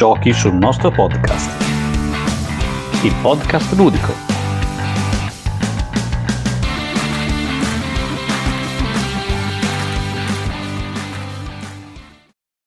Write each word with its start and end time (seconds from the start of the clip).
giochi 0.00 0.32
sul 0.32 0.54
nostro 0.54 0.90
podcast. 0.90 1.62
Il 3.04 3.14
podcast 3.20 3.70
ludico. 3.74 4.14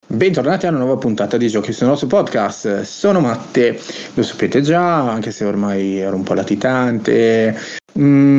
Bentornati 0.06 0.68
a 0.68 0.70
una 0.70 0.78
nuova 0.78 0.98
puntata 0.98 1.38
di 1.38 1.48
Giochi 1.48 1.74
sul 1.74 1.88
nostro 1.88 2.06
podcast. 2.06 2.82
Sono 2.82 3.20
Matte, 3.20 3.80
lo 4.14 4.22
sapete 4.22 4.62
già, 4.62 5.10
anche 5.10 5.32
se 5.32 5.44
ormai 5.44 5.98
ero 5.98 6.16
un 6.16 6.22
po' 6.22 6.36
latitante. 6.36 7.58
Mm, 7.98 8.38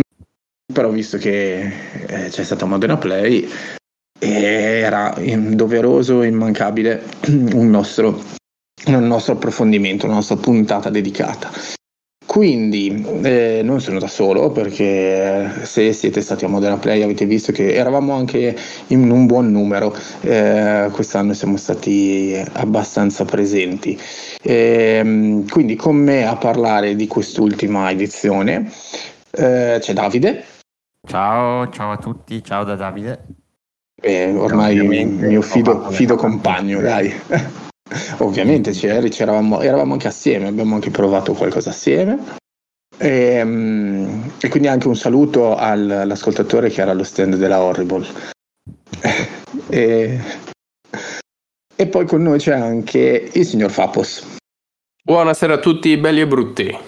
però 0.72 0.90
visto 0.90 1.18
che 1.18 1.62
eh, 2.06 2.28
c'è 2.28 2.44
stata 2.44 2.64
Modena 2.64 2.96
Play, 2.96 3.50
era 4.20 5.12
doveroso 5.18 6.22
e 6.22 6.28
immancabile 6.28 7.02
un 7.54 7.70
nostro, 7.70 8.22
un 8.86 9.06
nostro 9.06 9.34
approfondimento, 9.34 10.06
una 10.06 10.16
nostra 10.16 10.36
puntata 10.36 10.90
dedicata. 10.90 11.50
Quindi 12.26 13.06
eh, 13.22 13.60
non 13.62 13.80
sono 13.80 14.00
da 14.00 14.08
solo 14.08 14.50
perché 14.50 15.52
se 15.62 15.92
siete 15.92 16.20
stati 16.20 16.44
a 16.44 16.48
Modena 16.48 16.78
Play 16.78 17.02
avete 17.02 17.26
visto 17.26 17.52
che 17.52 17.74
eravamo 17.74 18.12
anche 18.12 18.56
in 18.88 19.08
un 19.08 19.26
buon 19.26 19.52
numero, 19.52 19.96
eh, 20.22 20.88
quest'anno 20.90 21.32
siamo 21.32 21.56
stati 21.56 22.34
abbastanza 22.54 23.24
presenti. 23.24 23.96
Eh, 24.42 25.44
quindi 25.48 25.76
con 25.76 25.94
me 25.94 26.26
a 26.26 26.34
parlare 26.34 26.96
di 26.96 27.06
quest'ultima 27.06 27.90
edizione 27.90 28.68
eh, 29.30 29.78
c'è 29.80 29.92
Davide. 29.92 30.44
Ciao, 31.06 31.68
ciao 31.70 31.92
a 31.92 31.98
tutti, 31.98 32.42
ciao 32.42 32.64
da 32.64 32.74
Davide. 32.74 33.26
Eh, 34.00 34.32
ormai 34.32 34.76
mio 34.84 35.40
fido, 35.42 35.90
fido 35.90 36.16
compagno, 36.16 36.80
dai. 36.80 37.14
Ovviamente 38.18 38.72
c'eri, 38.72 39.10
c'eravamo, 39.10 39.60
eravamo 39.60 39.92
anche 39.92 40.08
assieme, 40.08 40.48
abbiamo 40.48 40.74
anche 40.74 40.90
provato 40.90 41.34
qualcosa 41.34 41.70
assieme. 41.70 42.36
E, 42.96 43.08
ehm, 43.08 44.32
e 44.40 44.48
quindi 44.48 44.68
anche 44.68 44.88
un 44.88 44.96
saluto 44.96 45.56
al, 45.56 45.90
all'ascoltatore 45.90 46.70
che 46.70 46.80
era 46.80 46.92
allo 46.92 47.04
stand 47.04 47.36
della 47.36 47.60
Horrible. 47.60 48.06
e, 49.68 50.20
e 51.76 51.86
poi 51.86 52.06
con 52.06 52.22
noi 52.22 52.38
c'è 52.38 52.54
anche 52.54 53.30
il 53.32 53.46
signor 53.46 53.70
Fapos. 53.70 54.36
Buonasera 55.02 55.54
a 55.54 55.58
tutti, 55.58 55.96
belli 55.98 56.20
e 56.20 56.26
brutti. 56.26 56.78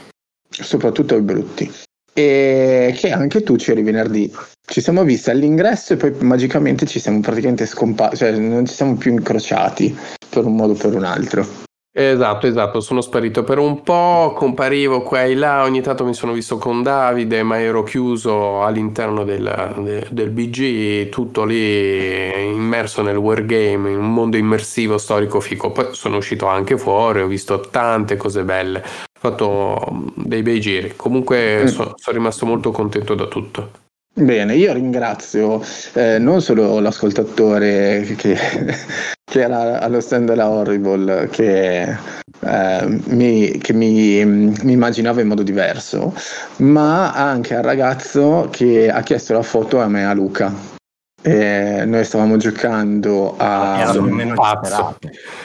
Soprattutto 0.49 1.17
i 1.17 1.21
brutti 1.21 1.71
e 2.19 2.95
che 2.97 3.11
anche 3.11 3.43
tu 3.43 3.57
c'eri 3.57 3.83
venerdì. 3.83 4.33
Ci 4.69 4.81
siamo 4.81 5.05
visti 5.05 5.31
all'ingresso 5.31 5.93
e 5.93 5.97
poi 5.97 6.13
magicamente 6.21 6.87
ci 6.87 6.99
siamo 6.99 7.21
praticamente 7.21 7.67
scomparsi, 7.67 8.17
cioè 8.17 8.33
non 8.33 8.67
ci 8.67 8.75
siamo 8.75 8.97
più 8.97 9.13
incrociati 9.13 9.97
per 10.29 10.45
un 10.45 10.57
modo 10.57 10.73
o 10.73 10.77
per 10.77 10.95
un 10.95 11.05
altro. 11.05 11.65
Esatto, 11.99 12.47
esatto, 12.47 12.81
sono 12.81 13.01
sparito 13.01 13.43
per 13.43 13.57
un 13.57 13.83
po', 13.83 14.35
comparivo 14.37 15.01
qua 15.01 15.23
e 15.23 15.35
là, 15.35 15.63
ogni 15.63 15.81
tanto 15.81 16.05
mi 16.05 16.13
sono 16.13 16.33
visto 16.33 16.59
con 16.59 16.83
Davide, 16.83 17.43
ma 17.43 17.59
ero 17.59 17.85
chiuso 17.85 18.63
all'interno 18.63 19.25
del, 19.25 19.75
del, 19.79 20.07
del 20.11 20.31
BG, 20.31 21.09
tutto 21.09 21.45
lì 21.45 22.53
immerso 22.53 23.01
nel 23.01 23.17
wargame, 23.17 23.93
in 23.93 23.99
un 23.99 24.13
mondo 24.13 24.37
immersivo 24.37 24.99
storico 24.99 25.41
fico. 25.41 25.71
Poi 25.71 25.87
sono 25.93 26.19
uscito 26.19 26.47
anche 26.47 26.77
fuori, 26.77 27.23
ho 27.23 27.27
visto 27.29 27.61
tante 27.61 28.17
cose 28.17 28.43
belle, 28.43 28.81
ho 28.81 29.19
fatto 29.19 30.13
dei 30.17 30.43
bei 30.43 30.61
giri. 30.61 30.93
Comunque 30.97 31.63
mm. 31.63 31.67
so, 31.67 31.95
sono 31.97 32.17
rimasto 32.17 32.45
molto 32.45 32.73
contento 32.73 33.15
da 33.15 33.25
tutto. 33.27 33.85
Bene, 34.19 34.57
io 34.57 34.73
ringrazio 34.73 35.63
eh, 35.93 36.19
non 36.19 36.41
solo 36.41 36.79
l'ascoltatore 36.79 38.01
che, 38.17 38.35
che, 39.23 39.41
era 39.43 39.79
allo 39.81 40.01
stand 40.01 40.29
della 40.29 40.49
Horrible, 40.49 41.29
che, 41.29 41.83
eh, 41.83 43.01
mi, 43.09 43.59
che 43.59 43.75
mi, 43.75 44.25
mi, 44.25 44.73
immaginava 44.73 45.21
in 45.21 45.29
modo 45.29 45.43
diverso, 45.43 46.15
ma 46.61 47.13
anche 47.13 47.57
al 47.57 47.63
ragazzo 47.63 48.49
che 48.51 48.89
ha 48.89 49.03
chiesto 49.03 49.35
la 49.35 49.43
foto 49.43 49.81
a 49.81 49.87
me 49.87 50.01
e 50.01 50.05
a 50.05 50.15
Luca. 50.15 50.76
E 51.23 51.83
noi 51.87 52.05
stavamo 52.05 52.37
giocando 52.37 53.35
a 53.37 53.79
era 53.81 54.01
un 54.01 54.33
pazzo. 54.35 54.97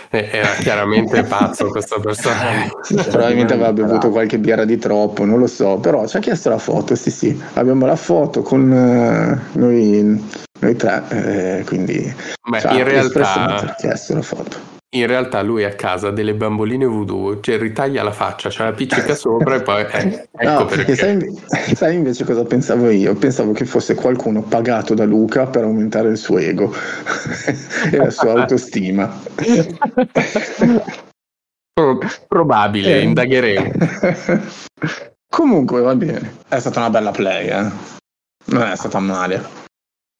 era 0.10 0.50
chiaramente 0.60 1.24
pazzo 1.24 1.70
questa 1.70 1.98
persona 2.00 2.70
probabilmente 3.10 3.54
aveva 3.54 3.74
bevuto 3.74 4.10
qualche 4.10 4.38
birra 4.38 4.66
di 4.66 4.78
troppo 4.78 5.26
non 5.26 5.40
lo 5.40 5.48
so 5.48 5.78
però 5.78 6.06
ci 6.06 6.18
ha 6.18 6.20
chiesto 6.20 6.50
la 6.50 6.60
foto 6.60 6.94
sì 6.96 7.10
sì. 7.10 7.42
Abbiamo 7.54 7.86
la 7.86 7.96
foto 7.96 8.44
con 8.44 8.70
uh, 8.70 9.58
noi, 9.58 10.24
noi 10.60 10.76
tre 10.76 11.04
eh, 11.10 11.64
quindi 11.66 12.14
Beh, 12.48 12.62
in 12.76 12.84
realtà 12.84 13.76
chiesto 13.80 14.14
la 14.14 14.22
foto 14.22 14.80
in 14.94 15.08
realtà 15.08 15.42
lui 15.42 15.64
a 15.64 15.74
casa 15.74 16.10
ha 16.10 16.12
delle 16.12 16.34
bamboline 16.34 16.86
voodoo, 16.86 17.40
cioè 17.40 17.58
ritaglia 17.58 18.04
la 18.04 18.12
faccia, 18.12 18.50
c'è 18.50 18.66
la 18.66 18.74
piccica 18.74 19.16
sopra 19.16 19.56
e 19.56 19.62
poi 19.62 19.84
eh, 19.84 20.28
ecco 20.36 20.60
no, 20.60 20.66
perché. 20.66 20.96
Sai, 20.96 21.42
sai, 21.74 21.96
invece 21.96 22.26
cosa 22.26 22.44
pensavo 22.44 22.90
io? 22.90 23.16
Pensavo 23.16 23.54
che 23.54 23.66
fosse 23.66 23.96
qualcuno 23.96 24.42
pagato 24.42 24.94
da 24.94 25.06
Luca 25.06 25.48
per 25.48 25.64
aumentare 25.64 26.10
il 26.10 26.18
suo 26.18 26.40
ego 26.40 26.74
e 27.92 27.98
la 27.98 28.10
sua 28.10 28.34
autostima. 28.34 29.18
Probabile, 32.28 33.00
eh. 33.00 33.02
indagheremo. 33.02 33.72
Comunque 35.32 35.80
va 35.80 35.96
bene, 35.96 36.40
è 36.50 36.60
stata 36.60 36.80
una 36.80 36.90
bella 36.90 37.12
play, 37.12 37.48
eh? 37.48 37.72
non 38.46 38.64
è 38.64 38.76
stata 38.76 39.00
male. 39.00 39.42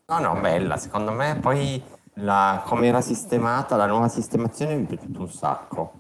No, 0.08 0.20
no, 0.20 0.40
bella, 0.40 0.78
secondo 0.78 1.12
me 1.12 1.38
poi 1.42 1.82
la, 2.16 2.62
come 2.66 2.88
era 2.88 3.02
sistemata, 3.02 3.76
la 3.76 3.88
nuova 3.88 4.08
sistemazione 4.08 4.76
mi 4.76 4.84
è 4.84 4.88
piaciuta 4.88 5.20
un 5.20 5.30
sacco. 5.30 5.92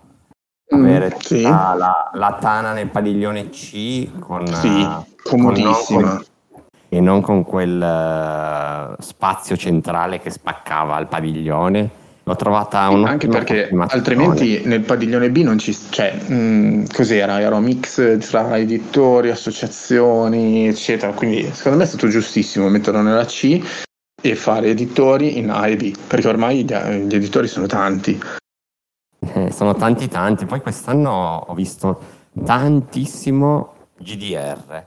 Mm, 0.74 0.84
Avere 0.84 1.08
mm, 1.08 1.20
sì. 1.20 1.42
la, 1.42 2.10
la, 2.14 2.38
tana 2.40 2.74
nel 2.74 2.88
padiglione 2.90 3.50
C 3.50 4.20
con, 4.20 4.48
sì, 4.48 4.88
comodissima. 5.24 6.16
Con 6.16 6.26
e 6.94 7.00
non 7.00 7.22
con 7.22 7.46
quel 7.46 7.78
uh, 7.78 9.02
spazio 9.02 9.56
centrale 9.56 10.20
che 10.20 10.30
spaccava 10.30 11.00
il 11.00 11.08
padiglione. 11.08 11.90
L'ho 12.24 12.36
trovata 12.36 12.90
un 12.90 13.08
Anche 13.08 13.30
perché 13.30 13.70
altrimenti 13.88 14.62
nel 14.66 14.82
padiglione 14.82 15.32
B 15.32 15.38
non 15.38 15.58
ci... 15.58 15.74
Cioè, 15.74 16.14
mh, 16.28 16.34
mm, 16.34 16.84
cos'era? 16.94 17.40
Era 17.40 17.56
un 17.56 17.64
mix 17.64 18.18
tra 18.30 18.58
editori, 18.58 19.30
associazioni, 19.30 20.68
eccetera. 20.68 21.14
Quindi 21.14 21.50
secondo 21.54 21.78
me 21.78 21.86
è 21.86 21.88
stato 21.88 22.10
giustissimo 22.10 22.68
metterlo 22.68 23.02
nella 23.02 23.24
C 23.24 23.62
e 24.22 24.36
fare 24.36 24.68
editori 24.68 25.38
in 25.38 25.50
A 25.50 25.68
e 25.68 25.76
B, 25.76 25.98
perché 26.08 26.28
ormai 26.28 26.64
gli, 26.64 26.74
gli 26.74 27.16
editori 27.16 27.48
sono 27.48 27.66
tanti. 27.66 28.20
Eh, 29.20 29.52
sono 29.52 29.76
tanti 29.76 30.08
tanti, 30.08 30.46
poi 30.46 30.62
quest'anno 30.62 31.46
ho 31.48 31.54
visto 31.54 32.20
tantissimo 32.44 33.74
GDR. 33.98 34.86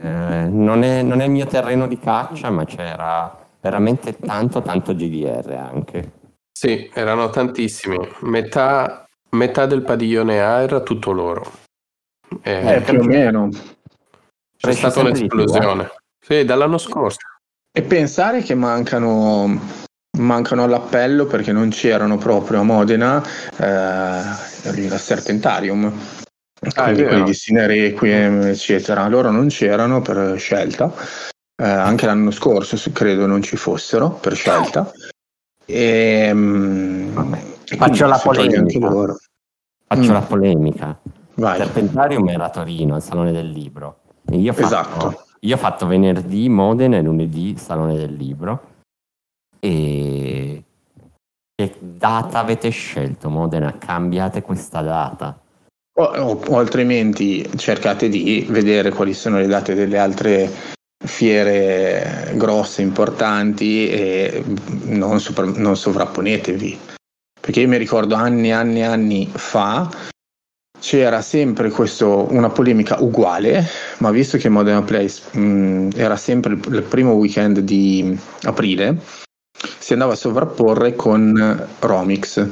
Eh, 0.00 0.48
non, 0.50 0.82
è, 0.82 1.02
non, 1.02 1.20
è, 1.20 1.24
il 1.24 1.30
mio 1.30 1.46
terreno 1.46 1.86
di 1.86 1.98
caccia, 1.98 2.50
ma 2.50 2.64
c'era 2.64 3.46
veramente 3.60 4.16
tanto 4.16 4.62
tanto 4.62 4.94
GDR 4.94 5.50
anche. 5.52 6.12
Sì, 6.52 6.90
erano 6.92 7.30
tantissimi. 7.30 7.98
Metà, 8.20 9.06
metà 9.30 9.66
del 9.66 9.82
padiglione 9.82 10.40
A 10.40 10.62
era 10.62 10.80
tutto 10.80 11.12
loro. 11.12 11.50
Eh, 12.42 12.76
eh 12.76 12.80
più 12.80 13.00
o 13.00 13.04
meno. 13.04 13.48
C'è 14.56 14.72
stata 14.72 15.00
un'esplosione. 15.00 15.90
Sì, 16.20 16.44
dall'anno 16.44 16.78
scorso. 16.78 17.18
E 17.78 17.82
pensare 17.82 18.42
che 18.42 18.56
mancano, 18.56 19.56
mancano 20.18 20.64
all'appello 20.64 21.26
perché 21.26 21.52
non 21.52 21.68
c'erano 21.68 22.18
proprio 22.18 22.58
a 22.58 22.62
Modena 22.64 23.22
eh, 23.56 24.88
la 24.88 24.98
Serpentarium. 24.98 25.84
Ah, 26.74 26.82
quindi 26.82 27.04
quelli 27.04 27.22
di 27.22 27.34
Sine 27.34 27.68
Requiem, 27.68 28.46
eccetera. 28.46 29.06
Loro 29.06 29.30
non 29.30 29.46
c'erano 29.46 30.02
per 30.02 30.36
scelta. 30.40 30.92
Eh, 31.54 31.64
anche 31.68 32.06
l'anno 32.06 32.32
scorso 32.32 32.76
credo 32.92 33.26
non 33.26 33.42
ci 33.42 33.56
fossero 33.56 34.10
per 34.10 34.34
scelta. 34.34 34.90
E, 35.64 36.30
um, 36.32 37.38
Faccio 37.64 38.06
la 38.06 38.18
polemica. 38.18 39.16
Faccio 39.86 40.10
mm. 40.10 40.12
la 40.12 40.22
polemica. 40.22 41.00
Vai. 41.34 41.58
Serpentarium 41.58 42.28
era 42.28 42.46
a 42.46 42.50
Torino, 42.50 42.96
al 42.96 43.04
Salone 43.04 43.30
del 43.30 43.50
Libro. 43.50 44.00
E 44.28 44.36
io 44.36 44.52
fatto, 44.52 44.66
esatto 44.66 45.26
io 45.40 45.54
ho 45.54 45.58
fatto 45.58 45.86
venerdì 45.86 46.48
Modena 46.48 46.96
e 46.96 47.02
lunedì 47.02 47.56
Salone 47.56 47.96
del 47.96 48.14
Libro. 48.14 48.76
E 49.60 50.62
che 51.54 51.74
data 51.80 52.38
avete 52.38 52.70
scelto 52.70 53.28
Modena? 53.30 53.76
Cambiate 53.78 54.42
questa 54.42 54.80
data. 54.82 55.38
O, 55.98 56.02
o, 56.02 56.40
o, 56.46 56.58
altrimenti 56.58 57.48
cercate 57.56 58.08
di 58.08 58.46
vedere 58.48 58.90
quali 58.90 59.12
sono 59.14 59.38
le 59.38 59.48
date 59.48 59.74
delle 59.74 59.98
altre 59.98 60.48
fiere 61.04 62.32
grosse, 62.34 62.82
importanti 62.82 63.88
e 63.88 64.44
non, 64.84 65.18
sopra, 65.18 65.46
non 65.46 65.76
sovrapponetevi. 65.76 66.78
Perché 67.40 67.60
io 67.60 67.68
mi 67.68 67.78
ricordo 67.78 68.14
anni 68.14 68.48
e 68.48 68.52
anni 68.52 68.80
e 68.80 68.84
anni 68.84 69.26
fa 69.26 69.90
c'era 70.80 71.22
sempre 71.22 71.70
questo, 71.70 72.26
una 72.30 72.48
polemica 72.48 73.00
uguale, 73.00 73.64
ma 73.98 74.10
visto 74.10 74.38
che 74.38 74.48
Modena 74.48 74.82
Place 74.82 75.36
mh, 75.36 75.90
era 75.96 76.16
sempre 76.16 76.54
il, 76.54 76.60
il, 76.72 76.82
primo 76.82 77.12
weekend 77.12 77.60
di 77.60 78.18
aprile, 78.42 78.98
si 79.78 79.92
andava 79.92 80.12
a 80.12 80.16
sovrapporre 80.16 80.94
con 80.94 81.66
Romix. 81.80 82.46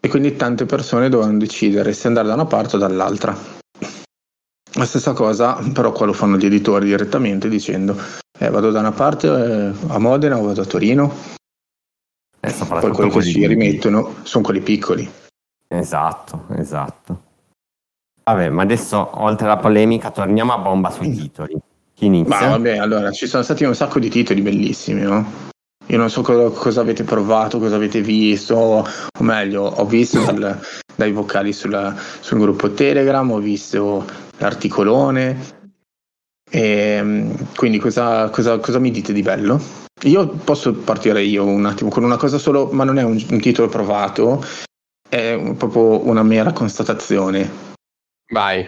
e 0.00 0.08
quindi 0.08 0.36
tante 0.36 0.64
persone 0.64 1.08
dovevano 1.08 1.38
decidere 1.38 1.92
se 1.92 2.06
andare 2.06 2.28
da 2.28 2.34
una 2.34 2.46
parte 2.46 2.76
o 2.76 2.78
dall'altra. 2.78 3.36
La 4.74 4.84
stessa 4.84 5.12
cosa 5.12 5.58
però 5.72 5.92
qua 5.92 6.06
lo 6.06 6.12
fanno 6.12 6.36
gli 6.36 6.46
editori 6.46 6.86
direttamente 6.86 7.48
dicendo 7.48 7.96
eh, 8.38 8.48
vado 8.48 8.70
da 8.70 8.80
una 8.80 8.92
parte 8.92 9.26
eh, 9.26 9.72
a 9.88 9.98
Modena 9.98 10.38
o 10.38 10.44
vado 10.44 10.62
a 10.62 10.64
Torino. 10.64 11.14
Eh, 12.40 12.52
Poi 12.52 12.90
quelli 12.92 13.10
che 13.10 13.20
si 13.20 13.46
rimettono 13.46 14.16
sono 14.22 14.42
quelli 14.42 14.60
piccoli. 14.60 15.10
Esatto, 15.72 16.46
esatto. 16.56 17.22
Vabbè, 18.24 18.48
ma 18.48 18.62
adesso 18.62 19.10
oltre 19.22 19.46
alla 19.46 19.56
polemica 19.56 20.10
torniamo 20.10 20.52
a 20.52 20.58
bomba 20.58 20.90
sui 20.90 21.14
titoli. 21.14 21.56
Chi 21.94 22.06
inizia? 22.06 22.40
Ma 22.40 22.48
vabbè, 22.48 22.78
allora 22.78 23.12
ci 23.12 23.26
sono 23.26 23.44
stati 23.44 23.64
un 23.64 23.74
sacco 23.74 24.00
di 24.00 24.08
titoli 24.08 24.42
bellissimi, 24.42 25.02
no? 25.02 25.48
Io 25.86 25.96
non 25.96 26.10
so 26.10 26.22
co- 26.22 26.50
cosa 26.50 26.80
avete 26.80 27.04
provato, 27.04 27.58
cosa 27.58 27.76
avete 27.76 28.00
visto, 28.00 28.56
o 28.56 28.84
meglio, 29.20 29.62
ho 29.62 29.86
visto 29.86 30.22
dal, 30.26 30.58
dai 30.96 31.12
vocali 31.12 31.52
sulla, 31.52 31.94
sul 32.20 32.38
gruppo 32.38 32.72
Telegram, 32.72 33.30
ho 33.30 33.38
visto 33.38 34.04
l'articolone. 34.38 35.38
E, 36.50 36.60
ehm, 36.60 37.54
quindi 37.54 37.78
cosa, 37.78 38.28
cosa, 38.30 38.58
cosa 38.58 38.80
mi 38.80 38.90
dite 38.90 39.12
di 39.12 39.22
bello? 39.22 39.60
Io 40.02 40.26
posso 40.28 40.72
partire 40.72 41.22
io 41.22 41.44
un 41.44 41.66
attimo 41.66 41.90
con 41.90 42.02
una 42.02 42.16
cosa 42.16 42.38
solo, 42.38 42.70
ma 42.72 42.82
non 42.82 42.98
è 42.98 43.02
un, 43.02 43.22
un 43.30 43.40
titolo 43.40 43.68
provato, 43.68 44.44
è 45.10 45.34
un, 45.34 45.56
proprio 45.56 46.06
una 46.06 46.22
mera 46.22 46.52
constatazione. 46.52 47.50
Vai. 48.32 48.66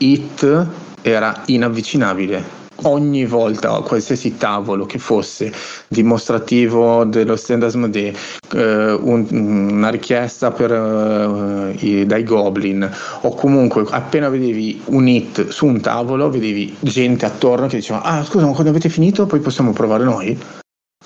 It 0.00 0.66
era 1.00 1.42
inavvicinabile 1.46 2.58
ogni 2.82 3.24
volta 3.24 3.80
qualsiasi 3.80 4.36
tavolo 4.36 4.86
che 4.86 4.98
fosse 4.98 5.52
dimostrativo 5.88 7.04
dello 7.04 7.34
stand 7.34 7.64
Asmodee, 7.64 8.14
eh, 8.52 8.92
un, 8.92 9.26
una 9.30 9.88
richiesta 9.88 10.50
per, 10.50 10.72
eh, 10.72 11.74
i, 11.80 12.06
dai 12.06 12.22
Goblin 12.22 12.88
o 13.22 13.34
comunque 13.34 13.84
appena 13.90 14.28
vedevi 14.28 14.80
un 14.86 15.08
hit 15.08 15.48
su 15.48 15.66
un 15.66 15.80
tavolo 15.80 16.30
vedevi 16.30 16.76
gente 16.80 17.26
attorno 17.26 17.66
che 17.66 17.76
diceva 17.76 18.02
ah 18.02 18.24
scusa 18.24 18.46
ma 18.46 18.52
quando 18.52 18.70
avete 18.70 18.88
finito 18.88 19.26
poi 19.26 19.40
possiamo 19.40 19.72
provare 19.72 20.04
noi 20.04 20.38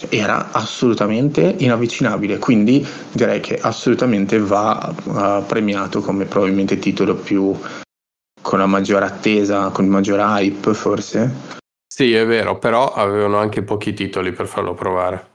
era 0.08 0.52
assolutamente 0.52 1.54
inavvicinabile 1.58 2.38
quindi 2.38 2.86
direi 3.12 3.40
che 3.40 3.58
assolutamente 3.60 4.38
va 4.38 4.94
uh, 5.04 5.46
premiato 5.46 6.00
come 6.00 6.24
probabilmente 6.24 6.78
titolo 6.78 7.14
più 7.14 7.56
con 8.40 8.58
la 8.58 8.66
maggiore 8.66 9.04
attesa 9.04 9.68
con 9.68 9.84
il 9.84 9.90
maggior 9.90 10.18
hype 10.18 10.74
forse 10.74 11.60
sì, 11.94 12.14
è 12.14 12.24
vero, 12.24 12.58
però 12.58 12.94
avevano 12.94 13.36
anche 13.36 13.62
pochi 13.62 13.92
titoli 13.92 14.32
per 14.32 14.46
farlo 14.46 14.72
provare. 14.72 15.32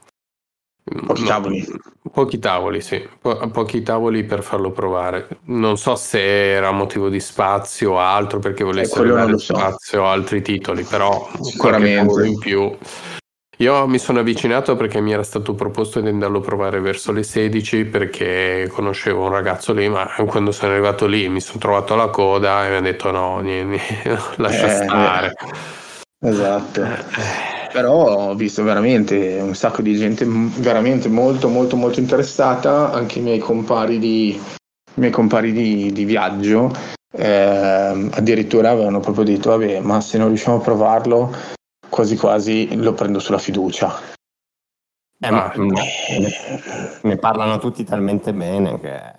Pochi 1.06 1.22
no, 1.22 1.28
tavoli. 1.28 1.64
Pochi 2.12 2.38
tavoli, 2.40 2.80
sì, 2.80 3.08
po- 3.20 3.48
pochi 3.50 3.82
tavoli 3.84 4.24
per 4.24 4.42
farlo 4.42 4.72
provare. 4.72 5.28
Non 5.44 5.78
so 5.78 5.94
se 5.94 6.50
era 6.50 6.72
motivo 6.72 7.10
di 7.10 7.20
spazio 7.20 7.92
o 7.92 7.98
altro 8.00 8.40
perché 8.40 8.64
volessero 8.64 9.04
eh, 9.04 9.12
dare 9.12 9.38
so. 9.38 9.54
spazio 9.54 10.04
a 10.04 10.10
altri 10.10 10.42
titoli, 10.42 10.82
però 10.82 11.30
sicuramente 11.42 12.26
in 12.26 12.38
più. 12.40 12.76
Io 13.60 13.88
mi 13.88 13.98
sono 13.98 14.20
avvicinato 14.20 14.76
perché 14.76 15.00
mi 15.00 15.12
era 15.12 15.24
stato 15.24 15.52
proposto 15.54 16.00
di 16.00 16.08
andarlo 16.08 16.38
a 16.38 16.42
provare 16.42 16.78
verso 16.78 17.10
le 17.10 17.24
16 17.24 17.86
perché 17.86 18.70
conoscevo 18.70 19.24
un 19.24 19.30
ragazzo 19.30 19.72
lì, 19.72 19.88
ma 19.88 20.08
quando 20.28 20.52
sono 20.52 20.70
arrivato 20.70 21.06
lì 21.06 21.28
mi 21.28 21.40
sono 21.40 21.58
trovato 21.58 21.94
alla 21.94 22.06
coda 22.06 22.64
e 22.64 22.70
mi 22.70 22.76
ha 22.76 22.80
detto 22.80 23.10
no, 23.10 23.40
niente, 23.40 23.80
lascia 24.36 24.66
eh, 24.66 24.84
stare. 24.84 25.32
Eh. 26.20 26.28
Esatto. 26.28 26.84
Eh. 26.84 27.70
Però 27.72 28.28
ho 28.28 28.34
visto 28.36 28.62
veramente 28.62 29.40
un 29.42 29.56
sacco 29.56 29.82
di 29.82 29.96
gente 29.96 30.24
veramente 30.24 31.08
molto 31.08 31.48
molto 31.48 31.74
molto 31.74 31.98
interessata, 31.98 32.92
anche 32.92 33.18
i 33.18 33.22
miei 33.22 33.40
compari 33.40 33.98
di, 33.98 34.40
miei 34.94 35.10
compari 35.10 35.50
di, 35.50 35.90
di 35.90 36.04
viaggio 36.04 36.72
eh, 37.10 38.08
addirittura 38.12 38.70
avevano 38.70 39.00
proprio 39.00 39.24
detto 39.24 39.50
vabbè 39.50 39.80
ma 39.80 40.00
se 40.00 40.18
non 40.18 40.28
riusciamo 40.28 40.58
a 40.58 40.60
provarlo 40.60 41.56
quasi 41.88 42.16
quasi 42.16 42.74
lo 42.76 42.92
prendo 42.92 43.18
sulla 43.18 43.38
fiducia. 43.38 44.16
Eh, 45.20 45.30
ma, 45.30 45.52
ne, 45.56 47.00
ne 47.02 47.16
parlano 47.16 47.58
tutti 47.58 47.84
talmente 47.84 48.32
bene 48.32 48.78
che... 48.80 49.16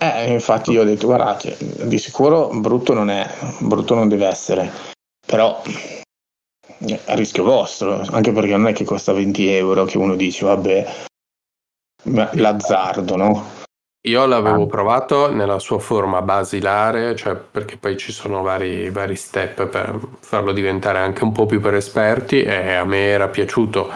Eh, 0.00 0.32
infatti 0.32 0.70
io 0.70 0.82
ho 0.82 0.84
detto 0.84 1.06
guardate, 1.06 1.56
di 1.58 1.98
sicuro 1.98 2.50
brutto 2.52 2.94
non 2.94 3.10
è, 3.10 3.28
brutto 3.60 3.94
non 3.94 4.08
deve 4.08 4.26
essere, 4.26 4.70
però 5.26 5.60
a 7.06 7.14
rischio 7.14 7.42
vostro, 7.42 8.00
anche 8.10 8.32
perché 8.32 8.56
non 8.56 8.68
è 8.68 8.72
che 8.72 8.84
costa 8.84 9.12
20 9.12 9.48
euro 9.48 9.84
che 9.84 9.98
uno 9.98 10.14
dice 10.14 10.44
vabbè, 10.44 10.94
l'azzardo, 12.04 13.16
no? 13.16 13.57
Io 14.06 14.24
l'avevo 14.26 14.66
provato 14.66 15.30
nella 15.32 15.58
sua 15.58 15.80
forma 15.80 16.22
basilare, 16.22 17.16
cioè 17.16 17.34
perché 17.34 17.76
poi 17.76 17.96
ci 17.96 18.12
sono 18.12 18.42
vari, 18.42 18.90
vari 18.90 19.16
step 19.16 19.66
per 19.66 19.98
farlo 20.20 20.52
diventare 20.52 20.98
anche 20.98 21.24
un 21.24 21.32
po' 21.32 21.46
più 21.46 21.60
per 21.60 21.74
esperti 21.74 22.42
e 22.42 22.74
a 22.74 22.84
me 22.84 23.08
era 23.08 23.26
piaciuto 23.26 23.90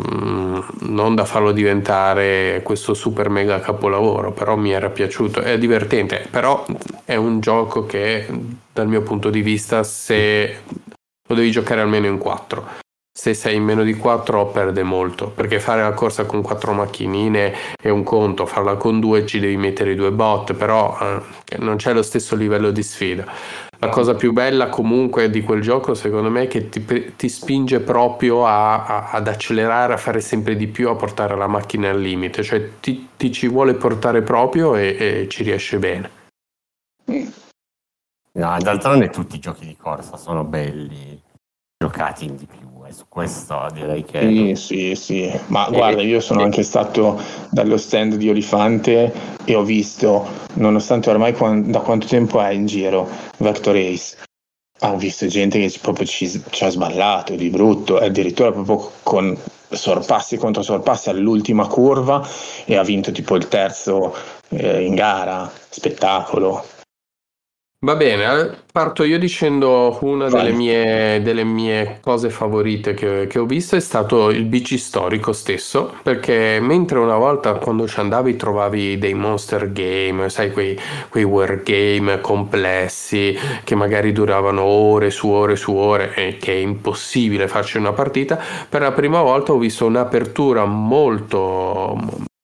mm, 0.00 0.58
non 0.82 1.16
da 1.16 1.24
farlo 1.24 1.50
diventare 1.50 2.60
questo 2.62 2.94
super 2.94 3.28
mega 3.30 3.58
capolavoro, 3.58 4.30
però 4.32 4.54
mi 4.54 4.70
era 4.70 4.90
piaciuto, 4.90 5.40
è 5.40 5.58
divertente, 5.58 6.26
però 6.30 6.64
è 7.04 7.16
un 7.16 7.40
gioco 7.40 7.84
che 7.84 8.26
dal 8.72 8.86
mio 8.86 9.02
punto 9.02 9.28
di 9.28 9.42
vista 9.42 9.82
se 9.82 10.62
lo 11.28 11.34
devi 11.34 11.50
giocare 11.50 11.80
almeno 11.80 12.06
in 12.06 12.18
4. 12.18 12.86
Se 13.18 13.34
sei 13.34 13.56
in 13.56 13.64
meno 13.64 13.82
di 13.82 13.94
4 13.94 14.46
perde 14.46 14.84
molto, 14.84 15.30
perché 15.30 15.58
fare 15.58 15.82
la 15.82 15.92
corsa 15.92 16.24
con 16.24 16.40
4 16.40 16.72
macchinine 16.72 17.52
è 17.74 17.88
un 17.88 18.04
conto, 18.04 18.46
farla 18.46 18.76
con 18.76 19.00
2 19.00 19.26
ci 19.26 19.40
devi 19.40 19.56
mettere 19.56 19.90
i 19.90 19.96
due 19.96 20.12
bot, 20.12 20.54
però 20.54 20.96
eh, 21.00 21.58
non 21.58 21.74
c'è 21.78 21.92
lo 21.92 22.02
stesso 22.02 22.36
livello 22.36 22.70
di 22.70 22.80
sfida. 22.84 23.26
La 23.80 23.88
cosa 23.88 24.14
più 24.14 24.32
bella 24.32 24.68
comunque 24.68 25.30
di 25.30 25.42
quel 25.42 25.62
gioco 25.62 25.94
secondo 25.94 26.30
me 26.30 26.42
è 26.42 26.46
che 26.46 26.68
ti, 26.68 26.84
ti 27.16 27.28
spinge 27.28 27.80
proprio 27.80 28.46
a, 28.46 28.84
a, 28.84 29.10
ad 29.10 29.26
accelerare, 29.26 29.94
a 29.94 29.96
fare 29.96 30.20
sempre 30.20 30.54
di 30.54 30.68
più, 30.68 30.88
a 30.88 30.94
portare 30.94 31.36
la 31.36 31.48
macchina 31.48 31.90
al 31.90 32.00
limite, 32.00 32.44
cioè 32.44 32.78
ti, 32.78 33.08
ti 33.16 33.32
ci 33.32 33.48
vuole 33.48 33.74
portare 33.74 34.22
proprio 34.22 34.76
e, 34.76 34.96
e 34.96 35.26
ci 35.28 35.42
riesce 35.42 35.76
bene. 35.80 36.10
No, 37.04 38.56
d'altronde 38.60 39.10
tutti 39.10 39.34
i 39.34 39.40
giochi 39.40 39.66
di 39.66 39.76
corsa 39.76 40.16
sono 40.16 40.44
belli, 40.44 41.20
giocati 41.76 42.32
di 42.32 42.46
più 42.46 42.67
e 42.88 42.92
su 42.92 43.04
questo 43.08 43.66
direi 43.74 44.02
che... 44.04 44.20
Sì, 44.20 44.54
sì, 44.54 44.94
sì, 44.94 45.40
ma 45.48 45.68
e... 45.68 45.72
guarda, 45.72 46.02
io 46.02 46.20
sono 46.20 46.40
e... 46.40 46.44
anche 46.44 46.62
stato 46.62 47.20
dallo 47.50 47.76
stand 47.76 48.14
di 48.14 48.30
Olifante 48.30 49.12
e 49.44 49.54
ho 49.54 49.62
visto, 49.62 50.26
nonostante 50.54 51.10
ormai 51.10 51.34
da 51.70 51.80
quanto 51.80 52.06
tempo 52.06 52.40
è 52.40 52.50
in 52.50 52.66
giro 52.66 53.08
Vector 53.36 53.74
Race, 53.74 54.16
ho 54.80 54.96
visto 54.96 55.26
gente 55.26 55.58
che 55.60 55.78
proprio 55.80 56.06
ci, 56.06 56.42
ci 56.50 56.64
ha 56.64 56.70
sballato 56.70 57.34
di 57.34 57.50
brutto, 57.50 57.98
addirittura 57.98 58.52
proprio 58.52 58.90
con 59.02 59.36
sorpassi 59.70 60.38
contro 60.38 60.62
sorpassi 60.62 61.10
all'ultima 61.10 61.66
curva 61.66 62.26
e 62.64 62.76
ha 62.76 62.82
vinto 62.82 63.12
tipo 63.12 63.36
il 63.36 63.48
terzo 63.48 64.14
eh, 64.48 64.82
in 64.82 64.94
gara, 64.94 65.50
spettacolo. 65.68 66.64
Va 67.80 67.94
bene, 67.94 68.64
parto 68.72 69.04
io 69.04 69.20
dicendo 69.20 69.96
una 70.00 70.28
delle 70.28 70.50
mie, 70.50 71.22
delle 71.22 71.44
mie 71.44 71.98
cose 72.00 72.28
favorite 72.28 72.92
che, 72.92 73.28
che 73.28 73.38
ho 73.38 73.46
visto 73.46 73.76
è 73.76 73.80
stato 73.80 74.30
il 74.30 74.46
BG 74.46 74.74
storico 74.74 75.32
stesso, 75.32 75.94
perché 76.02 76.58
mentre 76.60 76.98
una 76.98 77.16
volta 77.16 77.54
quando 77.54 77.86
ci 77.86 78.00
andavi 78.00 78.34
trovavi 78.34 78.98
dei 78.98 79.14
monster 79.14 79.70
game, 79.70 80.28
sai 80.28 80.50
quei, 80.50 80.76
quei 81.08 81.22
wargame 81.22 82.20
complessi 82.20 83.38
che 83.62 83.76
magari 83.76 84.10
duravano 84.10 84.62
ore 84.62 85.10
su 85.10 85.28
ore 85.28 85.54
su 85.54 85.72
ore 85.72 86.12
e 86.14 86.36
che 86.36 86.54
è 86.54 86.56
impossibile 86.56 87.46
farci 87.46 87.76
una 87.76 87.92
partita, 87.92 88.42
per 88.68 88.80
la 88.80 88.90
prima 88.90 89.22
volta 89.22 89.52
ho 89.52 89.58
visto 89.58 89.86
un'apertura 89.86 90.64
molto, 90.64 91.96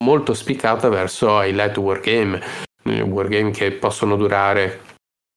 molto 0.04 0.32
spiccata 0.32 0.88
verso 0.88 1.42
i 1.42 1.52
light 1.52 1.76
wargame, 1.76 2.40
wargame 2.84 3.50
che 3.50 3.72
possono 3.72 4.14
durare 4.14 4.92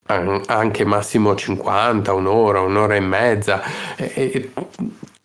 anche 0.07 0.85
massimo 0.85 1.35
50, 1.35 2.13
un'ora, 2.13 2.61
un'ora 2.61 2.95
e 2.95 2.99
mezza. 2.99 3.61
E, 3.95 4.51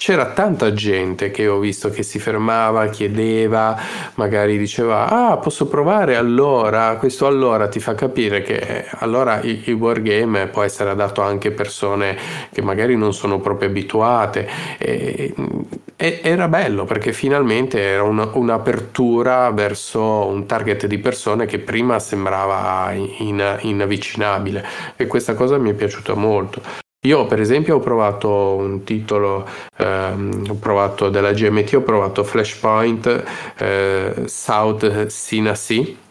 c'era 0.02 0.32
tanta 0.32 0.72
gente 0.72 1.30
che 1.30 1.46
ho 1.46 1.60
visto 1.60 1.88
che 1.88 2.02
si 2.02 2.18
fermava, 2.18 2.88
chiedeva, 2.88 3.78
magari 4.16 4.58
diceva 4.58 5.06
ah 5.06 5.36
posso 5.36 5.68
provare 5.68 6.16
allora, 6.16 6.96
questo 6.96 7.28
allora 7.28 7.68
ti 7.68 7.78
fa 7.78 7.94
capire 7.94 8.42
che 8.42 8.84
allora 8.98 9.40
il, 9.42 9.62
il 9.62 9.74
wargame 9.74 10.48
può 10.48 10.64
essere 10.64 10.90
adatto 10.90 11.22
anche 11.22 11.48
a 11.48 11.50
persone 11.52 12.18
che 12.50 12.62
magari 12.62 12.96
non 12.96 13.14
sono 13.14 13.38
proprio 13.38 13.68
abituate 13.68 14.48
e, 14.76 15.32
e 15.94 16.20
era 16.24 16.48
bello 16.48 16.84
perché 16.84 17.12
finalmente 17.12 17.80
era 17.80 18.02
una, 18.02 18.28
un'apertura 18.32 19.52
verso 19.52 20.02
un 20.26 20.46
target 20.46 20.86
di 20.86 20.98
persone 20.98 21.46
che 21.46 21.60
prima 21.60 22.00
sembrava 22.00 22.90
in, 22.90 23.58
inavvicinabile. 23.60 24.66
E 24.96 25.06
questa 25.06 25.34
cosa 25.34 25.58
mi 25.58 25.70
è 25.70 25.74
piaciuta 25.74 26.14
molto. 26.14 26.90
Io 27.04 27.26
per 27.26 27.40
esempio 27.40 27.76
ho 27.76 27.80
provato 27.80 28.54
un 28.54 28.84
titolo, 28.84 29.44
ehm, 29.76 30.44
ho 30.50 30.54
provato 30.54 31.08
della 31.08 31.32
GMT, 31.32 31.74
ho 31.74 31.82
provato 31.82 32.22
Flashpoint 32.22 33.24
eh, 33.56 34.22
South 34.26 35.06
Sina 35.06 35.56
Sea 35.56 36.01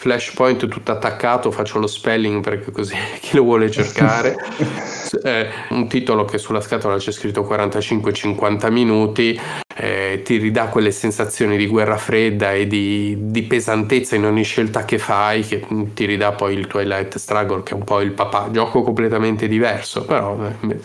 Flashpoint 0.00 0.66
tutto 0.66 0.92
attaccato, 0.92 1.50
faccio 1.50 1.78
lo 1.78 1.86
spelling 1.86 2.42
perché 2.42 2.70
così 2.70 2.94
chi 3.20 3.36
lo 3.36 3.42
vuole 3.42 3.70
cercare. 3.70 4.34
eh, 5.22 5.48
un 5.68 5.88
titolo 5.88 6.24
che 6.24 6.38
sulla 6.38 6.62
scatola 6.62 6.96
c'è 6.96 7.12
scritto 7.12 7.42
45-50 7.42 8.70
minuti, 8.72 9.38
eh, 9.76 10.22
ti 10.24 10.38
ridà 10.38 10.68
quelle 10.68 10.90
sensazioni 10.90 11.58
di 11.58 11.66
guerra 11.66 11.98
fredda 11.98 12.54
e 12.54 12.66
di, 12.66 13.14
di, 13.30 13.42
pesantezza 13.42 14.16
in 14.16 14.24
ogni 14.24 14.42
scelta 14.42 14.86
che 14.86 14.96
fai, 14.96 15.42
che 15.42 15.66
ti 15.92 16.06
ridà 16.06 16.32
poi 16.32 16.54
il 16.54 16.66
Twilight 16.66 17.18
Struggle 17.18 17.62
che 17.62 17.72
è 17.72 17.76
un 17.76 17.84
po' 17.84 18.00
il 18.00 18.12
papà, 18.12 18.48
gioco 18.50 18.82
completamente 18.82 19.48
diverso, 19.48 20.06
però 20.06 20.34
eh, 20.62 20.80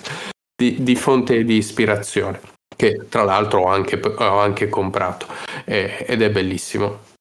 di, 0.53 0.83
di 0.83 0.95
fonte 0.97 1.45
di 1.45 1.55
ispirazione 1.55 2.41
che 2.75 3.05
tra 3.07 3.23
l'altro 3.23 3.61
ho 3.61 3.67
anche, 3.67 3.97
ho 4.03 4.39
anche 4.39 4.67
comprato 4.67 5.25
eh, 5.63 6.03
ed 6.05 6.21
è 6.21 6.29
bellissimo. 6.29 7.13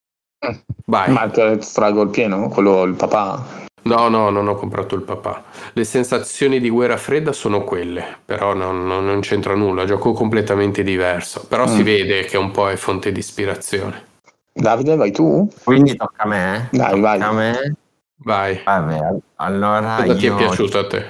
Vai. 0.85 1.11
Ma 1.11 1.23
il 1.23 1.63
Struggle 1.63 2.09
pieno? 2.09 2.49
Quello 2.49 2.83
il 2.83 2.93
papà? 2.95 3.63
No, 3.83 4.07
no, 4.07 4.29
non 4.31 4.47
ho 4.47 4.55
comprato 4.55 4.95
il 4.95 5.03
papà. 5.03 5.43
Le 5.73 5.83
sensazioni 5.83 6.59
di 6.59 6.69
guerra 6.69 6.97
fredda 6.97 7.31
sono 7.31 7.63
quelle, 7.63 8.17
però 8.25 8.55
non, 8.55 8.87
non, 8.87 9.05
non 9.05 9.19
c'entra 9.19 9.53
nulla, 9.53 9.85
gioco 9.85 10.11
completamente 10.13 10.81
diverso. 10.81 11.45
Però 11.47 11.65
mm. 11.65 11.67
si 11.67 11.83
vede 11.83 12.23
che 12.25 12.37
un 12.37 12.49
po' 12.49 12.69
è 12.69 12.75
fonte 12.77 13.11
di 13.11 13.19
ispirazione. 13.19 14.13
Davide, 14.51 14.95
vai 14.95 15.11
tu? 15.11 15.47
Quindi 15.63 15.95
tocca 15.95 16.23
a 16.23 16.27
me? 16.27 16.69
Dai, 16.71 16.89
tocca 16.89 17.01
vai. 17.01 17.21
a 17.21 17.31
me? 17.31 17.75
Vai. 18.17 18.61
Vabbè, 18.63 18.99
allora 19.35 19.97
Cosa 19.97 20.13
io... 20.13 20.15
ti 20.15 20.25
è 20.25 20.35
piaciuto 20.35 20.79
a 20.79 20.87
te? 20.87 21.05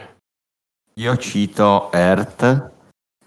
Io 0.95 1.17
cito 1.17 1.91
Earth, 1.93 2.71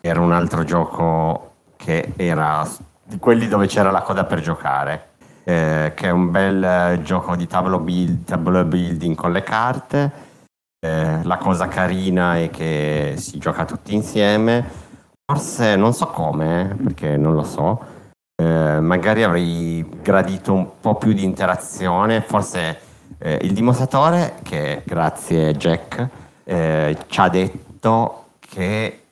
era 0.00 0.20
un 0.20 0.32
altro 0.32 0.64
gioco 0.64 1.52
che 1.76 2.12
era 2.16 2.68
di 3.02 3.18
quelli 3.18 3.48
dove 3.48 3.66
c'era 3.66 3.90
la 3.90 4.02
coda 4.02 4.24
per 4.24 4.40
giocare 4.40 5.08
eh, 5.49 5.93
che 5.95 6.09
è 6.09 6.11
un 6.11 6.31
bel 6.31 6.62
eh, 6.62 7.00
gioco 7.02 7.35
di 7.35 7.47
tavolo 7.47 7.78
build, 7.81 8.37
building 8.67 9.14
con 9.14 9.33
le 9.33 9.43
carte. 9.43 10.12
Eh, 10.78 11.23
la 11.23 11.38
cosa 11.38 11.69
carina 11.69 12.37
è 12.37 12.50
che 12.50 13.14
si 13.17 13.38
gioca 13.38 13.64
tutti 13.64 13.95
insieme. 13.95 14.62
Forse 15.25 15.75
non 15.76 15.95
so 15.95 16.09
come, 16.09 16.76
perché 16.83 17.17
non 17.17 17.33
lo 17.33 17.45
so. 17.45 17.83
Eh, 18.37 18.78
magari 18.81 19.23
avrei 19.23 19.88
gradito 20.02 20.52
un 20.52 20.69
po' 20.81 20.97
più 20.97 21.14
di 21.14 21.25
interazione. 21.25 22.21
Forse 22.21 22.78
eh, 23.19 23.38
il 23.40 23.55
dimostratore, 23.55 24.35
che 24.43 24.83
grazie 24.85 25.55
Jack, 25.55 26.09
ci 26.45 27.21
ha 27.21 27.28
detto 27.28 28.26
che 28.38 29.02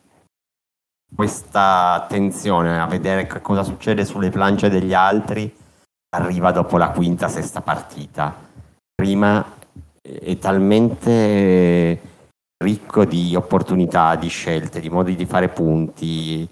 questa 1.15 1.93
attenzione 1.93 2.79
a 2.79 2.87
vedere 2.87 3.27
cosa 3.41 3.63
succede 3.63 4.05
sulle 4.05 4.29
planche 4.29 4.69
degli 4.69 4.93
altri 4.93 5.65
arriva 6.17 6.51
dopo 6.51 6.79
la 6.79 6.91
quinta, 6.91 7.29
sesta 7.29 7.61
partita. 7.61 8.35
Prima 8.95 9.45
è 10.03 10.39
talmente 10.39 12.01
ricco 12.59 13.05
di 13.05 13.35
opportunità, 13.37 14.15
di 14.17 14.29
scelte, 14.29 14.81
di 14.81 14.89
modi 14.89 15.15
di 15.15 15.27
fare 15.27 15.49
punti 15.49 16.49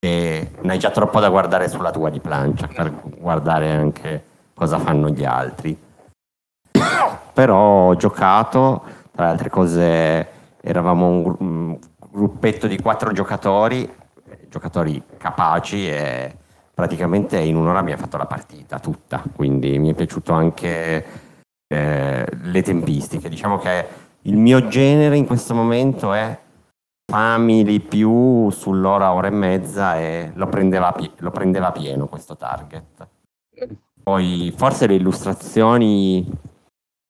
e 0.00 0.50
ne 0.60 0.72
hai 0.72 0.78
già 0.78 0.90
troppo 0.90 1.18
da 1.20 1.30
guardare 1.30 1.68
sulla 1.68 1.90
tua 1.90 2.10
di 2.10 2.20
plancia 2.20 2.68
per 2.68 2.92
guardare 3.18 3.72
anche 3.72 4.24
cosa 4.54 4.78
fanno 4.78 5.08
gli 5.08 5.24
altri. 5.24 5.76
Però 7.32 7.88
ho 7.88 7.96
giocato, 7.96 8.82
tra 9.12 9.24
le 9.24 9.30
altre 9.30 9.48
cose 9.48 10.28
eravamo 10.60 11.36
un 11.38 11.78
gruppetto 12.10 12.66
di 12.66 12.78
quattro 12.80 13.12
giocatori, 13.12 13.90
giocatori 14.48 15.02
capaci 15.16 15.88
e 15.88 16.36
praticamente 16.78 17.40
in 17.40 17.56
un'ora 17.56 17.82
mi 17.82 17.90
ha 17.90 17.96
fatto 17.96 18.16
la 18.16 18.26
partita 18.26 18.78
tutta, 18.78 19.20
quindi 19.34 19.80
mi 19.80 19.90
è 19.90 19.94
piaciuto 19.94 20.32
anche 20.32 21.04
eh, 21.66 22.24
le 22.30 22.62
tempistiche. 22.62 23.28
Diciamo 23.28 23.58
che 23.58 23.84
il 24.22 24.36
mio 24.36 24.68
genere 24.68 25.16
in 25.16 25.26
questo 25.26 25.56
momento 25.56 26.12
è 26.12 26.38
family 27.04 27.80
più 27.80 28.48
sull'ora, 28.50 29.12
ora 29.12 29.26
e 29.26 29.30
mezza 29.30 29.98
e 29.98 30.30
lo 30.34 30.46
prendeva, 30.46 30.94
lo 31.16 31.30
prendeva 31.32 31.72
pieno 31.72 32.06
questo 32.06 32.36
target. 32.36 33.08
Poi 34.00 34.54
forse 34.56 34.86
le 34.86 34.94
illustrazioni, 34.94 36.30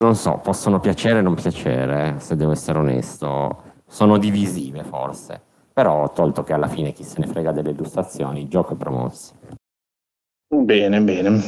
non 0.03 0.15
so, 0.15 0.41
possono 0.43 0.81
piacere 0.81 1.19
o 1.19 1.23
non 1.23 1.35
piacere, 1.35 2.15
eh, 2.17 2.21
se 2.21 2.37
devo 2.37 2.53
essere 2.53 2.79
onesto, 2.79 3.65
sono 3.87 4.17
divisive 4.17 4.83
forse, 4.83 5.39
però 5.75 6.05
ho 6.05 6.11
tolto 6.11 6.43
che 6.43 6.55
alla 6.55 6.69
fine 6.69 6.93
chi 6.93 7.05
se 7.05 7.21
ne 7.21 7.27
frega 7.27 7.53
delle 7.53 7.73
illustrazioni, 7.73 8.41
il 8.41 8.49
gioco 8.49 8.73
è 8.73 8.77
promosso. 8.77 9.58
Bene, 10.51 11.01
bene. 11.03 11.43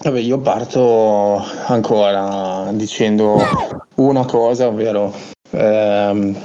Vabbè, 0.00 0.20
io 0.20 0.38
parto 0.38 1.42
ancora 1.66 2.70
dicendo 2.72 3.36
una 3.96 4.24
cosa, 4.24 4.68
ovvero 4.68 5.12
ehm, 5.50 6.36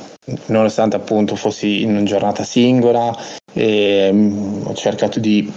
nonostante 0.48 0.96
appunto 0.96 1.36
fossi 1.36 1.84
in 1.84 1.92
una 1.92 2.04
giornata 2.04 2.44
singola, 2.44 3.16
ehm, 3.54 4.64
ho 4.66 4.74
cercato 4.74 5.20
di 5.20 5.52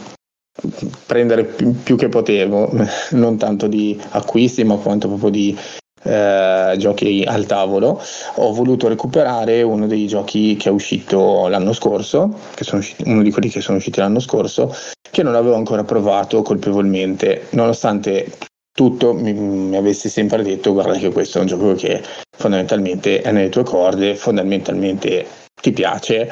prendere 1.07 1.45
più, 1.45 1.97
che 1.97 2.09
potevo, 2.09 2.71
non 3.13 3.39
tanto 3.39 3.67
di 3.67 3.99
acquisti, 4.11 4.65
ma 4.65 4.77
quanto 4.77 5.09
proprio 5.09 5.31
di 5.31 5.59
eh, 6.03 6.75
giochi 6.79 7.25
al 7.27 7.47
tavolo, 7.47 8.03
ho 8.35 8.53
voluto 8.53 8.89
recuperare 8.89 9.63
uno 9.63 9.87
dei 9.87 10.07
giochi 10.07 10.57
che 10.57 10.69
è 10.69 10.73
uscito 10.73 11.49
l'anno 11.49 11.73
scorso, 11.73 12.39
che 12.55 12.65
sono 12.65 12.81
usciti, 12.81 13.03
uno 13.07 13.23
di 13.23 13.31
quelli 13.31 13.49
che 13.49 13.61
sono 13.61 13.79
usciti 13.79 13.99
l'anno 14.01 14.21
scorso, 14.21 14.75
che 15.11 15.23
non 15.23 15.35
avevo 15.35 15.55
ancora 15.55 15.85
provato 15.85 16.43
colpevolmente, 16.43 17.47
nonostante 17.51 18.33
tutto 18.77 19.15
mi, 19.15 19.33
mi, 19.33 19.77
avessi 19.77 20.11
sempre 20.11 20.43
detto 20.43 20.75
guarda 20.75 20.99
che 20.99 21.11
questo 21.11 21.39
è 21.39 21.41
un 21.41 21.47
gioco 21.47 21.75
che 21.75 22.03
fondamentalmente 22.37 23.23
è 23.23 23.33
nelle 23.33 23.49
tue 23.49 23.65
corde, 23.65 24.15
fondamentalmente 24.15 25.27
ti 25.61 25.73
piace, 25.73 26.31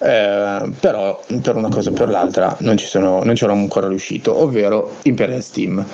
eh, 0.00 0.70
però 0.78 1.24
per 1.42 1.56
una 1.56 1.70
cosa 1.70 1.88
o 1.88 1.94
per 1.94 2.10
l'altra 2.10 2.54
non 2.60 2.76
ci, 2.76 2.84
sono, 2.84 3.24
non 3.24 3.34
ci 3.34 3.44
ero 3.44 3.54
ancora 3.54 3.88
riuscito, 3.88 4.38
ovvero 4.38 4.96
Imperial 5.04 5.42
Steam. 5.42 5.84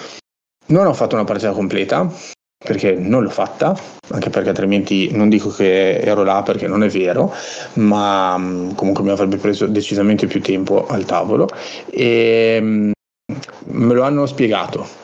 Non 0.67 0.87
ho 0.87 0.95
fatto 0.95 1.15
una 1.15 1.25
partita 1.25 1.53
completa, 1.53 2.11
perché 2.65 2.95
non 2.95 3.23
l'ho 3.23 3.31
fatta, 3.31 3.79
anche 4.09 4.31
perché 4.31 4.49
altrimenti 4.49 5.11
non 5.13 5.29
dico 5.29 5.51
che 5.51 5.99
ero 5.99 6.25
là 6.25 6.43
perché 6.43 6.67
non 6.67 6.83
è 6.83 6.89
vero, 6.89 7.33
ma 7.75 8.39
mm, 8.39 8.71
comunque 8.73 9.05
mi 9.05 9.11
avrebbe 9.11 9.37
preso 9.37 9.67
decisamente 9.67 10.27
più 10.27 10.41
tempo 10.41 10.87
al 10.87 11.05
tavolo. 11.05 11.47
E 11.91 12.59
mm, 12.61 12.91
me 13.67 13.95
lo 13.95 14.03
hanno 14.03 14.25
spiegato. 14.25 15.03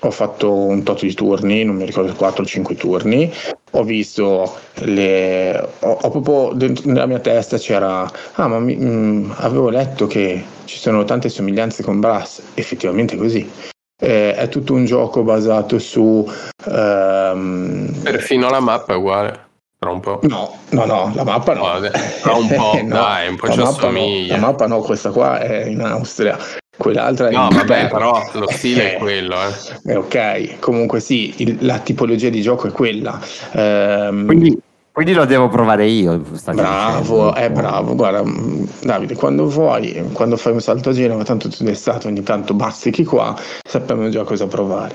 Ho 0.00 0.10
fatto 0.10 0.52
un 0.52 0.82
tot 0.82 1.00
di 1.00 1.14
turni, 1.14 1.64
non 1.64 1.76
mi 1.76 1.86
ricordo 1.86 2.12
4 2.12 2.42
o 2.42 2.46
5 2.46 2.74
turni, 2.74 3.32
ho 3.70 3.82
visto 3.82 4.54
le... 4.80 5.68
ho, 5.78 5.98
ho 6.02 6.10
proprio 6.10 6.52
dentro 6.54 6.90
nella 6.90 7.06
mia 7.06 7.20
testa 7.20 7.56
c'era, 7.56 8.06
ah 8.34 8.46
ma 8.46 8.58
mi, 8.58 8.76
mh, 8.76 8.86
mm, 8.86 9.30
avevo 9.36 9.70
letto 9.70 10.06
che 10.06 10.44
ci 10.64 10.78
sono 10.78 11.04
tante 11.04 11.30
somiglianze 11.30 11.82
con 11.82 12.00
Brass, 12.00 12.42
effettivamente 12.54 13.16
così 13.16 13.72
eh, 13.98 14.34
è 14.34 14.48
tutto 14.48 14.74
un 14.74 14.84
gioco 14.84 15.22
basato 15.22 15.78
su... 15.78 16.28
Um... 16.66 18.00
Perfino 18.02 18.50
la 18.50 18.60
mappa 18.60 18.94
è 18.94 18.96
uguale. 18.96 19.42
Tra 19.78 19.90
un 19.90 20.00
po'. 20.00 20.20
No, 20.22 20.56
no, 20.70 20.84
no, 20.86 21.12
la 21.14 21.24
mappa 21.24 21.52
no. 21.52 21.80
Tra 22.22 22.32
un 22.32 22.48
po', 22.48 22.80
no, 22.82 22.88
dai, 22.88 23.28
un 23.28 23.36
po' 23.36 23.50
ci 23.50 23.60
assomiglia. 23.60 24.36
No, 24.36 24.40
la 24.40 24.46
mappa 24.46 24.66
no, 24.66 24.80
questa 24.80 25.10
qua 25.10 25.40
è 25.40 25.66
in 25.66 25.82
Austria. 25.82 26.38
Quell'altra 26.76 27.28
è 27.28 27.32
No, 27.32 27.48
vabbè, 27.52 27.88
però 27.88 28.20
lo 28.32 28.50
stile 28.50 28.94
è 28.94 28.96
quello. 28.98 29.36
Eh. 29.36 29.92
Eh, 29.92 29.96
ok, 29.96 30.58
comunque 30.58 31.00
sì, 31.00 31.34
il, 31.36 31.58
la 31.60 31.78
tipologia 31.80 32.30
di 32.30 32.40
gioco 32.40 32.66
è 32.66 32.72
quella. 32.72 33.20
Um, 33.52 34.24
Quindi 34.26 34.58
quindi 34.94 35.12
lo 35.12 35.24
devo 35.24 35.48
provare 35.48 35.88
io. 35.88 36.22
Bravo, 36.52 37.34
è 37.34 37.46
eh, 37.46 37.50
bravo. 37.50 37.96
Guarda, 37.96 38.22
mm, 38.24 38.64
Davide, 38.84 39.16
quando 39.16 39.48
vuoi, 39.48 40.08
quando 40.12 40.36
fai 40.36 40.52
un 40.52 40.60
salto 40.60 40.90
a 40.90 40.92
Genova, 40.92 41.24
tanto 41.24 41.48
tu 41.48 41.64
sei 41.64 41.74
stato, 41.74 42.06
ogni 42.06 42.22
tanto 42.22 42.54
bazzichi 42.54 43.02
qua, 43.02 43.36
sappiamo 43.66 44.08
già 44.08 44.22
cosa 44.22 44.46
provare. 44.46 44.94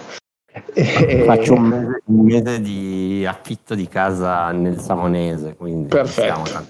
Faccio 1.25 1.53
un 1.53 1.63
mese, 1.63 2.01
un 2.06 2.24
mese, 2.24 2.62
di 2.62 3.25
affitto 3.27 3.75
di 3.75 3.89
casa 3.89 4.51
nel 4.51 4.79
Samonese, 4.79 5.56
quindi 5.58 5.89
perfetto. 5.89 6.65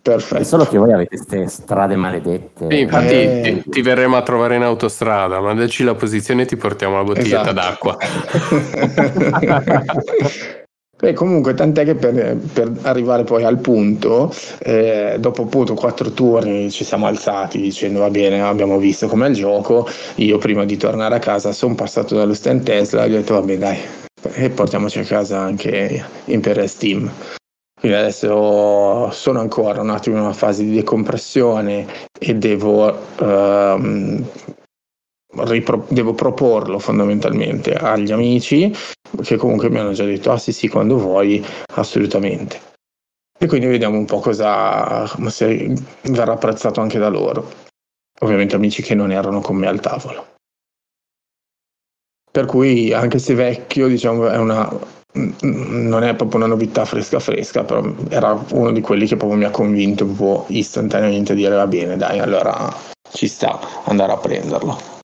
Perfetto. 0.00 0.40
È 0.40 0.44
solo 0.44 0.64
che 0.64 0.78
voi 0.78 0.92
avete 0.92 1.16
queste 1.16 1.48
strade 1.48 1.96
maledette. 1.96 2.68
Sì, 2.70 2.78
infatti 2.78 3.12
eh... 3.12 3.60
ti, 3.64 3.70
ti, 3.70 3.82
verremo 3.82 4.16
a 4.16 4.22
trovare 4.22 4.54
in 4.54 4.62
autostrada, 4.62 5.40
mandaci 5.40 5.82
la 5.82 5.96
posizione 5.96 6.42
e 6.42 6.46
ti 6.46 6.56
portiamo 6.56 6.94
la 6.94 7.02
bottiglietta 7.02 7.50
esatto. 7.50 7.52
d'acqua. 7.52 7.96
E 11.00 11.12
comunque, 11.12 11.54
tant'è 11.54 11.84
che 11.84 11.94
per, 11.94 12.36
per, 12.52 12.72
arrivare 12.82 13.22
poi 13.22 13.44
al 13.44 13.58
punto, 13.58 14.34
eh, 14.58 15.16
dopo 15.20 15.42
appunto 15.42 15.74
quattro 15.74 16.10
turni 16.10 16.72
ci 16.72 16.82
siamo 16.82 17.06
alzati 17.06 17.60
dicendo 17.60 18.00
va 18.00 18.10
bene, 18.10 18.42
abbiamo 18.42 18.78
visto 18.78 19.06
com'è 19.06 19.28
il 19.28 19.34
gioco. 19.34 19.88
Io 20.16 20.38
prima 20.38 20.64
di 20.64 20.76
tornare 20.76 21.14
a 21.14 21.20
casa 21.20 21.52
sono 21.52 21.76
passato 21.76 22.16
dallo 22.16 22.34
stand 22.34 22.64
Tesla 22.64 23.04
e 23.04 23.06
ho 23.06 23.10
detto 23.10 23.34
vabbè 23.34 23.58
dai, 23.58 23.78
e 24.34 24.50
portiamoci 24.50 24.98
a 24.98 25.04
casa 25.04 25.38
anche 25.38 26.04
Imperial 26.24 26.68
Steam. 26.68 27.08
Quindi 27.78 27.96
adesso 27.96 29.08
sono 29.12 29.38
ancora 29.38 29.80
un 29.80 29.90
attimo 29.90 30.16
in 30.16 30.22
una 30.22 30.32
fase 30.32 30.64
di 30.64 30.74
decompressione 30.74 31.86
e 32.18 32.34
devo 32.34 32.92
ehm, 33.20 34.24
ripro- 35.44 35.86
devo 35.88 36.14
proporlo 36.14 36.78
fondamentalmente 36.78 37.74
agli 37.74 38.12
amici 38.12 38.72
che 39.22 39.36
comunque 39.36 39.70
mi 39.70 39.78
hanno 39.78 39.92
già 39.92 40.04
detto 40.04 40.30
ah 40.30 40.38
sì 40.38 40.52
sì 40.52 40.68
quando 40.68 40.98
vuoi 40.98 41.44
assolutamente. 41.74 42.60
E 43.38 43.46
quindi 43.46 43.66
vediamo 43.66 43.96
un 43.96 44.04
po' 44.04 44.18
cosa 44.18 45.06
se 45.28 45.72
verrà 46.02 46.32
apprezzato 46.32 46.80
anche 46.80 46.98
da 46.98 47.08
loro. 47.08 47.66
Ovviamente 48.20 48.56
amici 48.56 48.82
che 48.82 48.94
non 48.94 49.12
erano 49.12 49.40
con 49.40 49.56
me 49.56 49.68
al 49.68 49.80
tavolo. 49.80 50.34
Per 52.30 52.46
cui 52.46 52.92
anche 52.92 53.18
se 53.18 53.34
vecchio 53.34 53.86
diciamo 53.86 54.28
è 54.28 54.36
una 54.36 54.96
non 55.40 56.02
è 56.04 56.14
proprio 56.14 56.38
una 56.38 56.46
novità 56.46 56.84
fresca 56.84 57.18
fresca 57.18 57.64
però 57.64 57.82
era 58.10 58.38
uno 58.52 58.70
di 58.70 58.82
quelli 58.82 59.06
che 59.06 59.16
proprio 59.16 59.38
mi 59.38 59.46
ha 59.46 59.50
convinto 59.50 60.04
un 60.04 60.14
po' 60.14 60.44
istantaneamente 60.48 61.32
a 61.32 61.34
dire 61.34 61.56
va 61.56 61.66
bene 61.66 61.96
dai 61.96 62.18
allora 62.18 62.72
ci 63.10 63.26
sta 63.26 63.58
andare 63.86 64.12
a 64.12 64.18
prenderlo 64.18 64.97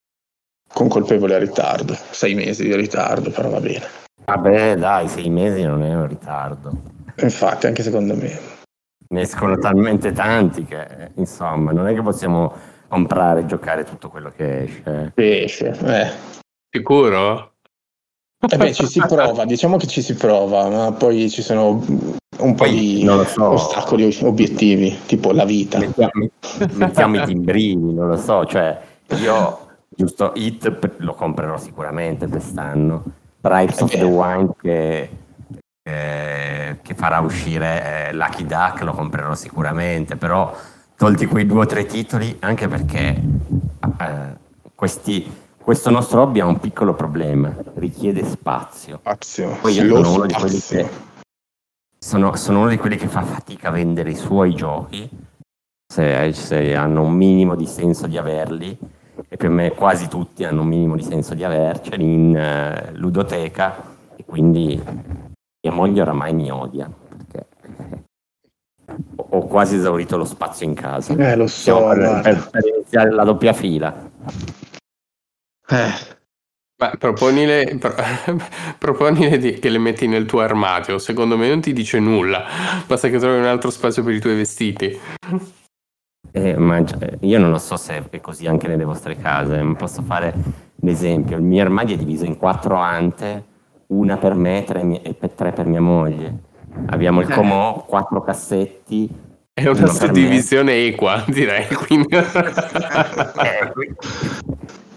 con 0.75 0.89
colpevole 0.89 1.39
ritardo, 1.39 1.97
sei 2.11 2.35
mesi 2.35 2.65
di 2.65 2.75
ritardo, 2.75 3.31
però 3.31 3.49
va 3.49 3.61
bene. 3.61 4.03
Vabbè, 4.25 4.77
dai, 4.77 5.09
sei 5.09 5.31
mesi 5.31 5.63
non 5.63 5.83
è 5.83 5.95
un 5.95 6.09
ritardo. 6.09 6.73
Infatti, 7.17 7.67
anche 7.67 7.83
secondo 7.83 8.17
me. 8.17 8.53
Ne 9.09 9.21
escono 9.21 9.57
talmente 9.57 10.13
tanti 10.13 10.65
che, 10.65 11.13
insomma, 11.15 11.71
non 11.71 11.87
è 11.87 11.95
che 11.95 12.03
possiamo 12.03 12.53
comprare 12.89 13.41
e 13.41 13.47
giocare 13.47 13.85
tutto 13.85 14.09
quello 14.09 14.33
che 14.35 14.65
esce. 14.65 15.13
Esce, 15.15 15.79
eh. 15.85 16.11
Sicuro? 16.71 17.53
Eh 18.49 18.57
beh, 18.57 18.75
ci 18.75 18.87
si 18.87 19.01
prova, 19.07 19.45
diciamo 19.45 19.77
che 19.77 19.87
ci 19.87 20.03
si 20.03 20.15
prova, 20.15 20.69
ma 20.69 20.93
poi 20.93 21.31
ci 21.31 21.41
sono 21.41 21.71
un 21.71 22.55
po' 22.55 22.65
poi, 22.65 22.71
di 22.73 23.25
so. 23.27 23.51
ostacoli 23.51 24.15
obiettivi, 24.23 24.99
tipo 25.07 25.33
la 25.33 25.45
vita. 25.45 25.79
Mettiamo, 25.79 26.29
mettiamo 26.73 27.23
i 27.23 27.25
timbrini, 27.25 27.95
non 27.95 28.09
lo 28.09 28.17
so, 28.17 28.45
cioè 28.45 28.79
io 29.21 29.64
giusto? 29.97 30.33
Hit 30.35 30.97
lo 30.99 31.15
comprerò 31.15 31.59
sicuramente 31.59 32.27
quest'anno. 32.29 33.05
Tribes 33.41 33.81
of 33.81 33.91
the 33.91 34.05
Wine 34.05 34.55
che, 34.59 35.11
eh, 35.83 36.79
che 36.81 36.95
farà 36.95 37.21
uscire 37.21 38.09
eh, 38.09 38.15
Lucky 38.15 38.47
Duck 38.47 38.83
lo 38.83 38.93
comprerò 38.93 39.35
sicuramente 39.35 40.17
però 40.17 40.57
tolti 40.97 41.27
quei 41.27 41.45
due 41.45 41.61
o 41.61 41.67
tre 41.67 41.85
titoli 41.85 42.37
anche 42.41 42.69
perché 42.69 43.23
eh, 44.01 44.37
questi, 44.75 45.31
questo 45.59 45.91
nostro 45.91 46.23
hobby 46.23 46.41
ha 46.41 46.47
un 46.47 46.59
piccolo 46.59 46.95
problema 46.95 47.55
richiede 47.75 48.25
spazio. 48.25 48.97
Spazio. 48.99 49.59
Poi 49.61 49.75
io 49.75 50.03
sono 50.03 50.15
uno, 50.15 50.27
di 50.27 50.33
quelli 50.33 50.61
che, 50.61 50.89
sono, 51.99 52.37
sono 52.37 52.61
uno 52.61 52.69
di 52.71 52.79
quelli 52.79 52.97
che 52.97 53.09
fa 53.09 53.23
fatica 53.23 53.69
a 53.69 53.73
vendere 53.73 54.11
i 54.11 54.17
suoi 54.17 54.55
giochi 54.55 55.09
se, 55.87 56.33
se 56.33 56.75
hanno 56.75 57.03
un 57.03 57.13
minimo 57.13 57.55
di 57.55 57.67
senso 57.67 58.07
di 58.07 58.17
averli 58.17 58.77
e 59.29 59.37
per 59.37 59.49
me 59.49 59.71
quasi 59.71 60.09
tutti 60.09 60.45
hanno 60.45 60.63
un 60.63 60.69
minimo 60.69 60.97
di 60.97 61.03
senso 61.03 61.35
di 61.35 61.45
averceli 61.45 62.05
in 62.05 62.37
eh, 62.37 62.93
ludoteca 62.95 63.97
e 64.17 64.25
quindi 64.25 64.81
mia 64.81 65.73
moglie 65.73 66.03
oramai 66.03 66.35
mi 66.35 66.51
odia 66.51 66.91
perché 66.91 67.47
ho 69.17 69.47
quasi 69.47 69.77
esaurito 69.77 70.17
lo 70.17 70.25
spazio 70.25 70.67
in 70.67 70.75
casa. 70.75 71.15
Eh, 71.15 71.37
lo 71.37 71.47
so. 71.47 71.89
Per, 71.89 72.21
per, 72.23 72.49
per, 72.51 72.67
iniziare 72.67 73.11
la 73.11 73.25
doppia 73.25 73.53
fila. 73.53 74.11
Eh. 75.69 76.13
Ma 76.77 76.91
proponile, 76.99 77.77
pro, 77.79 77.95
proponile 78.79 79.39
di, 79.39 79.59
che 79.59 79.69
le 79.69 79.79
metti 79.79 80.07
nel 80.07 80.27
tuo 80.27 80.41
armadio. 80.41 80.99
Secondo 80.99 81.37
me 81.37 81.49
non 81.49 81.61
ti 81.61 81.73
dice 81.73 81.99
nulla. 81.99 82.45
Basta 82.87 83.09
che 83.09 83.19
trovi 83.19 83.39
un 83.39 83.47
altro 83.47 83.71
spazio 83.71 84.03
per 84.03 84.15
i 84.15 84.21
tuoi 84.21 84.37
vestiti. 84.37 84.99
Eh, 86.33 86.57
ma 86.57 86.83
io 87.21 87.39
non 87.39 87.51
lo 87.51 87.59
so 87.59 87.77
se 87.77 88.09
è 88.09 88.21
così 88.21 88.47
anche 88.47 88.67
nelle 88.67 88.85
vostre 88.85 89.17
case, 89.17 89.63
ma 89.63 89.75
posso 89.75 90.03
fare 90.03 90.35
l'esempio. 90.77 91.37
Il 91.37 91.43
mio 91.43 91.63
armadio 91.63 91.95
è 91.95 91.99
diviso 91.99 92.25
in 92.25 92.37
quattro 92.37 92.77
ante, 92.77 93.45
una 93.89 94.17
per 94.17 94.35
me 94.35 94.65
tre 94.65 94.83
mie, 94.83 95.03
e 95.03 95.17
tre 95.35 95.53
per 95.53 95.67
mia 95.67 95.81
moglie. 95.81 96.53
Abbiamo 96.87 97.21
il 97.21 97.29
comò, 97.29 97.85
quattro 97.85 98.23
cassetti. 98.23 99.09
È 99.53 99.69
una 99.69 99.87
suddivisione 99.87 100.87
equa, 100.87 101.25
direi. 101.29 101.67
Quindi... 101.69 102.09
eh, 102.17 103.73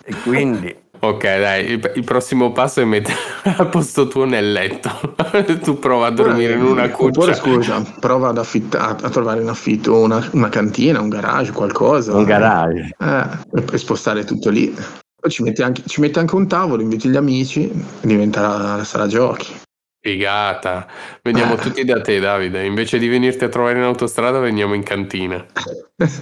e 0.09 0.15
quindi 0.23 0.73
Ok, 0.99 1.21
dai, 1.21 1.71
il, 1.71 1.91
il, 1.95 2.03
prossimo 2.03 2.51
passo 2.51 2.81
è 2.81 2.83
mettere 2.83 3.17
al 3.57 3.69
posto 3.69 4.07
tuo 4.07 4.25
nel 4.25 4.51
letto. 4.51 4.89
tu 5.61 5.77
prova 5.77 6.07
a 6.07 6.09
dormire 6.09 6.53
in 6.53 6.63
una 6.63 6.89
cuccia. 6.89 7.19
Oppure 7.19 7.33
scusa, 7.35 7.83
prova 7.99 8.29
ad 8.29 8.37
affittare, 8.37 9.05
a 9.05 9.09
trovare 9.09 9.41
in 9.41 9.47
affitto 9.47 9.99
una, 9.99 10.27
una, 10.31 10.49
cantina, 10.49 10.99
un 10.99 11.09
garage, 11.09 11.51
qualcosa. 11.51 12.15
Un 12.15 12.23
garage. 12.23 12.95
Eh, 12.97 13.73
e 13.73 13.77
spostare 13.77 14.23
tutto 14.23 14.49
lì. 14.49 14.73
Poi 15.19 15.31
ci 15.31 15.43
metti, 15.43 15.61
anche, 15.61 15.83
ci 15.85 16.01
metti 16.01 16.19
anche 16.19 16.35
un 16.35 16.47
tavolo, 16.47 16.81
inviti 16.81 17.09
gli 17.09 17.15
amici, 17.15 17.71
diventa 18.01 18.41
la, 18.41 18.75
la 18.77 18.83
sala 18.83 19.07
giochi. 19.07 19.65
Figata. 19.99 20.87
Veniamo 21.21 21.55
eh. 21.55 21.57
tutti 21.57 21.83
da 21.83 22.01
te, 22.01 22.19
Davide. 22.19 22.63
Invece 22.65 22.97
di 22.97 23.07
venirti 23.07 23.43
a 23.43 23.49
trovare 23.49 23.77
in 23.77 23.83
autostrada, 23.83 24.39
veniamo 24.39 24.73
in 24.73 24.83
cantina. 24.83 25.45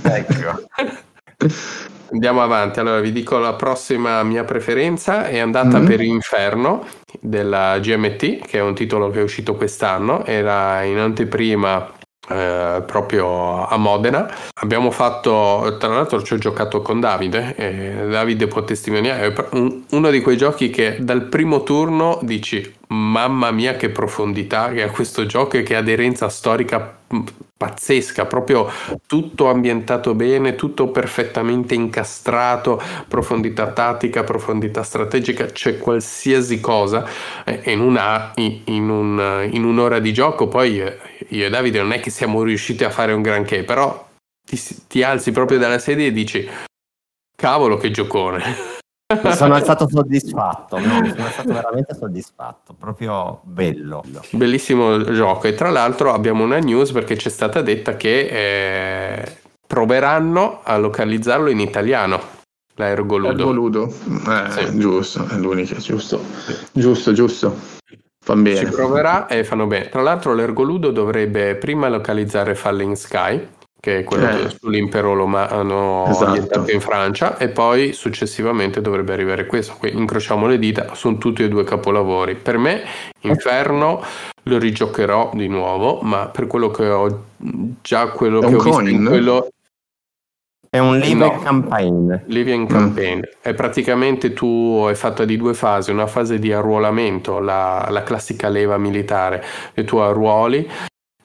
ecco. 0.03 0.65
Andiamo 2.11 2.43
avanti, 2.43 2.79
allora 2.79 2.99
vi 2.99 3.11
dico 3.11 3.37
la 3.39 3.53
prossima 3.53 4.21
mia 4.23 4.43
preferenza 4.43 5.25
è 5.25 5.39
andata 5.39 5.77
mm-hmm. 5.77 5.87
per 5.87 6.01
Inferno 6.01 6.85
della 7.19 7.79
GMT, 7.79 8.45
che 8.45 8.59
è 8.59 8.61
un 8.61 8.75
titolo 8.75 9.09
che 9.09 9.19
è 9.19 9.23
uscito 9.23 9.55
quest'anno, 9.55 10.23
era 10.23 10.83
in 10.83 10.97
anteprima 10.97 11.91
eh, 12.27 12.83
proprio 12.85 13.67
a 13.67 13.77
Modena. 13.77 14.31
Abbiamo 14.61 14.91
fatto, 14.91 15.77
tra 15.79 15.89
l'altro 15.89 16.21
ci 16.21 16.33
ho 16.33 16.37
giocato 16.37 16.81
con 16.81 16.99
Davide, 16.99 17.55
e 17.55 18.07
Davide 18.07 18.47
può 18.47 18.63
testimoniare, 18.63 19.33
è 19.33 19.47
uno 19.89 20.09
di 20.09 20.21
quei 20.21 20.37
giochi 20.37 20.69
che 20.69 20.97
dal 20.99 21.23
primo 21.23 21.63
turno 21.63 22.19
dici 22.21 22.73
mamma 22.87 23.51
mia 23.51 23.75
che 23.75 23.89
profondità 23.89 24.69
che 24.69 24.83
ha 24.83 24.89
questo 24.89 25.25
gioco 25.25 25.57
e 25.57 25.63
che 25.63 25.75
aderenza 25.75 26.29
storica 26.29 26.99
pazzesca, 27.65 28.25
proprio 28.25 28.69
tutto 29.08 29.49
ambientato 29.49 30.13
bene, 30.13 30.54
tutto 30.54 30.89
perfettamente 30.89 31.73
incastrato, 31.73 32.82
profondità 33.08 33.71
tattica, 33.71 34.23
profondità 34.23 34.84
strategica, 34.84 35.45
c'è 35.45 35.80
qualsiasi 35.80 36.60
cosa 36.60 37.08
in, 37.63 37.80
una, 37.80 38.34
in, 38.36 38.89
un, 38.89 39.49
in 39.51 39.63
un'ora 39.63 39.99
di 39.99 40.13
gioco. 40.13 40.47
Poi 40.47 40.80
eh, 40.80 40.97
io 41.30 41.45
e 41.45 41.49
Davide 41.49 41.82
non 41.82 41.91
è 41.91 41.99
che 41.99 42.12
siamo 42.12 42.43
riusciti 42.43 42.84
a 42.84 42.91
fare 42.91 43.13
un 43.13 43.23
granché, 43.23 43.63
però 43.63 44.08
ti, 44.45 44.62
ti 44.88 45.01
alzi 45.01 45.32
proprio 45.32 45.58
dalla 45.58 45.80
sedia 45.80 46.06
e 46.06 46.12
dici 46.12 46.47
cavolo 47.36 47.78
che 47.78 47.89
giocone. 47.89 48.74
Sono 49.34 49.58
stato 49.60 49.88
soddisfatto, 49.89 50.80
no, 50.80 51.06
sono 51.15 51.30
stato 51.30 51.54
veramente 51.54 51.95
soddisfatto, 51.95 52.73
proprio 52.78 53.41
bello. 53.43 54.04
Bellissimo 54.32 55.01
gioco 55.12 55.47
e 55.47 55.54
tra 55.54 55.69
l'altro 55.69 56.13
abbiamo 56.13 56.43
una 56.43 56.60
news 56.60 56.91
perché 56.91 57.15
c'è 57.15 57.30
stata 57.30 57.62
detta 57.62 57.95
che 57.95 58.28
eh, 58.28 59.38
proveranno 59.65 60.62
a 60.63 60.78
localizzarlo 60.78 61.49
in 61.49 61.60
italiano. 61.60 62.34
L'Ergoludo. 62.78 63.30
Ergoludo, 63.30 63.88
eh, 63.88 64.51
sì. 64.51 64.78
giusto, 64.78 65.25
è 65.30 65.36
l'unica, 65.36 65.75
giusto, 65.75 66.21
giusto, 66.73 67.13
giusto. 67.13 67.58
Fan 68.25 68.41
bene. 68.41 68.58
Ci 68.58 68.65
proverà 68.65 69.28
e 69.28 69.43
fanno 69.43 69.67
bene. 69.67 69.88
Tra 69.88 70.01
l'altro 70.01 70.34
l'Ergoludo 70.34 70.91
dovrebbe 70.91 71.56
prima 71.56 71.88
localizzare 71.88 72.56
Falling 72.56 72.95
Sky 72.95 73.47
che 73.86 74.00
è 74.00 74.04
quello 74.04 74.28
eh. 74.28 74.50
sull'impero 74.50 75.13
romano 75.13 76.08
esatto. 76.08 76.26
ambientato 76.26 76.71
in 76.71 76.82
Francia, 76.82 77.38
e 77.38 77.50
poi 77.50 77.93
successivamente 77.93 78.82
dovrebbe 78.82 79.13
arrivare 79.13 79.45
questo. 79.45 79.76
Qui 79.78 79.95
incrociamo 79.95 80.48
le 80.48 80.58
dita, 80.58 80.95
sono 80.95 81.19
tutti 81.19 81.43
e 81.43 81.48
due 81.48 81.63
capolavori. 81.63 82.34
Per 82.34 82.58
me, 82.58 82.82
Inferno 83.21 84.02
lo 84.41 84.58
rigiocherò 84.58 85.30
di 85.36 85.48
nuovo, 85.48 86.00
ma 86.02 86.30
per 86.30 86.48
quello 86.48 86.71
che 86.71 86.88
ho 86.88 87.26
già 87.84 88.08
quello 88.08 88.41
è 88.41 88.48
che 88.48 88.56
ho 88.56 88.58
coin. 88.58 88.86
visto 88.86 89.00
in 89.00 89.06
quello. 89.06 89.50
È 90.67 90.80
un 90.80 90.98
live 90.98 91.13
no, 91.13 91.39
campaign. 91.39 92.15
Live 92.26 92.52
in 92.52 92.65
campaign. 92.65 93.17
Mm. 93.19 93.21
È 93.39 93.54
praticamente 93.54 94.34
tu 94.34 94.88
è 94.89 94.95
fatta 94.95 95.26
di 95.26 95.38
due 95.38 95.54
fasi, 95.54 95.91
una 95.91 96.08
fase 96.08 96.39
di 96.39 96.52
arruolamento, 96.52 97.38
la, 97.39 97.88
la 97.91 98.02
classica 98.02 98.50
leva 98.50 98.80
militare, 98.80 99.43
e 99.76 99.84
tu 99.84 99.98
arruoli 99.98 100.67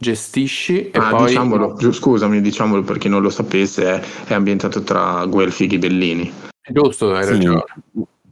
gestisci 0.00 0.90
e 0.90 0.98
ah, 0.98 1.10
poi... 1.10 1.26
Diciamolo, 1.26 1.76
scusami, 1.92 2.40
diciamolo 2.40 2.82
per 2.82 2.96
chi 2.96 3.08
non 3.08 3.20
lo 3.20 3.28
sapesse, 3.28 3.84
è, 3.84 4.02
è 4.28 4.34
ambientato 4.34 4.82
tra 4.82 5.24
Guelfi 5.26 5.64
e 5.64 5.66
Ghibellini. 5.66 6.32
Giusto, 6.72 7.12
hai 7.14 7.24
sì, 7.24 7.30
ragione. 7.32 7.64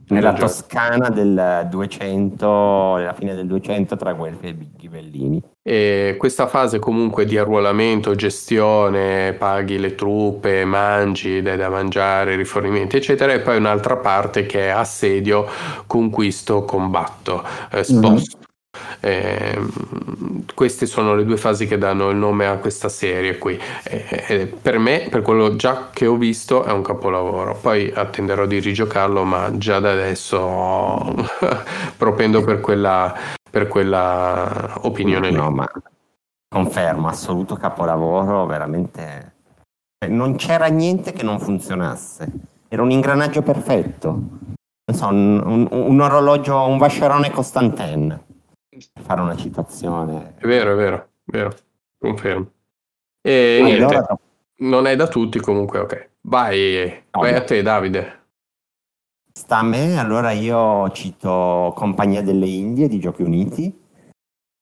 Nella 0.07 0.33
Toscana 0.33 1.09
del 1.09 1.67
200, 1.69 2.95
nella 2.97 3.13
fine 3.13 3.35
del 3.35 3.45
200 3.45 3.95
tra 3.95 4.13
Guelfi 4.13 4.47
e 4.47 4.57
Ghibellini. 4.75 5.43
E 5.61 6.15
questa 6.17 6.47
fase 6.47 6.79
comunque 6.79 7.25
di 7.25 7.37
arruolamento, 7.37 8.15
gestione, 8.15 9.33
paghi 9.33 9.77
le 9.77 9.93
truppe, 9.93 10.65
mangi, 10.65 11.43
dai 11.43 11.57
da 11.57 11.69
mangiare, 11.69 12.35
rifornimenti 12.35 12.95
eccetera 12.97 13.33
e 13.33 13.41
poi 13.41 13.57
un'altra 13.57 13.97
parte 13.97 14.47
che 14.47 14.61
è 14.61 14.69
assedio, 14.69 15.45
conquisto, 15.85 16.63
combatto, 16.63 17.43
eh, 17.71 17.83
sposto. 17.83 18.37
Mm-hmm 18.37 18.47
Eh, 19.01 19.57
queste 20.53 20.85
sono 20.85 21.15
le 21.15 21.23
due 21.23 21.37
fasi 21.37 21.67
che 21.67 21.77
danno 21.77 22.09
il 22.09 22.17
nome 22.17 22.45
a 22.45 22.57
questa 22.57 22.89
serie 22.89 23.37
qui. 23.37 23.59
Eh, 23.83 24.45
per 24.61 24.77
me, 24.77 25.07
per 25.09 25.21
quello 25.21 25.55
già 25.55 25.89
che 25.91 26.05
ho 26.05 26.15
visto, 26.15 26.63
è 26.63 26.71
un 26.71 26.81
capolavoro. 26.81 27.55
Poi 27.55 27.91
attenderò 27.93 28.45
di 28.45 28.59
rigiocarlo, 28.59 29.23
ma 29.23 29.57
già 29.57 29.79
da 29.79 29.91
adesso 29.91 31.15
propendo 31.97 32.43
per 32.43 32.59
quella, 32.59 33.15
per 33.49 33.67
quella 33.67 34.73
opinione. 34.81 35.31
No, 35.31 35.49
ma 35.49 35.69
confermo, 36.49 37.07
assoluto 37.07 37.55
capolavoro, 37.55 38.45
veramente. 38.45 39.33
Non 40.07 40.35
c'era 40.35 40.67
niente 40.67 41.13
che 41.13 41.23
non 41.23 41.39
funzionasse. 41.39 42.31
Era 42.67 42.81
un 42.81 42.91
ingranaggio 42.91 43.41
perfetto. 43.41 44.07
Non 44.09 44.97
so, 44.97 45.07
un, 45.07 45.41
un, 45.45 45.67
un 45.69 46.01
orologio, 46.01 46.65
un 46.65 46.77
Vacheron 46.77 47.29
Constantin. 47.31 48.27
Fare 49.01 49.21
una 49.21 49.35
citazione. 49.35 50.35
È 50.37 50.45
vero, 50.45 50.73
è 50.73 50.75
vero, 50.75 50.95
è 50.97 51.31
vero. 51.31 51.55
Confermo. 51.97 52.51
E 53.21 53.59
allora, 53.61 53.75
niente, 53.75 54.17
non 54.57 54.87
è 54.87 54.95
da 54.95 55.07
tutti 55.07 55.39
comunque, 55.39 55.79
ok. 55.79 56.09
Vai, 56.21 57.03
no, 57.11 57.21
vai 57.21 57.35
a 57.35 57.43
te 57.43 57.61
Davide. 57.61 58.17
Sta 59.31 59.59
a 59.59 59.63
me, 59.63 59.97
allora 59.97 60.31
io 60.31 60.89
cito 60.91 61.71
Compagnia 61.75 62.21
delle 62.21 62.47
Indie 62.47 62.87
di 62.87 62.99
Giochi 62.99 63.21
Uniti 63.21 63.87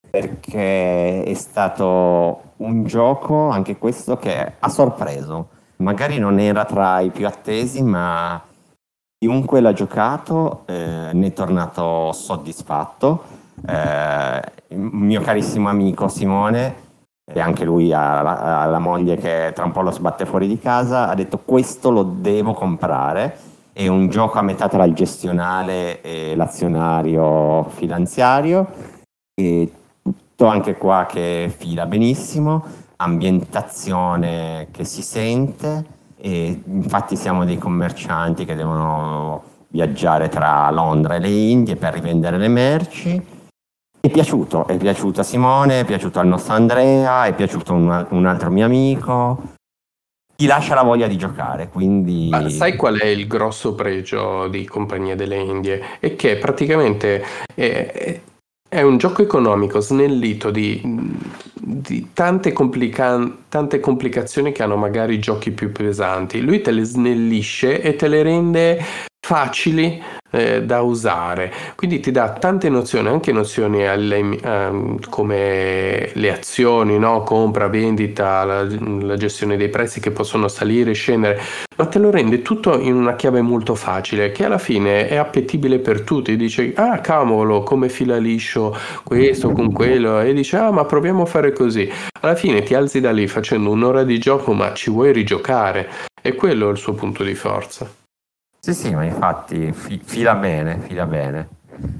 perché 0.10 1.24
è 1.24 1.34
stato 1.34 2.54
un 2.58 2.86
gioco, 2.86 3.50
anche 3.50 3.78
questo, 3.78 4.18
che 4.18 4.54
ha 4.58 4.70
sorpreso. 4.70 5.50
Magari 5.78 6.18
non 6.18 6.40
era 6.40 6.66
tra 6.66 7.00
i 7.02 7.12
più 7.12 7.28
attesi, 7.28 7.84
ma 7.84 8.42
chiunque 9.18 9.62
l'ha 9.62 9.74
giocato 9.74 10.64
eh, 10.68 11.12
ne 11.14 11.28
è 11.28 11.34
tornato 11.34 12.12
soddisfatto. 12.14 13.37
Eh, 13.66 14.42
il 14.70 14.78
mio 14.78 15.22
carissimo 15.22 15.70
amico 15.70 16.08
Simone, 16.08 16.86
e 17.30 17.40
anche 17.40 17.66
lui 17.66 17.92
ha 17.92 18.22
la, 18.22 18.62
ha 18.62 18.66
la 18.66 18.80
moglie 18.80 19.18
che 19.18 19.52
tra 19.54 19.66
un 19.66 19.72
po' 19.72 19.82
lo 19.82 19.92
sbatte 19.92 20.26
fuori 20.26 20.48
di 20.48 20.60
casa, 20.60 21.10
ha 21.10 21.16
detto 21.16 21.40
questo 21.40 21.90
lo 21.92 22.04
devo 22.04 22.54
comprare. 22.54 23.38
È 23.74 23.88
un 23.88 24.10
gioco 24.10 24.40
a 24.40 24.42
metà 24.42 24.68
tra 24.68 24.84
il 24.86 24.94
gestionale 24.94 26.02
e 26.02 26.36
l'azionario 26.36 27.66
finanziario. 27.70 28.68
E 29.36 29.72
tutto 30.02 30.46
anche 30.48 30.78
qua 30.78 31.06
che 31.08 31.54
fila 31.56 31.86
benissimo, 31.86 32.64
ambientazione 32.96 34.70
che 34.72 34.84
si 34.84 35.02
sente 35.02 35.86
e 36.18 36.62
infatti 36.66 37.16
siamo 37.16 37.46
dei 37.46 37.58
commercianti 37.60 38.46
che 38.46 38.56
devono 38.56 39.44
viaggiare 39.68 40.30
tra 40.30 40.72
Londra 40.72 41.16
e 41.16 41.20
le 41.20 41.30
Indie 41.30 41.76
per 41.76 41.94
rivendere 41.94 42.38
le 42.38 42.48
merci. 42.48 43.36
È 44.00 44.10
piaciuto, 44.10 44.68
è 44.68 44.78
piaciuto 44.78 45.22
a 45.22 45.24
Simone, 45.24 45.82
è 45.82 45.86
piaciuto 45.86 46.20
al 46.20 46.28
nostro 46.28 46.54
Andrea, 46.54 47.26
è 47.26 47.34
piaciuto 47.34 47.74
un, 47.74 48.06
un 48.10 48.26
altro 48.26 48.50
mio 48.50 48.66
amico. 48.66 49.56
Ti 50.36 50.46
lascia 50.46 50.76
la 50.76 50.84
voglia 50.84 51.08
di 51.08 51.18
giocare, 51.18 51.68
quindi... 51.68 52.30
Ma 52.30 52.48
sai 52.48 52.76
qual 52.76 53.00
è 53.00 53.08
il 53.08 53.26
grosso 53.26 53.74
pregio 53.74 54.48
di 54.48 54.66
Compagnia 54.66 55.16
delle 55.16 55.38
Indie? 55.38 55.98
È 56.00 56.16
che 56.16 56.38
praticamente 56.38 57.24
è, 57.56 58.22
è 58.70 58.82
un 58.84 58.98
gioco 58.98 59.24
economico 59.24 59.80
snellito 59.80 60.52
di, 60.52 60.80
di 61.56 62.10
tante, 62.14 62.54
complica- 62.54 63.36
tante, 63.50 63.80
complicazioni 63.80 64.52
che 64.52 64.62
hanno 64.62 64.78
magari 64.78 65.18
giochi 65.18 65.52
più 65.52 65.72
pesanti. 65.72 66.40
Lui 66.40 66.62
te 66.62 66.70
le 66.70 66.84
snellisce 66.84 67.82
e 67.82 67.96
te 67.96 68.08
le 68.08 68.22
rende 68.22 68.80
facili 69.26 70.02
eh, 70.32 70.64
da 70.64 70.82
usare. 70.82 71.52
Quindi 71.76 72.00
ti 72.00 72.12
dà 72.12 72.30
tante 72.34 72.70
nozioni, 72.70 73.08
anche 73.08 73.32
nozioni 73.32 73.86
alle, 73.88 74.40
um, 74.44 75.00
come 75.10 76.10
le 76.14 76.32
azioni, 76.32 76.98
no? 76.98 77.24
compra, 77.24 77.68
vendita, 77.68 78.44
la, 78.44 78.68
la, 79.02 79.16
gestione 79.18 79.58
dei 79.58 79.70
prezzi 79.70 80.00
che 80.00 80.12
possono 80.12 80.48
salire 80.48 80.92
e 80.92 80.94
scendere, 80.94 81.40
ma 81.78 81.86
te 81.86 82.00
lo 82.00 82.10
rende 82.10 82.42
tutto 82.42 82.80
in 82.80 82.96
una 82.96 83.16
chiave 83.16 83.42
molto 83.42 83.76
facile 83.76 84.32
che 84.32 84.46
alla 84.46 84.58
fine 84.58 85.08
è 85.08 85.16
appetibile 85.16 85.80
per 85.80 86.02
tutti. 86.02 86.36
Dice, 86.36 86.74
ah 86.76 87.00
cavolo, 87.00 87.64
come 87.64 87.90
fila 87.90 88.18
liscio 88.18 88.76
questo 89.04 89.52
con 89.52 89.72
quello, 89.72 90.20
e 90.22 90.34
dice, 90.34 90.58
ah 90.58 90.72
ma 90.72 90.86
proviamo 90.86 91.24
a 91.24 91.26
fare 91.26 91.54
così. 91.54 91.90
Alla 92.22 92.36
fine 92.36 92.64
ti 92.64 92.74
alzi 92.74 93.00
da 93.00 93.12
lì 93.12 93.28
facendo 93.28 93.70
un'ora 93.70 94.04
di 94.04 94.18
gioco, 94.20 94.54
ma 94.54 94.74
ci 94.74 94.90
vuoi 94.90 95.12
rigiocare. 95.12 95.90
E 96.22 96.36
quello 96.36 96.68
è 96.68 96.72
il 96.72 96.78
suo 96.78 96.94
punto 96.94 97.24
di 97.24 97.36
forza. 97.36 98.07
Sì, 98.68 98.74
sì, 98.74 98.94
ma 98.94 99.06
infatti 99.06 99.72
fi- 99.72 100.02
fila 100.04 100.36
bene, 100.36 100.80
fila 100.80 101.06
bene. 101.06 101.48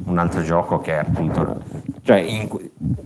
Un 0.04 0.18
altro 0.18 0.42
gioco 0.42 0.80
che 0.80 0.96
è 0.96 0.98
appunto, 0.98 1.62
cioè 2.04 2.18
in, 2.18 2.50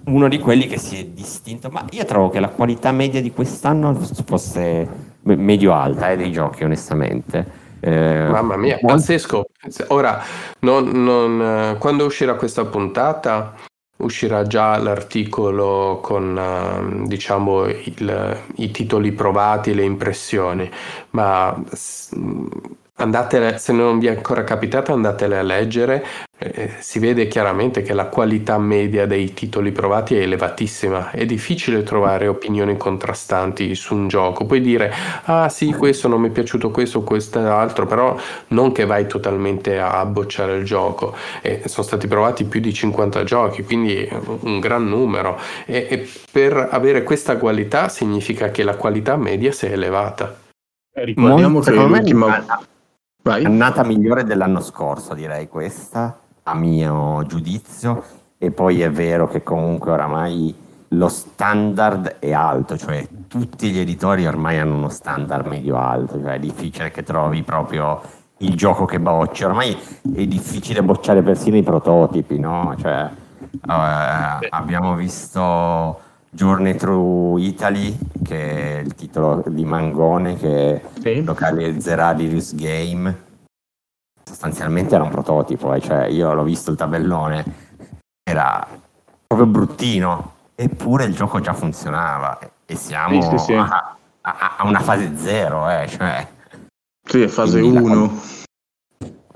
uno 0.06 0.28
di 0.28 0.39
quelli 0.39 0.65
che 0.65 0.80
si 0.80 1.00
è 1.00 1.06
distinto, 1.06 1.69
ma 1.69 1.86
io 1.91 2.04
trovo 2.06 2.30
che 2.30 2.39
la 2.39 2.47
qualità 2.47 2.91
media 2.91 3.21
di 3.21 3.32
quest'anno 3.32 3.93
fosse 4.26 4.88
medio 5.21 5.74
alta 5.74 6.10
eh, 6.10 6.17
dei 6.17 6.32
giochi, 6.32 6.63
onestamente. 6.63 7.45
Eh, 7.82 8.28
Mamma 8.32 8.58
mia, 8.58 8.80
molto... 8.82 8.95
pazzesco. 8.95 9.45
Ora, 9.89 10.24
non, 10.62 10.89
non, 10.89 11.76
quando 11.78 12.06
uscirà 12.06 12.34
questa 12.34 12.65
puntata, 12.65 13.54
uscirà 13.97 14.41
già 14.47 14.76
l'articolo 14.80 16.00
con 16.02 17.06
diciamo 17.06 17.65
il, 17.65 18.38
i 18.56 18.71
titoli 18.71 19.12
provati, 19.12 19.76
le 19.76 19.84
impressioni, 19.84 20.67
ma 21.12 21.62
Andatele, 23.01 23.57
se 23.57 23.73
non 23.73 23.97
vi 23.97 24.05
è 24.05 24.11
ancora 24.11 24.43
capitato, 24.43 24.93
andatele 24.93 25.39
a 25.39 25.41
leggere. 25.41 26.05
Eh, 26.37 26.75
si 26.79 26.99
vede 26.99 27.27
chiaramente 27.27 27.81
che 27.81 27.93
la 27.93 28.05
qualità 28.05 28.59
media 28.59 29.07
dei 29.07 29.33
titoli 29.33 29.71
provati 29.71 30.15
è 30.15 30.21
elevatissima. 30.21 31.09
È 31.09 31.25
difficile 31.25 31.81
trovare 31.81 32.27
opinioni 32.27 32.77
contrastanti 32.77 33.73
su 33.73 33.95
un 33.95 34.07
gioco. 34.07 34.45
Puoi 34.45 34.61
dire, 34.61 34.93
ah 35.23 35.49
sì, 35.49 35.71
questo 35.73 36.07
non 36.07 36.21
mi 36.21 36.27
è 36.27 36.31
piaciuto, 36.31 36.69
questo 36.69 37.01
quest'altro, 37.01 37.87
però 37.87 38.15
non 38.49 38.71
che 38.71 38.85
vai 38.85 39.07
totalmente 39.07 39.79
a 39.79 40.05
bocciare 40.05 40.57
il 40.57 40.63
gioco. 40.63 41.15
Eh, 41.41 41.63
sono 41.65 41.85
stati 41.85 42.07
provati 42.07 42.43
più 42.43 42.59
di 42.59 42.71
50 42.71 43.23
giochi, 43.23 43.63
quindi 43.63 44.07
un 44.41 44.59
gran 44.59 44.87
numero. 44.87 45.39
E, 45.65 45.87
e 45.89 46.07
per 46.31 46.69
avere 46.69 47.01
questa 47.01 47.37
qualità 47.37 47.89
significa 47.89 48.51
che 48.51 48.61
la 48.61 48.75
qualità 48.75 49.15
media 49.15 49.51
si 49.51 49.65
è 49.65 49.71
elevata. 49.71 50.37
Eh, 50.93 51.05
ricordiamo 51.05 51.53
Molto, 51.53 51.71
che 51.71 51.77
l'ultima... 51.77 52.45
Vai. 53.23 53.45
Annata 53.45 53.84
migliore 53.84 54.23
dell'anno 54.23 54.62
scorso, 54.62 55.13
direi 55.13 55.47
questa, 55.47 56.19
a 56.43 56.55
mio 56.55 57.23
giudizio. 57.27 58.03
E 58.38 58.49
poi 58.49 58.81
è 58.81 58.89
vero 58.89 59.27
che 59.27 59.43
comunque 59.43 59.91
oramai 59.91 60.55
lo 60.89 61.07
standard 61.07 62.17
è 62.17 62.34
alto, 62.34 62.75
cioè 62.75 63.07
tutti 63.27 63.69
gli 63.69 63.77
editori 63.77 64.25
ormai 64.25 64.57
hanno 64.57 64.75
uno 64.75 64.89
standard 64.89 65.45
medio 65.45 65.77
alto, 65.77 66.19
cioè 66.19 66.34
è 66.34 66.39
difficile 66.39 66.89
che 66.89 67.03
trovi 67.03 67.43
proprio 67.43 68.01
il 68.38 68.55
gioco 68.55 68.86
che 68.86 68.99
bocci. 68.99 69.43
Ormai 69.43 69.77
è 70.15 70.25
difficile 70.25 70.81
bocciare 70.81 71.21
persino 71.21 71.55
i 71.57 71.63
prototipi, 71.63 72.39
no? 72.39 72.73
Cioè, 72.79 73.10
eh, 73.51 74.47
abbiamo 74.49 74.95
visto 74.95 75.99
Journey 76.33 76.75
Through 76.75 77.39
Italy, 77.39 77.97
che 78.23 78.77
è 78.77 78.79
il 78.79 78.95
titolo 78.95 79.43
di 79.47 79.65
Mangone 79.65 80.37
che 80.37 80.81
sì. 80.99 81.21
localizzerà 81.23 82.11
Lirius 82.11 82.55
Game. 82.55 83.29
Sostanzialmente 84.23 84.95
era 84.95 85.03
un 85.03 85.09
prototipo, 85.09 85.73
eh, 85.73 85.81
cioè 85.81 86.05
io 86.05 86.33
l'ho 86.33 86.43
visto 86.43 86.71
il 86.71 86.77
tabellone, 86.77 87.43
era 88.23 88.65
proprio 89.27 89.47
bruttino, 89.47 90.33
eppure 90.55 91.03
il 91.03 91.13
gioco 91.13 91.41
già 91.41 91.53
funzionava 91.53 92.39
e 92.65 92.75
siamo 92.75 93.21
sì, 93.21 93.37
sì, 93.37 93.53
a, 93.53 93.97
a, 94.21 94.55
a, 94.57 94.65
una 94.65 94.79
fase 94.79 95.17
zero, 95.17 95.69
eh, 95.69 95.87
cioè... 95.89 96.27
Sì, 97.03 97.27
fase 97.27 97.59
1. 97.59 98.21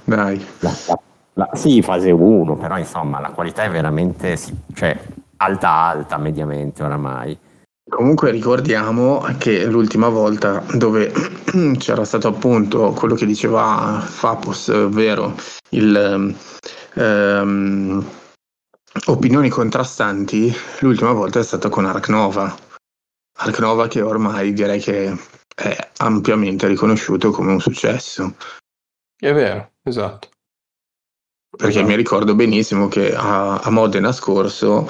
Dai. 0.05 0.45
La, 0.59 0.71
la, 0.87 0.99
la, 1.33 1.49
sì, 1.53 1.81
fase 1.81 2.11
1, 2.11 2.55
però 2.55 2.77
insomma 2.77 3.19
la 3.19 3.31
qualità 3.31 3.63
è 3.63 3.69
veramente... 3.69 4.39
Cioè, 4.73 4.97
alta 5.37 5.69
alta 5.69 6.17
mediamente 6.17 6.83
oramai. 6.83 7.37
Comunque 7.87 8.31
ricordiamo 8.31 9.23
che 9.37 9.65
l'ultima 9.65 10.09
volta 10.09 10.63
dove 10.73 11.11
c'era 11.77 12.03
stato 12.03 12.27
appunto 12.27 12.91
quello 12.91 13.13
che 13.13 13.27
diceva 13.27 14.01
Fapos, 14.03 14.69
ovvero 14.69 15.35
il, 15.69 16.35
ehm, 16.93 18.05
opinioni 19.05 19.49
contrastanti, 19.49 20.51
l'ultima 20.79 21.11
volta 21.11 21.39
è 21.39 21.43
stata 21.43 21.69
con 21.69 21.85
Ark 21.85 22.09
Nova. 22.09 22.55
Ark 23.37 23.59
Nova 23.59 23.87
che 23.87 24.01
ormai 24.01 24.53
direi 24.53 24.79
che 24.79 25.15
è 25.55 25.89
ampiamente 25.97 26.67
riconosciuto 26.67 27.29
come 27.29 27.51
un 27.51 27.59
successo. 27.59 28.35
È 29.15 29.31
vero, 29.31 29.73
esatto. 29.83 30.29
Perché 31.55 31.71
esatto. 31.71 31.87
mi 31.87 31.95
ricordo 31.95 32.35
benissimo 32.35 32.87
che 32.87 33.13
a, 33.15 33.59
a 33.59 33.69
Modena 33.69 34.11
scorso 34.11 34.87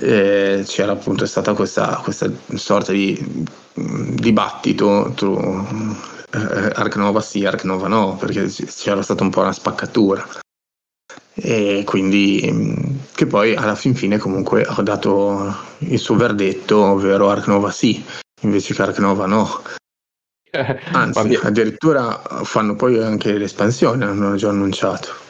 eh, 0.00 0.62
c'era 0.66 0.92
appunto 0.92 1.26
stata 1.26 1.54
questa, 1.54 2.00
questa 2.02 2.30
sorta 2.54 2.92
di 2.92 3.44
dibattito 3.74 5.12
tra 5.14 5.28
eh, 6.32 6.70
Ark 6.74 6.96
Nova 6.96 7.20
sì, 7.20 7.44
Ark 7.44 7.64
Nova 7.64 7.88
no, 7.88 8.16
perché 8.16 8.46
c'era 8.48 9.02
stata 9.02 9.22
un 9.22 9.30
po' 9.30 9.40
una 9.40 9.52
spaccatura. 9.52 10.26
e 11.34 11.82
quindi 11.84 12.98
che 13.14 13.26
poi 13.26 13.54
alla 13.54 13.74
fin 13.74 13.94
fine 13.94 14.18
comunque 14.18 14.66
ho 14.66 14.82
dato 14.82 15.54
il 15.78 15.98
suo 15.98 16.16
verdetto, 16.16 16.78
ovvero 16.78 17.30
Ark 17.30 17.46
Nova 17.46 17.70
sì, 17.70 18.04
invece 18.42 18.74
che 18.74 18.82
Ark 18.82 18.98
Nova 18.98 19.26
no. 19.26 19.62
Anzi, 20.92 21.34
addirittura 21.42 22.22
fanno 22.44 22.76
poi 22.76 23.02
anche 23.02 23.36
l'espansione, 23.36 24.04
hanno 24.04 24.36
già 24.36 24.48
annunciato. 24.48 25.24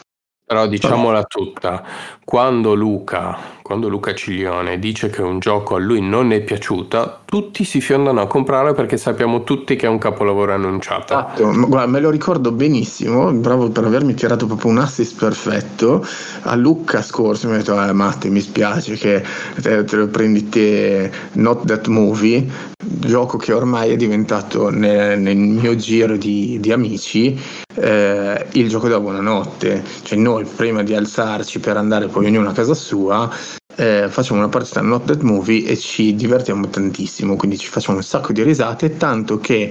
Però 0.44 0.68
diciamola 0.68 1.24
tutta, 1.24 1.84
quando 2.24 2.74
Luca, 2.74 3.55
quando 3.66 3.88
Luca 3.88 4.14
Ciglione 4.14 4.78
dice 4.78 5.10
che 5.10 5.22
un 5.22 5.40
gioco 5.40 5.74
a 5.74 5.80
lui 5.80 6.00
non 6.00 6.30
è 6.30 6.40
piaciuto, 6.40 7.22
tutti 7.24 7.64
si 7.64 7.80
fiondano 7.80 8.20
a 8.20 8.28
comprare 8.28 8.74
perché 8.74 8.96
sappiamo 8.96 9.42
tutti 9.42 9.74
che 9.74 9.86
è 9.86 9.88
un 9.88 9.98
capolavoro 9.98 10.52
annunciato. 10.52 11.14
Esatto, 11.14 11.50
guarda, 11.66 11.90
me 11.90 11.98
lo 11.98 12.10
ricordo 12.10 12.52
benissimo, 12.52 13.32
bravo 13.32 13.68
per 13.70 13.82
avermi 13.82 14.14
tirato 14.14 14.46
proprio 14.46 14.70
un 14.70 14.78
assist 14.78 15.18
perfetto. 15.18 16.06
A 16.42 16.54
Luca 16.54 17.02
scorso 17.02 17.48
mi 17.48 17.54
ha 17.54 17.56
detto, 17.56 17.82
eh 17.82 17.92
Matte 17.92 18.28
mi 18.28 18.40
spiace 18.40 18.94
che 18.94 19.24
te, 19.60 19.82
te 19.82 19.96
lo 19.96 20.06
prendi 20.06 20.48
te 20.48 21.10
Not 21.32 21.66
That 21.66 21.88
Movie, 21.88 22.48
gioco 22.78 23.36
che 23.36 23.52
ormai 23.52 23.90
è 23.90 23.96
diventato 23.96 24.70
nel, 24.70 25.18
nel 25.18 25.36
mio 25.36 25.74
giro 25.74 26.16
di, 26.16 26.60
di 26.60 26.70
amici 26.70 27.36
eh, 27.74 28.46
il 28.52 28.68
gioco 28.68 28.86
della 28.86 29.00
buonanotte. 29.00 29.82
Cioè 30.02 30.16
noi 30.16 30.44
prima 30.44 30.84
di 30.84 30.94
alzarci 30.94 31.58
per 31.58 31.76
andare 31.76 32.06
poi 32.06 32.26
ognuno 32.26 32.48
a 32.48 32.52
casa 32.52 32.74
sua 32.74 33.28
eh, 33.76 34.06
facciamo 34.08 34.40
una 34.40 34.48
partita 34.48 34.80
Not 34.80 35.06
That 35.06 35.20
Movie 35.20 35.66
e 35.66 35.76
ci 35.76 36.14
divertiamo 36.14 36.68
tantissimo, 36.68 37.36
quindi 37.36 37.58
ci 37.58 37.68
facciamo 37.68 37.98
un 37.98 38.02
sacco 38.02 38.32
di 38.32 38.42
risate, 38.42 38.96
tanto 38.96 39.38
che 39.38 39.70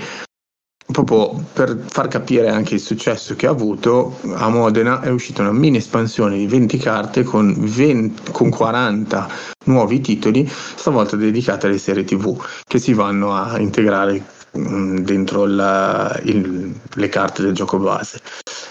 proprio 0.85 1.43
per 1.51 1.83
far 1.87 2.07
capire 2.07 2.49
anche 2.49 2.75
il 2.75 2.79
successo 2.79 3.35
che 3.35 3.47
ha 3.47 3.49
avuto, 3.49 4.19
a 4.33 4.49
Modena 4.49 5.01
è 5.01 5.09
uscita 5.09 5.41
una 5.41 5.51
mini 5.51 5.77
espansione 5.77 6.37
di 6.37 6.45
20 6.45 6.77
carte 6.77 7.23
con, 7.23 7.55
20, 7.57 8.31
con 8.31 8.49
40 8.49 9.27
nuovi 9.65 9.99
titoli, 9.99 10.47
stavolta 10.47 11.15
dedicate 11.15 11.65
alle 11.67 11.79
serie 11.79 12.03
TV 12.03 12.39
che 12.67 12.77
si 12.77 12.93
vanno 12.93 13.33
a 13.33 13.59
integrare 13.59 14.23
mm, 14.57 14.97
dentro 14.99 15.45
la, 15.45 16.19
il, 16.23 16.71
le 16.93 17.09
carte 17.09 17.41
del 17.41 17.53
gioco 17.53 17.79
base. 17.79 18.21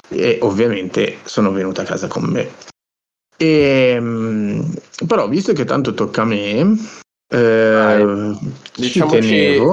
E 0.09 0.39
ovviamente 0.43 1.19
sono 1.25 1.51
venuta 1.51 1.83
a 1.83 1.85
casa 1.85 2.07
con 2.07 2.23
me 2.25 2.73
e, 3.37 3.95
ehm, 3.97 4.75
però 5.07 5.29
visto 5.29 5.53
che 5.53 5.65
tanto 5.65 5.95
tocca 5.95 6.23
a 6.23 6.27
me, 6.27 6.77
eh, 7.27 8.37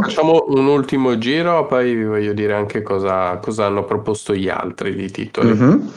facciamo 0.01 0.45
un 0.47 0.65
ultimo 0.65 1.17
giro, 1.17 1.67
poi 1.67 1.93
vi 1.93 2.05
voglio 2.05 2.33
dire 2.33 2.53
anche 2.53 2.81
cosa, 2.81 3.37
cosa 3.37 3.65
hanno 3.65 3.85
proposto 3.85 4.33
gli 4.33 4.49
altri 4.49 4.95
di 4.95 5.11
titoli. 5.11 5.53
Mm-hmm. 5.53 5.87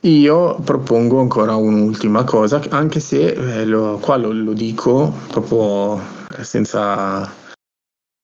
Io 0.00 0.56
propongo 0.62 1.20
ancora 1.20 1.54
un'ultima 1.54 2.24
cosa, 2.24 2.60
anche 2.70 3.00
se 3.00 3.28
eh, 3.28 3.64
lo, 3.64 3.98
qua 4.02 4.16
lo, 4.16 4.32
lo, 4.32 4.52
dico 4.52 5.14
proprio 5.28 5.98
senza, 6.42 7.32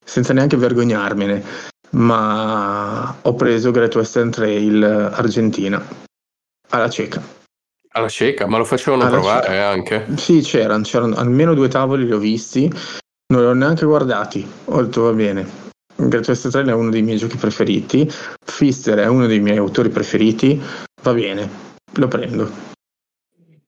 senza 0.05 0.33
neanche 0.35 0.57
vergognarmene, 0.59 1.43
ma 1.93 3.17
ho 3.23 3.35
preso 3.35 3.71
Great 3.71 3.95
Western 3.95 4.31
Trail 4.31 4.83
Argentina 4.83 5.83
alla 6.69 6.91
cieca. 6.91 7.40
Alla 7.93 8.09
cieca, 8.09 8.47
ma 8.47 8.57
lo 8.57 8.65
facevano 8.65 9.03
Alla 9.03 9.11
provare 9.19 9.47
cieca. 9.47 9.69
anche? 9.69 10.07
Sì, 10.17 10.41
c'erano, 10.43 10.83
c'erano 10.85 11.17
almeno 11.17 11.55
due 11.55 11.67
tavoli, 11.67 12.05
li 12.05 12.13
ho 12.13 12.19
visti, 12.19 12.73
non 13.33 13.43
li 13.43 13.47
ho 13.49 13.53
neanche 13.53 13.85
guardati, 13.85 14.49
ho 14.67 14.83
detto 14.83 15.03
va 15.03 15.13
bene. 15.13 15.69
Great 15.97 16.29
West 16.29 16.49
Trail 16.51 16.69
è 16.69 16.73
uno 16.73 16.91
dei 16.91 17.03
miei 17.03 17.19
giochi 17.19 17.37
preferiti, 17.37 18.09
Fister 18.45 18.99
è 18.99 19.07
uno 19.07 19.27
dei 19.27 19.41
miei 19.41 19.59
autori 19.59 19.89
preferiti, 19.89 20.61
va 21.03 21.13
bene, 21.13 21.51
lo 21.95 22.07
prendo. 22.07 22.69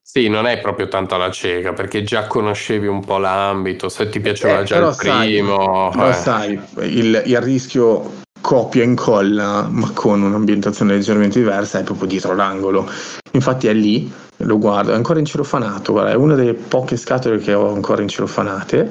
Sì, 0.00 0.28
non 0.28 0.46
è 0.46 0.60
proprio 0.60 0.88
tanto 0.88 1.16
alla 1.16 1.30
cieca, 1.30 1.72
perché 1.72 2.04
già 2.04 2.26
conoscevi 2.26 2.86
un 2.86 3.04
po' 3.04 3.18
l'ambito, 3.18 3.88
se 3.88 4.08
ti 4.08 4.20
piaceva 4.20 4.60
eh, 4.60 4.64
già 4.64 4.76
il 4.76 4.94
primo. 4.96 5.90
Sai, 5.92 6.08
eh. 6.08 6.12
sai, 6.12 6.96
il, 6.96 7.22
il 7.26 7.40
rischio 7.40 8.20
copia 8.42 8.82
e 8.82 8.86
incolla, 8.86 9.66
ma 9.70 9.90
con 9.94 10.20
un'ambientazione 10.20 10.92
leggermente 10.92 11.38
diversa, 11.38 11.78
è 11.78 11.84
proprio 11.84 12.08
dietro 12.08 12.34
l'angolo. 12.34 12.86
Infatti 13.30 13.68
è 13.68 13.72
lì, 13.72 14.12
lo 14.38 14.58
guardo, 14.58 14.92
è 14.92 14.94
ancora 14.94 15.20
incirofanato, 15.20 15.92
guarda, 15.92 16.10
è 16.10 16.14
una 16.14 16.34
delle 16.34 16.52
poche 16.52 16.98
scatole 16.98 17.38
che 17.38 17.54
ho 17.54 17.72
ancora 17.72 18.02
incirofanate. 18.02 18.90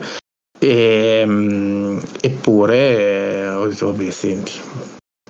E, 0.58 1.24
um, 1.26 2.02
eppure 2.22 2.78
eh, 2.78 3.50
ho 3.50 3.68
detto, 3.68 3.92
vabbè, 3.92 4.10
senti, 4.10 4.54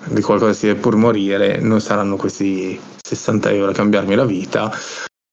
di 0.10 0.22
qualcosa 0.22 0.54
si 0.54 0.68
deve 0.68 0.80
pur 0.80 0.96
morire, 0.96 1.60
non 1.60 1.82
saranno 1.82 2.16
questi 2.16 2.80
60 3.02 3.52
euro 3.52 3.72
a 3.72 3.74
cambiarmi 3.74 4.16
la 4.16 4.26
vita. 4.26 4.72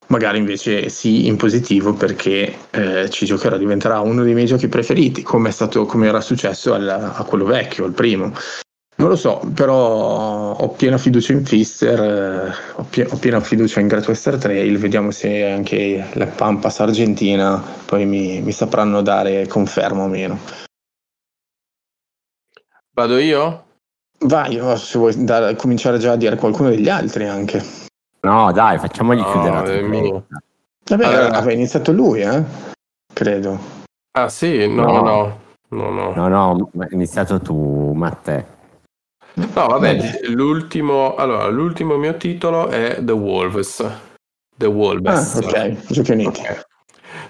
Magari 0.08 0.38
invece 0.38 0.88
sì, 0.88 1.26
in 1.26 1.36
positivo 1.36 1.92
perché 1.92 2.56
eh, 2.70 3.10
ci 3.10 3.26
giocherò, 3.26 3.58
diventerà 3.58 4.00
uno 4.00 4.22
dei 4.22 4.32
miei 4.32 4.46
giochi 4.46 4.66
preferiti, 4.66 5.22
come, 5.22 5.50
stato, 5.50 5.84
come 5.84 6.06
era 6.06 6.22
successo 6.22 6.72
al, 6.72 6.88
a 6.88 7.22
quello 7.24 7.44
vecchio, 7.44 7.84
il 7.84 7.92
primo. 7.92 8.32
Non 8.98 9.10
lo 9.10 9.16
so, 9.16 9.40
però 9.54 10.54
ho 10.56 10.68
piena 10.70 10.98
fiducia 10.98 11.32
in 11.32 11.44
Fister, 11.44 12.00
eh, 12.00 12.52
ho, 12.74 12.82
pie- 12.82 13.06
ho, 13.08 13.16
piena 13.16 13.38
fiducia 13.38 13.78
in 13.78 13.86
Great 13.86 14.08
Western 14.08 14.40
Trail, 14.40 14.76
vediamo 14.76 15.12
se 15.12 15.48
anche 15.48 16.04
la 16.14 16.26
Pampas 16.26 16.80
Argentina 16.80 17.62
poi 17.86 18.04
mi, 18.06 18.40
mi 18.40 18.50
sapranno 18.50 19.00
dare 19.00 19.46
conferma 19.46 20.02
o 20.02 20.08
meno. 20.08 20.38
Vado 22.92 23.18
io? 23.18 23.66
Vai, 24.22 24.60
se 24.76 24.98
vuoi 24.98 25.24
da- 25.24 25.54
cominciare 25.54 25.98
già 25.98 26.12
a 26.12 26.16
dire 26.16 26.34
qualcuno 26.34 26.70
degli 26.70 26.88
altri 26.88 27.28
anche. 27.28 27.62
No, 28.22 28.50
dai, 28.50 28.78
facciamogli 28.78 29.20
no, 29.20 29.30
chiudere. 29.30 30.24
La 30.88 30.96
Vabbè, 30.96 31.04
allora... 31.04 31.36
aveva 31.36 31.52
iniziato 31.52 31.92
lui, 31.92 32.22
eh? 32.22 32.42
Credo. 33.12 33.58
Ah 34.18 34.28
sì? 34.28 34.66
No, 34.66 34.82
no, 34.86 35.02
no. 35.02 35.40
No, 35.68 35.90
no, 35.90 36.12
no, 36.14 36.28
no, 36.28 36.70
hai 36.78 36.88
iniziato 36.90 37.38
tu, 37.40 37.92
Matteo. 37.92 38.56
No, 39.38 39.66
vabbè, 39.68 40.20
l'ultimo, 40.30 41.14
allora, 41.14 41.46
l'ultimo 41.46 41.96
mio 41.96 42.16
titolo 42.16 42.68
è 42.68 42.98
The 43.00 43.12
Wolves. 43.12 43.84
The 44.56 44.66
Wolves. 44.66 45.34
Ah, 45.34 45.38
ok, 45.38 45.92
Giochi 45.92 46.10
Uniti. 46.10 46.40
Okay. 46.40 46.56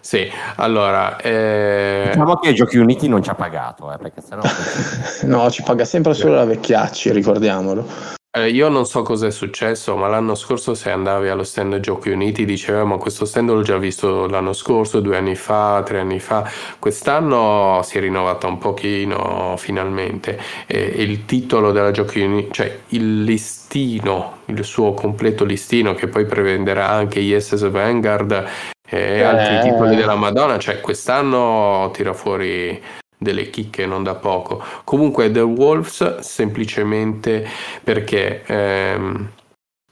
Sì, 0.01 0.27
allora... 0.57 1.19
Eh... 1.19 2.09
Diciamo 2.13 2.37
che 2.37 2.53
Giochi 2.55 2.79
Uniti 2.79 3.09
non 3.09 3.23
ci 3.23 3.29
ha 3.29 3.35
pagato, 3.35 3.93
eh, 3.93 3.99
perché 3.99 4.23
sennò... 4.23 4.43
no, 5.25 5.51
ci 5.51 5.63
paga 5.63 5.85
sempre 5.85 6.15
solo 6.15 6.35
la 6.37 6.45
Vecchiacci, 6.45 7.11
ricordiamolo. 7.13 8.17
Eh, 8.31 8.51
io 8.51 8.69
non 8.69 8.85
so 8.85 9.01
cosa 9.01 9.27
è 9.27 9.31
successo, 9.31 9.97
ma 9.97 10.07
l'anno 10.07 10.35
scorso 10.35 10.75
se 10.75 10.91
andavi 10.91 11.29
allo 11.29 11.45
stand 11.45 11.81
Giochi 11.81 12.11
Uniti 12.11 12.45
diceva 12.45 12.85
ma 12.85 12.99
questo 12.99 13.25
stand 13.25 13.49
l'ho 13.49 13.63
già 13.63 13.79
visto 13.79 14.27
l'anno 14.27 14.53
scorso, 14.53 15.01
due 15.01 15.17
anni 15.17 15.35
fa, 15.35 15.83
tre 15.83 15.99
anni 16.01 16.21
fa, 16.21 16.47
quest'anno 16.79 17.81
si 17.83 17.97
è 17.97 18.01
rinnovata 18.01 18.47
un 18.47 18.59
pochino 18.59 19.55
finalmente 19.57 20.39
e 20.67 20.79
il 20.79 21.25
titolo 21.25 21.73
della 21.73 21.91
Giochi 21.91 22.21
Uniti, 22.21 22.53
cioè 22.53 22.79
il 22.89 23.25
listino, 23.25 24.41
il 24.45 24.63
suo 24.63 24.93
completo 24.93 25.45
listino 25.47 25.95
che 25.95 26.07
poi 26.07 26.27
prevenderà 26.27 26.87
anche 26.91 27.21
ISS 27.21 27.71
Vanguard 27.71 28.47
e 28.87 28.99
eh. 28.99 29.23
altri 29.23 29.71
titoli 29.71 29.97
della 29.97 30.17
Madonna, 30.17 30.59
cioè 30.59 30.81
quest'anno 30.81 31.91
tira 31.95 32.13
fuori 32.13 32.79
delle 33.19 33.51
chicche 33.51 33.85
non 33.85 34.03
da 34.03 34.15
poco. 34.15 34.63
Comunque 34.85 35.31
The 35.31 35.41
Wolves 35.41 36.21
semplicemente 36.21 37.47
perché 37.83 38.45
ehm, 38.47 39.31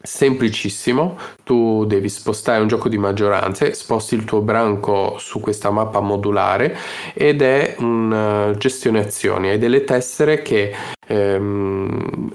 semplicissimo, 0.01 1.19
tu 1.47 1.85
devi 1.85 2.09
spostare 2.09 2.61
un 2.61 2.67
gioco 2.67 2.89
di 2.89 2.99
maggioranze, 2.99 3.73
sposti 3.73 4.17
il 4.17 4.25
tuo 4.25 4.41
branco 4.41 5.15
su 5.19 5.39
questa 5.39 5.71
mappa 5.71 6.01
modulare 6.01 6.77
ed 7.15 7.41
è 7.41 7.77
una 7.79 8.49
uh, 8.49 8.57
gestione 8.57 8.99
azioni, 8.99 9.51
hai 9.51 9.59
delle 9.59 9.85
tessere 9.85 10.43
che 10.43 10.75
ehm, 11.07 12.33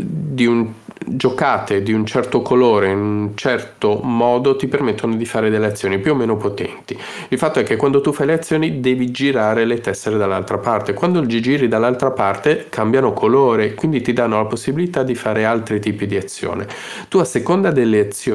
di 0.00 0.46
un, 0.46 0.72
giocate 1.06 1.82
di 1.82 1.92
un 1.92 2.04
certo 2.04 2.42
colore 2.42 2.90
in 2.90 2.98
un 2.98 3.36
certo 3.36 4.00
modo 4.02 4.56
ti 4.56 4.66
permettono 4.66 5.14
di 5.14 5.24
fare 5.24 5.50
delle 5.50 5.66
azioni 5.66 5.98
più 5.98 6.12
o 6.12 6.14
meno 6.14 6.36
potenti. 6.36 6.98
Il 7.28 7.38
fatto 7.38 7.60
è 7.60 7.62
che 7.62 7.76
quando 7.76 8.00
tu 8.00 8.12
fai 8.12 8.26
le 8.26 8.34
azioni 8.34 8.80
devi 8.80 9.10
girare 9.10 9.64
le 9.64 9.80
tessere 9.80 10.16
dall'altra 10.16 10.58
parte. 10.58 10.94
Quando 10.94 11.24
giri 11.26 11.68
dall'altra 11.68 12.10
parte 12.10 12.66
cambiano 12.68 13.12
colore, 13.12 13.74
quindi 13.74 14.00
ti 14.00 14.12
danno 14.12 14.36
la 14.36 14.46
possibilità 14.46 15.02
di 15.02 15.14
fare 15.14 15.44
altri 15.44 15.80
tipi 15.80 16.06
di 16.06 16.16
azione. 16.16 16.66
Tu 17.08 17.18
a 17.18 17.24
seconda 17.24 17.70
delle 17.70 18.00
azioni, 18.00 18.31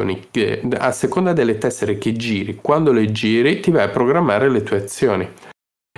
a 0.78 0.92
seconda 0.92 1.34
delle 1.34 1.58
tessere 1.58 1.98
che 1.98 2.14
giri, 2.14 2.60
quando 2.62 2.92
le 2.92 3.12
giri 3.12 3.60
ti 3.60 3.72
vai 3.72 3.84
a 3.84 3.90
programmare 3.90 4.50
le 4.50 4.64
tue 4.64 4.78
azioni. 4.78 5.30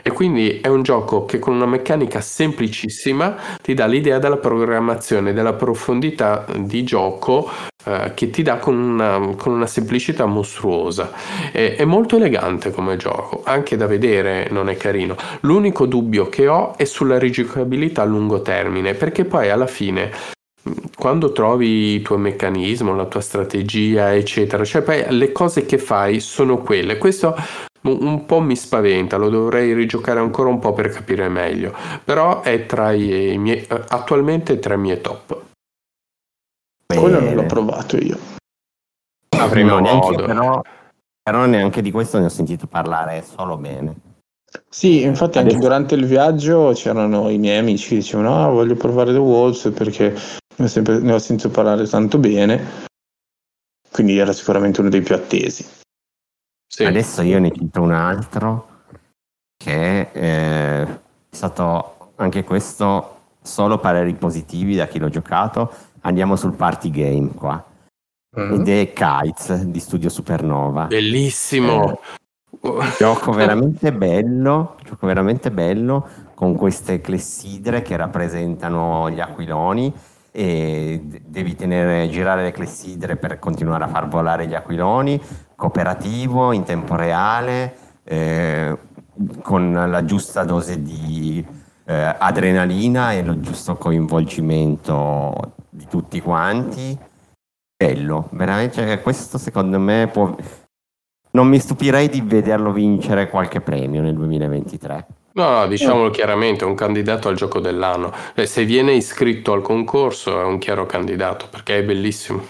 E 0.02 0.12
quindi 0.12 0.60
è 0.62 0.68
un 0.68 0.82
gioco 0.82 1.26
che 1.26 1.40
con 1.40 1.54
una 1.54 1.66
meccanica 1.66 2.22
semplicissima 2.22 3.36
ti 3.62 3.74
dà 3.74 3.86
l'idea 3.86 4.18
della 4.18 4.38
programmazione, 4.38 5.34
della 5.34 5.54
profondità 5.54 6.46
di 6.58 6.84
gioco 6.84 7.50
eh, 7.86 8.14
che 8.14 8.30
ti 8.30 8.42
dà 8.42 8.58
con 8.58 8.78
una, 8.78 9.36
con 9.36 9.54
una 9.54 9.68
semplicità 9.68 10.26
mostruosa. 10.26 11.12
È, 11.52 11.76
è, 11.78 11.86
molto 11.86 12.16
elegante 12.16 12.72
come 12.72 12.98
gioco, 12.98 13.42
anche 13.44 13.76
da 13.76 13.88
vedere 13.88 14.48
non 14.52 14.70
è 14.70 14.78
carino. 14.78 15.16
L'unico 15.42 15.86
dubbio 15.86 16.30
che 16.30 16.48
ho 16.48 16.78
è 16.78 16.86
sulla 16.86 17.20
rigiocabilità 17.20 18.02
a 18.02 18.06
lungo 18.06 18.42
termine, 18.42 18.94
perché 18.94 19.26
poi 19.26 19.50
alla 19.50 19.68
fine 19.68 20.12
quando 20.96 21.32
trovi 21.32 21.96
il 21.96 22.02
tuo 22.02 22.18
meccanismo, 22.18 22.96
la 22.96 23.06
tua 23.06 23.22
strategia, 23.22 24.14
eccetera, 24.14 24.64
cioè 24.64 24.82
poi 24.82 25.06
le 25.10 25.32
cose 25.32 25.66
che 25.66 25.78
fai 25.78 26.20
sono 26.20 26.58
quelle. 26.58 26.98
Questo 26.98 27.36
un 27.82 28.26
po' 28.26 28.42
mi 28.42 28.56
spaventa, 28.56 29.18
lo 29.18 29.30
dovrei 29.30 29.74
rigiocare 29.74 30.20
ancora 30.20 30.50
un 30.50 30.60
po' 30.60 30.74
per 30.74 30.90
capire 30.90 31.30
meglio, 31.30 31.74
però 32.04 32.42
è 32.42 32.66
tra 32.66 32.92
i 32.92 33.38
miei, 33.38 33.66
attualmente 33.70 34.60
tra 34.60 34.74
i 34.74 34.78
miei 34.78 35.00
top. 35.00 35.42
Quello 36.86 37.20
non 37.20 37.34
l'ho 37.34 37.46
provato 37.46 37.98
io. 37.98 38.18
Avremo 39.38 39.80
no, 39.80 39.94
modo. 39.94 40.26
Però, 40.26 40.62
però 41.22 41.46
neanche 41.46 41.82
di 41.82 41.92
questo 41.92 42.20
ne 42.20 42.26
ho 42.26 42.30
sentito 42.30 42.68
parlare 42.68 43.24
solo 43.24 43.58
bene. 43.58 43.96
Sì, 44.68 45.04
infatti 45.04 45.38
anche 45.38 45.52
Adesso... 45.52 45.68
durante 45.68 45.96
il 45.96 46.06
viaggio 46.06 46.72
c'erano 46.74 47.30
i 47.30 47.38
miei 47.38 47.60
amici 47.60 47.90
che 47.90 47.96
dicevano 47.96 48.44
ah 48.44 48.50
voglio 48.50 48.76
provare 48.76 49.12
The 49.12 49.20
Walls 49.20 49.72
perché 49.74 50.16
sempre, 50.68 51.00
ne 51.00 51.14
ho 51.14 51.20
sentito 51.20 51.50
parlare 51.50 51.88
tanto 51.88 52.18
bene, 52.18 52.88
quindi 53.92 54.18
era 54.18 54.34
sicuramente 54.34 54.82
uno 54.82 54.90
dei 54.90 55.02
più 55.02 55.16
attesi. 55.16 55.66
Sì. 56.68 56.86
Adesso 56.86 57.22
io 57.22 57.40
ne 57.40 57.52
cito 57.52 57.82
un 57.82 57.92
altro 57.92 58.84
che 59.58 60.12
è 60.12 61.00
stato 61.30 62.14
anche 62.16 62.44
questo 62.44 63.18
solo 63.42 63.80
pareri 63.80 64.14
positivi 64.14 64.76
da 64.76 64.88
chi 64.88 65.00
l'ho 65.00 65.10
giocato. 65.10 65.74
Andiamo 66.02 66.36
sul 66.36 66.54
party 66.54 66.92
game 66.92 67.30
qua. 67.34 67.64
Mm. 68.40 68.54
Ed 68.54 68.70
è 68.70 68.94
Kites 68.94 69.64
di 69.64 69.80
Studio 69.80 70.10
Supernova. 70.10 70.86
Bellissimo! 70.86 72.00
Eh, 72.62 72.94
gioco 72.98 73.32
veramente 73.32 73.92
bello, 73.92 74.76
gioco 74.84 75.08
veramente 75.08 75.52
bello 75.52 76.08
con 76.36 76.56
queste 76.56 77.02
clessidre 77.02 77.82
che 77.82 77.96
rappresentano 77.96 79.10
gli 79.10 79.20
aquiloni 79.20 79.94
e 80.40 81.02
devi 81.04 81.54
tenere, 81.54 82.08
girare 82.08 82.44
le 82.44 82.52
clessidre 82.52 83.18
per 83.18 83.40
continuare 83.40 83.84
a 83.84 83.88
far 83.90 84.08
volare 84.08 84.48
gli 84.48 84.54
aquiloni, 84.54 85.22
cooperativo, 85.54 86.54
in 86.54 86.64
tempo 86.64 86.96
reale, 86.96 87.76
eh, 88.06 88.78
con 89.42 89.74
la 89.74 90.06
giusta 90.06 90.46
dose 90.46 90.82
di 90.82 91.46
eh, 91.84 92.16
adrenalina 92.18 93.12
e 93.12 93.22
lo 93.22 93.42
giusto 93.42 93.76
coinvolgimento 93.76 95.56
di 95.70 95.86
tutti 95.90 96.22
quanti. 96.22 96.98
Bello, 97.76 98.30
veramente 98.32 98.76
cioè, 98.76 99.02
questo 99.02 99.38
secondo 99.38 99.78
me 99.78 100.08
può... 100.10 100.34
Non 101.32 101.50
mi 101.50 101.60
stupirei 101.60 102.08
di 102.08 102.22
vederlo 102.22 102.72
vincere 102.72 103.30
qualche 103.30 103.60
premio 103.60 104.02
nel 104.02 104.16
2023. 104.16 105.06
No, 105.32 105.50
no, 105.50 105.68
diciamolo 105.68 106.08
oh. 106.08 106.12
chiaramente, 106.12 106.64
è 106.66 106.68
un 106.68 106.76
candidato 106.76 107.28
al 107.28 107.36
gioco 107.36 107.60
dell'anno. 107.60 108.12
Eh, 108.34 108.46
se 108.46 108.66
viene 108.66 108.94
iscritto 108.94 109.54
al 109.54 109.62
concorso 109.62 110.40
è 110.40 110.44
un 110.44 110.58
chiaro 110.58 110.86
candidato 110.86 111.48
perché 111.50 111.78
è 111.78 111.84
bellissimo. 111.84 112.44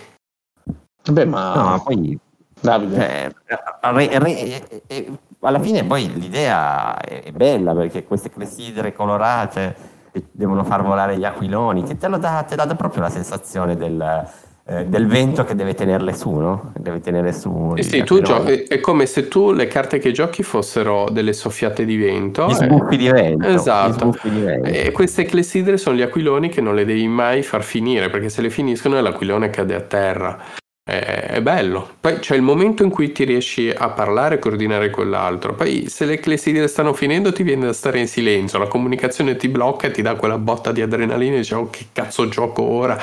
Beh, 1.09 1.25
ma 1.25 1.53
no, 1.55 1.83
poi 1.83 2.19
Davide. 2.61 3.25
Eh, 3.25 3.33
re, 3.81 4.19
re, 4.19 4.83
eh, 4.87 5.11
alla 5.41 5.59
fine 5.59 5.83
poi 5.85 6.11
l'idea 6.13 6.99
è 6.99 7.31
bella 7.31 7.73
perché 7.73 8.03
queste 8.03 8.29
clessidre 8.29 8.93
colorate 8.93 9.87
devono 10.31 10.63
far 10.63 10.83
volare 10.83 11.17
gli 11.17 11.23
aquiloni, 11.23 11.83
che 11.83 11.97
te 11.97 12.07
lo 12.07 12.17
dà, 12.17 12.43
te 12.43 12.55
dà 12.55 12.67
proprio 12.75 13.03
la 13.03 13.09
sensazione 13.09 13.77
del, 13.77 14.27
eh, 14.71 14.85
del 14.85 15.07
vento 15.07 15.43
che 15.45 15.55
deve 15.55 15.73
tenerle 15.73 16.13
su, 16.13 16.29
no? 16.29 16.71
Deve 16.77 16.99
tenere 16.99 17.33
su. 17.33 17.73
Eh 17.75 17.81
sì, 17.81 18.03
tu 18.03 18.21
giochi, 18.21 18.65
è 18.67 18.79
come 18.79 19.07
se 19.07 19.27
tu 19.27 19.51
le 19.51 19.65
carte 19.65 19.97
che 19.97 20.11
giochi 20.11 20.43
fossero 20.43 21.07
delle 21.09 21.33
soffiate 21.33 21.85
di 21.85 21.97
vento. 21.97 22.45
Gli 22.45 22.53
sbuffi 22.53 22.95
di 22.95 23.09
vento. 23.09 23.47
Esatto. 23.47 24.15
Di 24.21 24.39
vento. 24.39 24.67
E 24.67 24.91
queste 24.91 25.25
clessidre 25.25 25.77
sono 25.77 25.95
gli 25.95 26.03
aquiloni 26.03 26.49
che 26.49 26.61
non 26.61 26.75
le 26.75 26.85
devi 26.85 27.07
mai 27.07 27.41
far 27.41 27.63
finire, 27.63 28.11
perché 28.11 28.29
se 28.29 28.43
le 28.43 28.51
finiscono 28.51 29.01
l'aquilone 29.01 29.49
cade 29.49 29.73
a 29.73 29.81
terra. 29.81 30.37
È, 30.83 31.39
bello. 31.41 31.87
Poi 31.99 32.19
c'è 32.19 32.35
il 32.35 32.41
momento 32.43 32.83
in 32.83 32.91
cui 32.91 33.11
ti 33.11 33.23
riesci 33.23 33.71
a 33.75 33.89
parlare 33.89 34.35
e 34.35 34.39
coordinare 34.39 34.91
con 34.91 35.09
l'altro. 35.09 35.53
Poi 35.53 35.87
se 35.87 36.05
le 36.05 36.19
clessidre 36.19 36.67
stanno 36.67 36.93
finendo 36.93 37.31
ti 37.31 37.41
viene 37.41 37.65
da 37.65 37.73
stare 37.73 37.99
in 37.99 38.07
silenzio, 38.07 38.59
la 38.59 38.67
comunicazione 38.67 39.35
ti 39.35 39.49
blocca 39.49 39.87
e 39.87 39.91
ti 39.91 40.03
dà 40.03 40.13
quella 40.15 40.37
botta 40.37 40.71
di 40.71 40.81
adrenalina 40.81 41.35
e 41.35 41.39
dici 41.39 41.53
oh 41.55 41.69
che 41.71 41.87
cazzo 41.91 42.27
gioco 42.27 42.61
ora. 42.61 42.97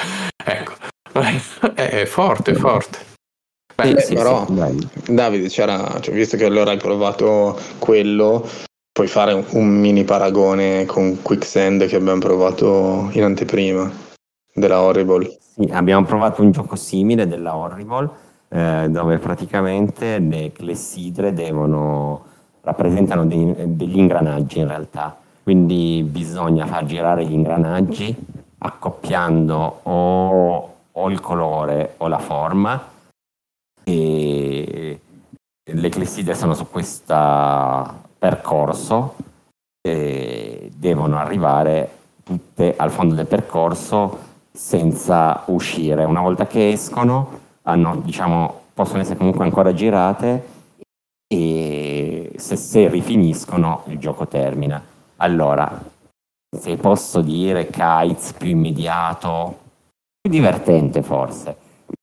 È 1.74 2.05
forte, 2.05 2.55
forte. 2.55 2.98
Beh, 3.76 4.00
sì, 4.00 4.14
però, 4.14 4.46
sì, 4.46 4.88
Davide, 5.12 5.48
c'era, 5.48 6.00
cioè, 6.00 6.14
visto 6.14 6.38
che 6.38 6.46
allora 6.46 6.70
hai 6.70 6.79
provato 6.79 7.59
quello, 7.79 8.48
puoi 8.90 9.07
fare 9.07 9.35
un, 9.35 9.44
un, 9.50 9.68
mini 9.68 10.05
paragone 10.05 10.87
con 10.87 11.20
Quicksand 11.20 11.87
che 11.87 11.96
abbiamo 11.96 12.20
provato 12.20 13.11
in 13.12 13.22
anteprima 13.22 13.90
della 14.55 14.81
Horrible. 14.81 15.37
Sì, 15.38 15.68
abbiamo 15.72 16.07
provato 16.07 16.40
un 16.40 16.52
gioco 16.52 16.74
simile 16.74 17.26
della 17.26 17.55
Horrible, 17.55 18.09
eh, 18.48 18.87
dove 18.88 19.18
praticamente 19.18 20.18
le 20.20 20.52
clessidre 20.52 21.35
devono, 21.35 22.24
rappresentano 22.62 23.26
dei, 23.26 23.55
degli 23.76 23.98
ingranaggi 23.98 24.61
in 24.61 24.68
realtà. 24.68 25.18
Quindi 25.42 26.02
bisogna 26.02 26.64
far 26.64 26.87
girare 26.87 27.26
gli 27.26 27.35
ingranaggi 27.35 28.16
accoppiando 28.59 29.81
o 29.83 30.76
o 30.99 31.11
il 31.11 31.21
colore 31.21 31.95
o 31.99 32.09
la 32.09 32.19
forma 32.19 32.91
e 33.85 35.01
le 35.63 35.89
clessidre 35.89 36.35
sono 36.35 36.55
su 36.55 36.69
questo 36.71 37.15
percorso 38.19 39.17
e 39.81 40.71
devono 40.75 41.19
arrivare 41.19 41.91
tutte 42.23 42.77
al 42.77 42.91
fondo 42.91 43.15
del 43.15 43.27
percorso 43.27 44.19
senza 44.53 45.43
uscire. 45.47 46.05
Una 46.05 46.23
volta 46.23 46.47
che 46.47 46.71
escono 46.71 47.41
hanno, 47.63 47.97
diciamo, 47.97 48.63
possono 48.73 49.01
essere 49.01 49.19
comunque 49.19 49.45
ancora 49.45 49.75
girate 49.75 50.55
e 51.29 52.33
se, 52.37 52.57
se 52.57 52.89
rifiniscono 52.89 53.83
il 53.87 53.99
gioco 53.99 54.27
termina. 54.27 54.83
Allora, 55.17 55.79
se 56.57 56.77
posso 56.77 57.21
dire 57.21 57.69
kites 57.69 58.33
più 58.33 58.49
immediato 58.49 59.65
divertente 60.29 61.03
forse. 61.03 61.57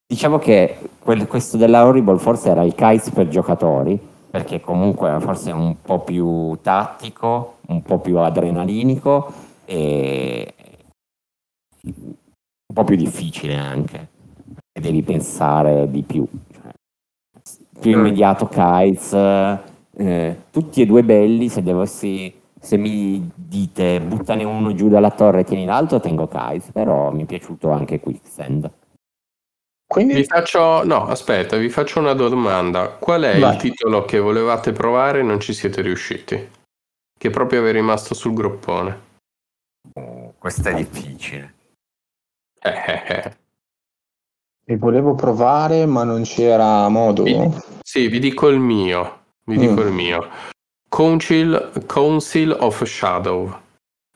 Diciamo 0.06 0.38
che 0.38 0.78
quel, 1.00 1.28
questo 1.28 1.58
della 1.58 1.86
Horrible 1.86 2.18
forse 2.18 2.50
era 2.50 2.64
il 2.64 2.76
kites 2.76 3.10
per 3.12 3.28
giocatori, 3.28 4.00
perché 4.30 4.62
comunque 4.62 5.18
forse 5.20 5.50
è 5.50 5.54
un 5.54 5.78
po' 5.82 6.00
più 6.00 6.58
tattico, 6.62 7.58
un 7.68 7.82
po' 7.82 8.00
più 8.00 8.18
adrenalinico 8.20 9.32
e 9.66 10.54
un 11.84 12.74
po' 12.74 12.84
più 12.84 12.96
difficile 12.96 13.56
anche. 13.56 14.10
E 14.72 14.82
devi 14.82 15.04
pensare 15.04 15.90
di 15.90 16.02
più. 16.02 16.26
Cioè, 16.52 16.72
più 17.80 17.92
immediato 17.92 18.48
kites, 18.48 19.14
eh, 19.96 20.38
tutti 20.52 20.82
e 20.82 20.86
due 20.86 21.04
belli 21.04 21.50
se 21.50 21.62
dovessi 21.62 22.42
se 22.64 22.78
mi 22.78 23.30
dite 23.36 24.00
buttane 24.00 24.46
uno 24.46 24.74
giù 24.74 24.88
dalla 24.88 25.12
torre 25.12 25.42
e 25.42 25.44
tieni 25.44 25.66
l'altro, 25.66 26.00
tengo 26.00 26.28
Kais, 26.30 26.72
però 26.72 27.12
mi 27.12 27.24
è 27.24 27.26
piaciuto 27.26 27.70
anche 27.70 28.00
Quicksand. 28.00 28.72
Quindi 29.86 30.14
vi 30.14 30.24
faccio, 30.24 30.86
no, 30.86 31.06
aspetta, 31.06 31.58
vi 31.58 31.70
faccio 31.70 32.00
una 32.00 32.14
domanda. 32.14 32.88
Qual 32.88 33.22
è 33.24 33.38
Vai. 33.38 33.54
il 33.54 33.60
titolo 33.60 34.06
che 34.06 34.18
volevate 34.18 34.72
provare 34.72 35.20
e 35.20 35.24
non 35.24 35.42
ci 35.42 35.54
siete 35.54 35.82
riusciti? 35.82 36.50
Che 37.20 37.30
proprio 37.30 37.66
è 37.66 37.72
rimasto 37.74 38.14
sul 38.14 38.34
groppone. 38.34 39.00
Oh, 39.96 40.34
questo 40.38 40.70
è 40.70 40.74
difficile. 40.74 41.54
E 44.66 44.78
volevo 44.78 45.14
provare, 45.14 45.86
ma 45.86 46.06
non 46.06 46.24
c'era 46.24 46.88
modo. 46.88 47.24
Vi, 47.24 47.38
sì, 47.82 48.08
vi 48.08 48.18
dico 48.20 48.48
il 48.48 48.60
mio. 48.60 49.24
Vi 49.44 49.58
mm. 49.58 49.60
dico 49.60 49.82
il 49.82 49.92
mio. 49.92 50.53
Council, 50.94 51.72
Council 51.90 52.52
of 52.54 52.88
Shadow. 52.88 53.60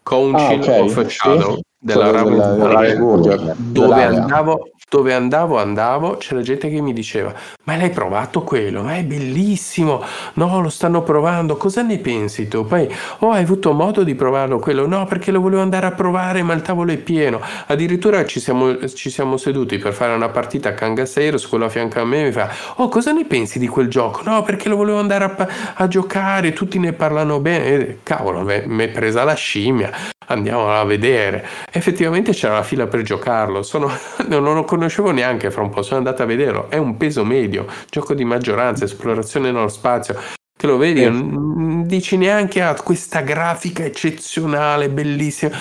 Council 0.05 0.35
ah, 0.35 0.53
okay. 0.53 1.01
of 1.01 1.11
Shadow 1.11 1.61
della 1.79 2.11
Ravensburger, 2.11 3.55
dove 3.57 4.03
andavo 4.03 4.69
dove 4.89 5.13
andavo, 5.13 5.59
andavo, 5.59 6.15
c'era 6.15 6.41
gente 6.41 6.69
che 6.69 6.79
mi 6.79 6.93
diceva: 6.93 7.33
Ma 7.63 7.75
l'hai 7.75 7.89
provato 7.89 8.43
quello? 8.43 8.83
Ma 8.83 8.95
è 8.95 9.03
bellissimo! 9.03 10.01
No, 10.35 10.61
lo 10.61 10.69
stanno 10.69 11.03
provando, 11.03 11.57
cosa 11.57 11.81
ne 11.81 11.97
pensi 11.97 12.47
tu? 12.47 12.65
Poi, 12.65 12.89
oh, 13.19 13.31
hai 13.31 13.43
avuto 13.43 13.73
modo 13.73 14.03
di 14.03 14.15
provarlo 14.15 14.59
quello? 14.59 14.87
No, 14.87 15.05
perché 15.05 15.31
lo 15.31 15.41
volevo 15.41 15.61
andare 15.61 15.87
a 15.87 15.91
provare, 15.91 16.41
ma 16.41 16.53
il 16.53 16.61
tavolo 16.61 16.93
è 16.93 16.97
pieno. 16.97 17.41
Addirittura 17.65 18.25
ci 18.25 18.39
siamo, 18.39 18.87
ci 18.87 19.09
siamo 19.09 19.35
seduti 19.35 19.77
per 19.77 19.91
fare 19.91 20.13
una 20.13 20.29
partita 20.29 20.69
a 20.69 20.73
Cangaseiros, 20.73 21.45
quello 21.47 21.65
a 21.65 21.69
fianco 21.69 21.99
a 21.99 22.05
me 22.05 22.23
mi 22.23 22.31
fa: 22.31 22.49
Oh, 22.75 22.87
cosa 22.87 23.11
ne 23.11 23.25
pensi 23.25 23.59
di 23.59 23.67
quel 23.67 23.89
gioco? 23.89 24.21
No, 24.23 24.41
perché 24.43 24.69
lo 24.69 24.77
volevo 24.77 24.99
andare 24.99 25.25
a, 25.25 25.47
a 25.75 25.87
giocare, 25.89 26.53
tutti 26.53 26.79
ne 26.79 26.93
parlano 26.93 27.41
bene. 27.41 27.65
E, 27.65 27.99
cavolo, 28.03 28.43
mi 28.43 28.85
è 28.85 28.89
presa 28.89 29.25
la 29.25 29.33
scimmia 29.33 29.91
andiamo 30.27 30.71
a 30.71 30.83
vedere. 30.83 31.45
Effettivamente 31.69 32.31
c'era 32.31 32.53
la 32.53 32.63
fila 32.63 32.87
per 32.87 33.01
giocarlo, 33.01 33.61
Sono, 33.61 33.91
non 34.27 34.43
lo 34.43 34.63
conoscevo 34.63 35.11
neanche 35.11 35.51
fra 35.51 35.61
un 35.61 35.69
po', 35.69 35.81
sono 35.81 35.97
andato 35.97 36.23
a 36.23 36.25
vederlo, 36.25 36.69
è 36.69 36.77
un 36.77 36.95
peso 36.95 37.25
medio, 37.25 37.67
gioco 37.89 38.13
di 38.13 38.23
maggioranza, 38.23 38.85
esplorazione 38.85 39.51
nello 39.51 39.67
spazio. 39.67 40.15
Che 40.57 40.65
lo 40.65 40.77
vedi, 40.77 41.03
non 41.07 41.85
dici 41.85 42.17
neanche 42.17 42.63
a 42.63 42.69
ah, 42.69 42.81
questa 42.81 43.21
grafica 43.21 43.83
eccezionale, 43.83 44.89
bellissima. 44.89 45.55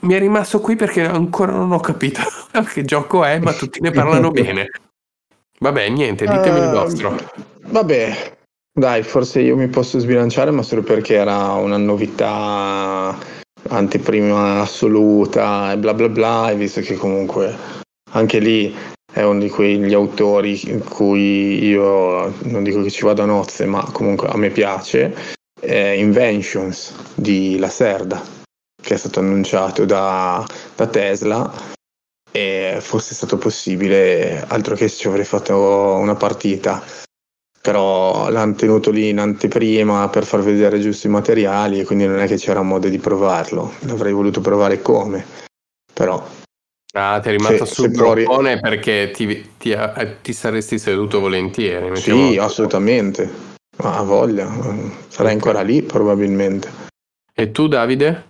mi 0.00 0.12
è 0.12 0.18
rimasto 0.18 0.60
qui 0.60 0.76
perché 0.76 1.06
ancora 1.06 1.52
non 1.52 1.72
ho 1.72 1.80
capito 1.80 2.20
che 2.74 2.84
gioco 2.84 3.24
è, 3.24 3.38
ma 3.38 3.54
tutti 3.54 3.80
ne 3.80 3.92
parlano 3.92 4.28
bene. 4.32 4.68
Vabbè, 5.58 5.88
niente, 5.88 6.26
ditemi 6.26 6.58
uh, 6.58 6.62
il 6.64 6.70
vostro. 6.70 7.16
Vabbè, 7.68 8.36
dai, 8.70 9.02
forse 9.02 9.40
io 9.40 9.56
mi 9.56 9.68
posso 9.68 9.98
sbilanciare, 9.98 10.50
ma 10.50 10.62
solo 10.62 10.82
perché 10.82 11.14
era 11.14 11.52
una 11.52 11.78
novità 11.78 13.16
anteprima 13.68 14.60
assoluta 14.60 15.72
e 15.72 15.78
bla 15.78 15.94
bla 15.94 16.08
bla, 16.08 16.50
e 16.50 16.56
visto 16.56 16.80
che 16.80 16.94
comunque 16.94 17.56
anche 18.12 18.38
lì 18.38 18.74
è 19.12 19.22
uno 19.22 19.38
di 19.38 19.48
quegli 19.48 19.94
autori 19.94 20.60
in 20.70 20.82
cui 20.82 21.64
io 21.64 22.32
non 22.44 22.64
dico 22.64 22.82
che 22.82 22.90
ci 22.90 23.04
vado 23.04 23.22
a 23.22 23.26
nozze, 23.26 23.64
ma 23.64 23.82
comunque 23.92 24.28
a 24.28 24.36
me 24.36 24.50
piace, 24.50 25.14
è 25.60 25.94
Inventions 25.96 26.94
di 27.14 27.58
La 27.58 27.68
Serda, 27.68 28.20
che 28.82 28.94
è 28.94 28.96
stato 28.96 29.20
annunciato 29.20 29.84
da, 29.84 30.44
da 30.74 30.86
Tesla 30.86 31.52
e 32.30 32.78
fosse 32.80 33.14
stato 33.14 33.38
possibile, 33.38 34.44
altro 34.48 34.74
che 34.74 34.90
ci 34.90 35.06
avrei 35.06 35.24
fatto 35.24 35.56
una 35.56 36.16
partita 36.16 36.82
però 37.64 38.28
l'hanno 38.28 38.56
tenuto 38.56 38.90
lì 38.90 39.08
in 39.08 39.18
anteprima 39.18 40.06
per 40.10 40.26
far 40.26 40.42
vedere 40.42 40.80
giusto 40.80 41.06
i 41.06 41.10
materiali 41.10 41.80
e 41.80 41.86
quindi 41.86 42.06
non 42.06 42.18
è 42.18 42.26
che 42.26 42.36
c'era 42.36 42.60
modo 42.60 42.88
di 42.88 42.98
provarlo. 42.98 43.72
L'avrei 43.86 44.12
voluto 44.12 44.42
provare 44.42 44.82
come, 44.82 45.24
però... 45.90 46.22
Ah, 46.92 47.18
ti 47.20 47.28
è 47.28 47.30
rimasto 47.30 47.64
sul 47.64 47.90
broccone 47.90 48.60
perché 48.60 49.10
ti, 49.14 49.52
ti, 49.56 49.70
eh, 49.70 50.16
ti, 50.20 50.34
saresti 50.34 50.78
seduto 50.78 51.20
volentieri. 51.20 51.96
Sì, 51.96 52.36
assolutamente. 52.38 53.28
Ma 53.78 53.96
ha 53.96 54.02
voglia. 54.02 54.46
Sarai 55.08 55.32
ancora 55.32 55.62
lì 55.62 55.82
probabilmente. 55.82 56.70
E 57.32 57.50
tu 57.50 57.66
Davide? 57.66 58.24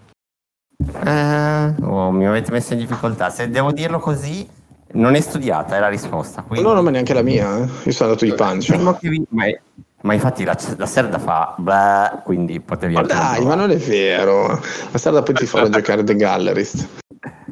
Eh, 1.05 1.75
oh, 1.83 2.11
mi 2.13 2.27
avete 2.27 2.53
messo 2.53 2.73
in 2.73 2.79
difficoltà. 2.79 3.31
Se 3.31 3.51
devo 3.51 3.73
dirlo 3.73 3.99
così, 3.99 4.49
non 4.95 5.15
è 5.15 5.21
studiata, 5.21 5.77
è 5.77 5.81
la 5.81 5.89
risposta. 5.89 6.43
Quindi... 6.43 6.67
No, 6.67 6.75
no, 6.75 6.83
ma 6.83 6.91
neanche 6.91 7.15
la 7.15 7.23
mia. 7.23 7.59
Eh. 7.59 7.69
Io 7.85 7.93
sono 7.93 8.11
andato 8.11 8.25
di 8.25 8.35
pancia. 8.35 8.77
Vi... 9.01 9.27
Ma, 9.29 9.45
ma, 10.03 10.15
infatti 10.15 10.45
la, 10.45 10.57
la 10.77 10.87
Serda 10.87 11.19
fa 11.19 11.55
blah, 11.57 12.21
quindi 12.25 12.61
potevi... 12.61 12.95
Ma 12.95 13.03
dai, 13.03 13.45
ma 13.45 13.55
non 13.55 13.71
è 13.71 13.77
vero. 13.77 14.49
La 14.91 14.99
Serda 14.99 15.23
poi 15.23 15.35
ti 15.35 15.47
farà 15.47 15.69
giocare 15.69 16.05
The 16.05 16.15
Gallerist. 16.15 16.89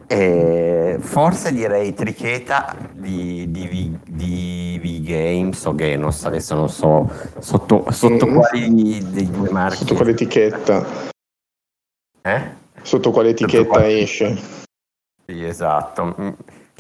Eh, 0.07 0.99
forse 1.01 1.53
direi 1.53 1.95
Tricheta 1.95 2.77
di, 2.93 3.51
di, 3.51 3.99
di, 4.07 4.79
di 4.83 5.03
Games 5.03 5.65
o 5.65 5.75
Genos, 5.75 6.27
adesso 6.27 6.55
non 6.55 6.69
so 6.69 7.11
sotto, 7.39 7.87
sotto 7.89 8.27
mm. 8.27 8.35
quali 8.35 9.11
dei 9.11 9.31
due 9.31 9.51
marchi. 9.51 9.79
Sotto 9.79 9.95
quale 9.95 10.11
etichetta? 10.11 10.87
Eh? 12.21 12.43
Sotto 12.83 13.11
quale 13.11 13.31
etichetta 13.31 13.57
sotto 13.57 13.69
quale... 13.71 14.01
esce? 14.01 14.37
Sì, 15.25 15.45
esatto. 15.45 16.15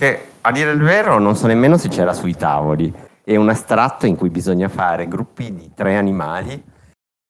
Mm, 0.03 0.09
che 0.09 0.27
a 0.41 0.51
dire 0.51 0.73
il 0.73 0.83
vero 0.83 1.21
non 1.21 1.37
so 1.37 1.47
nemmeno 1.47 1.77
se 1.77 1.89
c'era 1.89 2.13
sui 2.13 2.35
tavoli. 2.35 2.93
È 3.23 3.37
un 3.37 3.49
astratto 3.49 4.07
in 4.07 4.17
cui 4.17 4.31
bisogna 4.31 4.69
fare 4.69 5.07
gruppi 5.07 5.55
di 5.55 5.71
tre 5.75 5.97
animali 5.97 6.61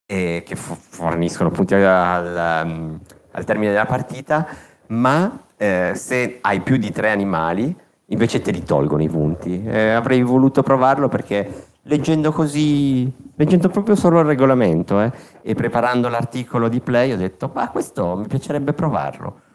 eh, 0.06 0.42
che 0.44 0.56
forniscono 0.56 1.50
punti 1.50 1.74
al, 1.74 2.62
um, 2.64 2.98
al, 3.32 3.44
termine 3.44 3.72
della 3.72 3.84
partita, 3.84 4.46
ma 4.88 5.44
eh, 5.58 5.92
se 5.94 6.38
hai 6.40 6.60
più 6.60 6.78
di 6.78 6.90
tre 6.90 7.10
animali 7.10 7.76
invece 8.06 8.40
te 8.40 8.50
li 8.50 8.62
tolgono 8.62 9.02
i 9.02 9.08
punti. 9.08 9.62
Eh, 9.64 9.90
avrei 9.90 10.22
voluto 10.22 10.62
provarlo 10.62 11.08
perché 11.08 11.66
leggendo 11.82 12.32
così, 12.32 13.12
leggendo 13.34 13.68
proprio 13.68 13.96
solo 13.96 14.20
il 14.20 14.26
regolamento 14.26 15.00
eh, 15.02 15.12
e 15.42 15.54
preparando 15.54 16.08
l'articolo 16.08 16.68
di 16.68 16.80
Play 16.80 17.12
ho 17.12 17.16
detto, 17.18 17.50
ma 17.54 17.68
questo 17.68 18.16
mi 18.16 18.26
piacerebbe 18.26 18.72
provarlo 18.72 19.50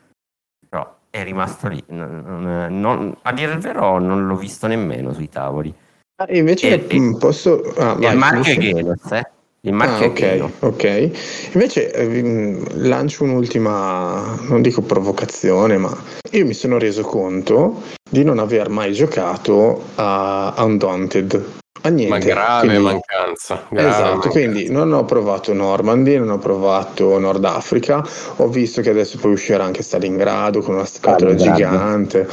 è 1.20 1.24
rimasto 1.24 1.68
lì. 1.68 1.84
Non, 1.88 2.68
non, 2.70 3.16
a 3.22 3.34
dire 3.34 3.54
il 3.54 3.60
vero, 3.60 4.00
non 4.00 4.28
l'ho 4.28 4.36
visto 4.36 4.68
nemmeno 4.68 5.14
sui 5.14 5.30
tavoli. 5.30 5.74
Ah, 6.16 6.26
invece 6.30 6.88
e, 6.88 7.16
posso. 7.20 7.62
Ah, 7.78 7.94
vai, 7.94 8.14
il 8.14 8.18
marchio 8.18 8.54
è 8.54 8.58
Genos, 8.58 9.12
eh? 9.12 9.30
Il 9.62 9.74
marchio 9.74 10.06
ah, 10.06 10.10
okay, 10.10 10.40
è 10.40 10.66
ok. 10.66 11.50
Invece 11.54 11.92
eh, 11.92 12.62
lancio 12.76 13.24
un'ultima, 13.24 14.38
non 14.48 14.62
dico 14.62 14.82
provocazione, 14.82 15.78
ma 15.78 15.96
io 16.32 16.46
mi 16.46 16.54
sono 16.54 16.78
reso 16.78 17.02
conto 17.02 17.82
di 18.10 18.24
non 18.24 18.40
aver 18.40 18.70
mai 18.70 18.94
giocato 18.94 19.84
a 19.96 20.54
Undaunted 20.58 21.56
a 21.82 21.90
niente. 21.90 22.10
Ma 22.10 22.18
grave 22.20 22.68
quindi, 22.68 22.84
mancanza. 22.84 23.66
Grave 23.70 23.90
esatto, 23.90 24.04
mancanza. 24.04 24.30
quindi 24.30 24.70
non 24.70 24.92
ho 24.94 25.06
provato 25.06 25.54
Normandy, 25.54 26.18
non 26.18 26.30
ho 26.30 26.38
provato 26.38 27.18
Nord 27.20 27.44
Africa, 27.46 28.04
ho 28.38 28.48
visto 28.48 28.82
che 28.82 28.90
adesso 28.90 29.18
poi 29.18 29.34
uscirà 29.34 29.64
anche 29.64 29.84
Stalingrado 29.84 30.62
con 30.62 30.76
una 30.76 30.86
scatola 30.86 31.36
gigante, 31.36 32.28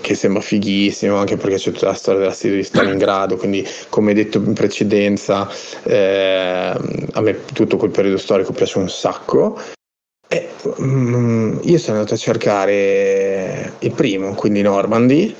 che 0.00 0.14
sembra 0.14 0.40
fighissimo, 0.40 1.16
anche 1.16 1.36
perché 1.36 1.56
c'è 1.56 1.72
tutta 1.72 1.86
la 1.86 1.94
storia 1.94 2.20
della 2.20 2.32
serie 2.32 2.56
di 2.56 2.64
Stalingrado, 2.64 3.36
quindi 3.36 3.66
come 3.88 4.14
detto 4.14 4.38
in 4.38 4.54
precedenza, 4.54 5.48
eh, 5.84 6.74
a 7.12 7.20
me 7.20 7.44
tutto 7.52 7.76
quel 7.76 7.90
periodo 7.90 8.16
storico 8.16 8.52
piace 8.52 8.78
un 8.78 8.88
sacco. 8.88 9.58
E, 10.28 10.48
mm, 10.80 11.58
io 11.62 11.78
sono 11.78 11.98
andato 11.98 12.14
a 12.14 12.18
cercare 12.18 13.74
il 13.80 13.92
primo, 13.92 14.34
quindi 14.34 14.62
Normandy, 14.62 15.34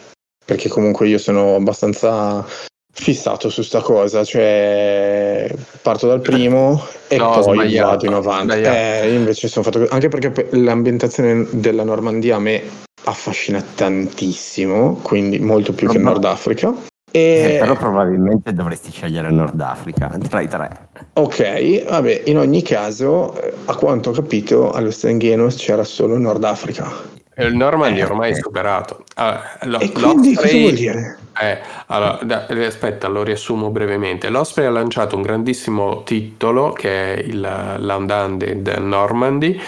perché 0.44 0.68
comunque 0.68 1.08
io 1.08 1.18
sono 1.18 1.54
abbastanza 1.54 2.44
fissato 2.92 3.48
su 3.48 3.62
sta 3.62 3.80
cosa, 3.80 4.22
cioè 4.22 5.52
parto 5.80 6.06
dal 6.06 6.20
primo 6.20 6.80
e 7.08 7.16
no, 7.18 7.30
poi 7.30 7.42
sbagliato, 7.42 7.88
vado 7.88 8.06
in 8.06 8.12
avanti. 8.12 8.60
Eh, 8.60 9.14
invece 9.14 9.48
sono 9.48 9.64
fatto 9.64 9.86
anche 9.90 10.08
perché 10.08 10.48
l'ambientazione 10.50 11.46
della 11.50 11.84
Normandia 11.84 12.36
a 12.36 12.40
me 12.40 12.62
affascina 13.04 13.62
tantissimo, 13.74 15.00
quindi 15.02 15.38
molto 15.38 15.72
più 15.72 15.86
no, 15.86 15.92
che 15.92 15.98
il 15.98 16.04
Nord 16.04 16.24
Africa. 16.24 16.74
E... 17.10 17.54
Eh, 17.54 17.58
però 17.58 17.76
probabilmente 17.76 18.54
dovresti 18.54 18.90
scegliere 18.90 19.30
Nord 19.30 19.60
Africa 19.60 20.16
tra 20.28 20.40
i 20.40 20.48
tre. 20.48 20.88
Ok, 21.14 21.84
vabbè, 21.84 22.22
in 22.26 22.38
ogni 22.38 22.62
caso, 22.62 23.38
eh, 23.40 23.52
a 23.66 23.74
quanto 23.74 24.10
ho 24.10 24.12
capito, 24.12 24.70
allo 24.70 24.90
Stengenos 24.90 25.56
c'era 25.56 25.84
solo 25.84 26.16
Nord 26.18 26.44
Africa. 26.44 27.20
Il 27.36 27.54
Normandy 27.54 28.00
è 28.00 28.04
ormai 28.04 28.34
superato. 28.34 29.04
Allora, 29.14 29.58
lo, 29.62 29.80
e 29.80 29.90
quindi 29.90 30.34
cosa 30.34 30.56
vuol 30.56 30.72
dire? 30.72 31.18
Eh, 31.40 31.58
allora, 31.86 32.18
da, 32.22 32.46
aspetta, 32.66 33.08
lo 33.08 33.22
riassumo 33.22 33.70
brevemente. 33.70 34.28
L'Osprey 34.28 34.66
ha 34.66 34.70
lanciato 34.70 35.16
un 35.16 35.22
grandissimo 35.22 36.02
titolo 36.02 36.72
che 36.72 37.14
è 37.14 37.18
il 37.20 37.40
Landanded 37.40 38.68
Normandy 38.78 39.58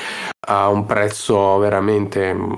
a 0.46 0.68
un 0.68 0.84
prezzo 0.84 1.56
veramente 1.56 2.34
mm, 2.34 2.52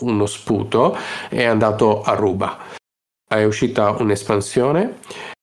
uno 0.00 0.26
sputo 0.26 0.96
è 1.30 1.44
andato 1.44 2.02
a 2.02 2.12
ruba. 2.12 2.58
È 3.26 3.42
uscita 3.44 3.90
un'espansione 3.90 4.98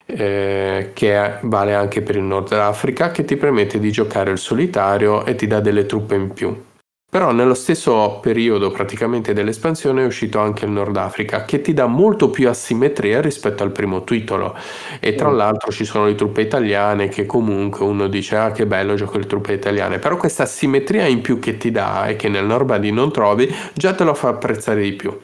eh, 0.05 0.91
che 0.93 1.37
vale 1.41 1.73
anche 1.73 2.01
per 2.01 2.15
il 2.15 2.23
Nord 2.23 2.51
Africa 2.53 3.09
che 3.09 3.25
ti 3.25 3.35
permette 3.35 3.79
di 3.79 3.91
giocare 3.91 4.29
il 4.29 4.37
solitario 4.37 5.25
e 5.25 5.35
ti 5.35 5.47
dà 5.47 5.59
delle 5.59 5.87
truppe 5.87 6.15
in 6.15 6.31
più. 6.31 6.67
Però 7.11 7.31
nello 7.31 7.55
stesso 7.55 8.19
periodo 8.21 8.69
praticamente 8.69 9.33
dell'espansione 9.33 10.03
è 10.03 10.05
uscito 10.05 10.37
anche 10.37 10.65
il 10.65 10.71
Nord 10.71 10.95
Africa 10.95 11.43
che 11.43 11.59
ti 11.59 11.73
dà 11.73 11.87
molto 11.87 12.29
più 12.29 12.47
asimmetria 12.47 13.19
rispetto 13.19 13.63
al 13.63 13.71
primo 13.71 14.03
titolo 14.03 14.55
e 14.99 15.15
tra 15.15 15.31
mm. 15.31 15.35
l'altro 15.35 15.71
ci 15.71 15.85
sono 15.85 16.05
le 16.05 16.13
truppe 16.13 16.41
italiane 16.41 17.07
che 17.07 17.25
comunque 17.25 17.83
uno 17.83 18.07
dice 18.07 18.35
ah 18.35 18.51
che 18.51 18.67
bello 18.67 18.93
gioco 18.93 19.17
le 19.17 19.25
truppe 19.25 19.53
italiane 19.53 19.97
però 19.97 20.17
questa 20.17 20.43
asimmetria 20.43 21.07
in 21.07 21.21
più 21.21 21.39
che 21.39 21.57
ti 21.57 21.71
dà 21.71 22.05
e 22.05 22.15
che 22.15 22.29
nel 22.29 22.45
Normandy 22.45 22.91
non 22.91 23.11
trovi 23.11 23.51
già 23.73 23.95
te 23.95 24.03
lo 24.03 24.13
fa 24.13 24.27
apprezzare 24.27 24.83
di 24.83 24.93
più. 24.93 25.17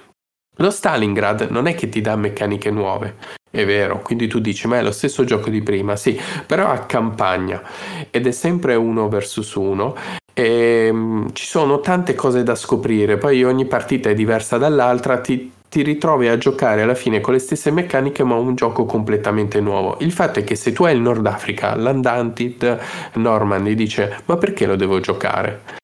Lo 0.58 0.72
Stalingrad 0.72 1.50
non 1.52 1.68
è 1.68 1.76
che 1.76 1.88
ti 1.90 2.02
dà 2.02 2.16
meccaniche 2.16 2.72
nuove, 2.72 3.18
è 3.52 3.64
vero, 3.64 4.00
quindi 4.00 4.28
tu 4.28 4.40
dici 4.40 4.68
ma 4.68 4.80
è 4.80 4.82
lo 4.82 4.92
stesso 4.92 5.24
gioco 5.24 5.52
di 5.52 5.62
prima, 5.62 5.96
sì, 5.96 6.20
però 6.48 6.68
ha 6.70 6.80
campagna 6.80 7.62
ed 8.10 8.26
è 8.26 8.32
sempre 8.32 8.74
uno 8.74 9.08
versus 9.08 9.54
uno 9.54 9.96
e, 10.38 10.90
um, 10.92 11.32
ci 11.32 11.46
sono 11.46 11.80
tante 11.80 12.14
cose 12.14 12.44
da 12.44 12.56
scoprire, 12.56 13.18
poi 13.18 13.42
ogni 13.46 13.66
partita 13.66 14.10
è 14.10 14.14
diversa 14.14 14.58
dall'altra, 14.58 15.22
ti, 15.22 15.50
ti 15.70 15.82
ritrovi 15.82 16.28
a 16.28 16.38
giocare 16.38 16.82
alla 16.82 16.94
fine 16.94 17.22
con 17.22 17.32
le 17.32 17.40
stesse 17.40 17.72
meccaniche 17.72 18.26
ma 18.26 18.36
un 18.36 18.54
gioco 18.54 18.84
completamente 18.84 19.62
nuovo. 19.62 19.96
Il 20.00 20.12
fatto 20.12 20.40
è 20.40 20.44
che 20.44 20.56
se 20.56 20.74
tu 20.74 20.84
hai 20.84 20.94
il 20.94 21.02
Nord 21.02 21.26
Africa, 21.26 21.76
l'Undaunted 21.78 22.80
Normandy 23.14 23.76
dice 23.76 24.24
ma 24.26 24.36
perché 24.36 24.66
lo 24.66 24.76
devo 24.76 25.00
giocare? 25.00 25.84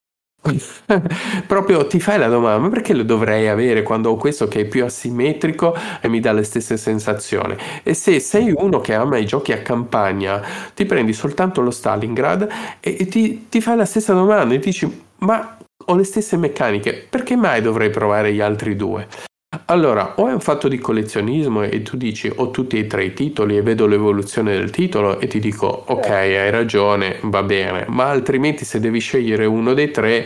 Proprio 1.47 1.87
ti 1.87 1.99
fai 1.99 2.17
la 2.17 2.27
domanda, 2.27 2.59
ma 2.59 2.69
perché 2.69 2.93
lo 2.93 3.03
dovrei 3.03 3.47
avere 3.47 3.83
quando 3.83 4.11
ho 4.11 4.15
questo 4.15 4.47
che 4.47 4.61
è 4.61 4.65
più 4.65 4.83
asimmetrico 4.85 5.75
e 6.01 6.07
mi 6.07 6.19
dà 6.19 6.31
le 6.31 6.43
stesse 6.43 6.77
sensazioni? 6.77 7.55
E 7.83 7.93
se 7.93 8.19
sei 8.19 8.53
uno 8.55 8.79
che 8.81 8.93
ama 8.93 9.17
i 9.17 9.25
giochi 9.25 9.51
a 9.51 9.61
campagna, 9.61 10.41
ti 10.73 10.85
prendi 10.85 11.13
soltanto 11.13 11.61
lo 11.61 11.71
Stalingrad 11.71 12.47
e, 12.79 12.97
e 12.99 13.05
ti, 13.07 13.47
ti 13.49 13.61
fai 13.61 13.77
la 13.77 13.85
stessa 13.85 14.13
domanda 14.13 14.53
e 14.53 14.59
dici, 14.59 15.03
ma 15.19 15.57
ho 15.85 15.95
le 15.95 16.03
stesse 16.03 16.37
meccaniche, 16.37 17.05
perché 17.09 17.35
mai 17.35 17.61
dovrei 17.61 17.89
provare 17.89 18.33
gli 18.33 18.41
altri 18.41 18.75
due? 18.75 19.07
Allora, 19.65 20.15
o 20.15 20.29
è 20.29 20.33
un 20.33 20.39
fatto 20.39 20.69
di 20.69 20.77
collezionismo 20.77 21.63
e 21.63 21.81
tu 21.81 21.97
dici 21.97 22.31
ho 22.33 22.51
tutti 22.51 22.77
e 22.77 22.87
tre 22.87 23.05
i 23.05 23.13
titoli 23.13 23.57
e 23.57 23.61
vedo 23.61 23.85
l'evoluzione 23.85 24.53
del 24.53 24.69
titolo 24.69 25.19
e 25.19 25.27
ti 25.27 25.39
dico 25.39 25.67
ok, 25.67 26.09
hai 26.09 26.49
ragione, 26.49 27.19
va 27.23 27.43
bene, 27.43 27.85
ma 27.89 28.09
altrimenti 28.09 28.63
se 28.63 28.79
devi 28.79 28.99
scegliere 28.99 29.45
uno 29.45 29.73
dei 29.73 29.91
tre, 29.91 30.25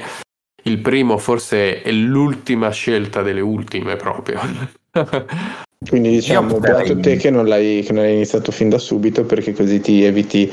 il 0.63 0.77
primo 0.77 1.17
forse 1.17 1.81
è 1.81 1.91
l'ultima 1.91 2.69
scelta 2.69 3.23
delle 3.23 3.41
ultime 3.41 3.95
proprio. 3.95 4.39
Quindi 5.89 6.09
diciamo, 6.09 6.59
beato 6.59 6.99
te 6.99 7.15
che 7.17 7.31
non, 7.31 7.47
l'hai, 7.47 7.81
che 7.83 7.93
non 7.93 8.03
hai 8.03 8.13
iniziato 8.13 8.51
fin 8.51 8.69
da 8.69 8.77
subito 8.77 9.25
perché 9.25 9.53
così 9.53 9.79
ti 9.79 10.03
eviti 10.03 10.51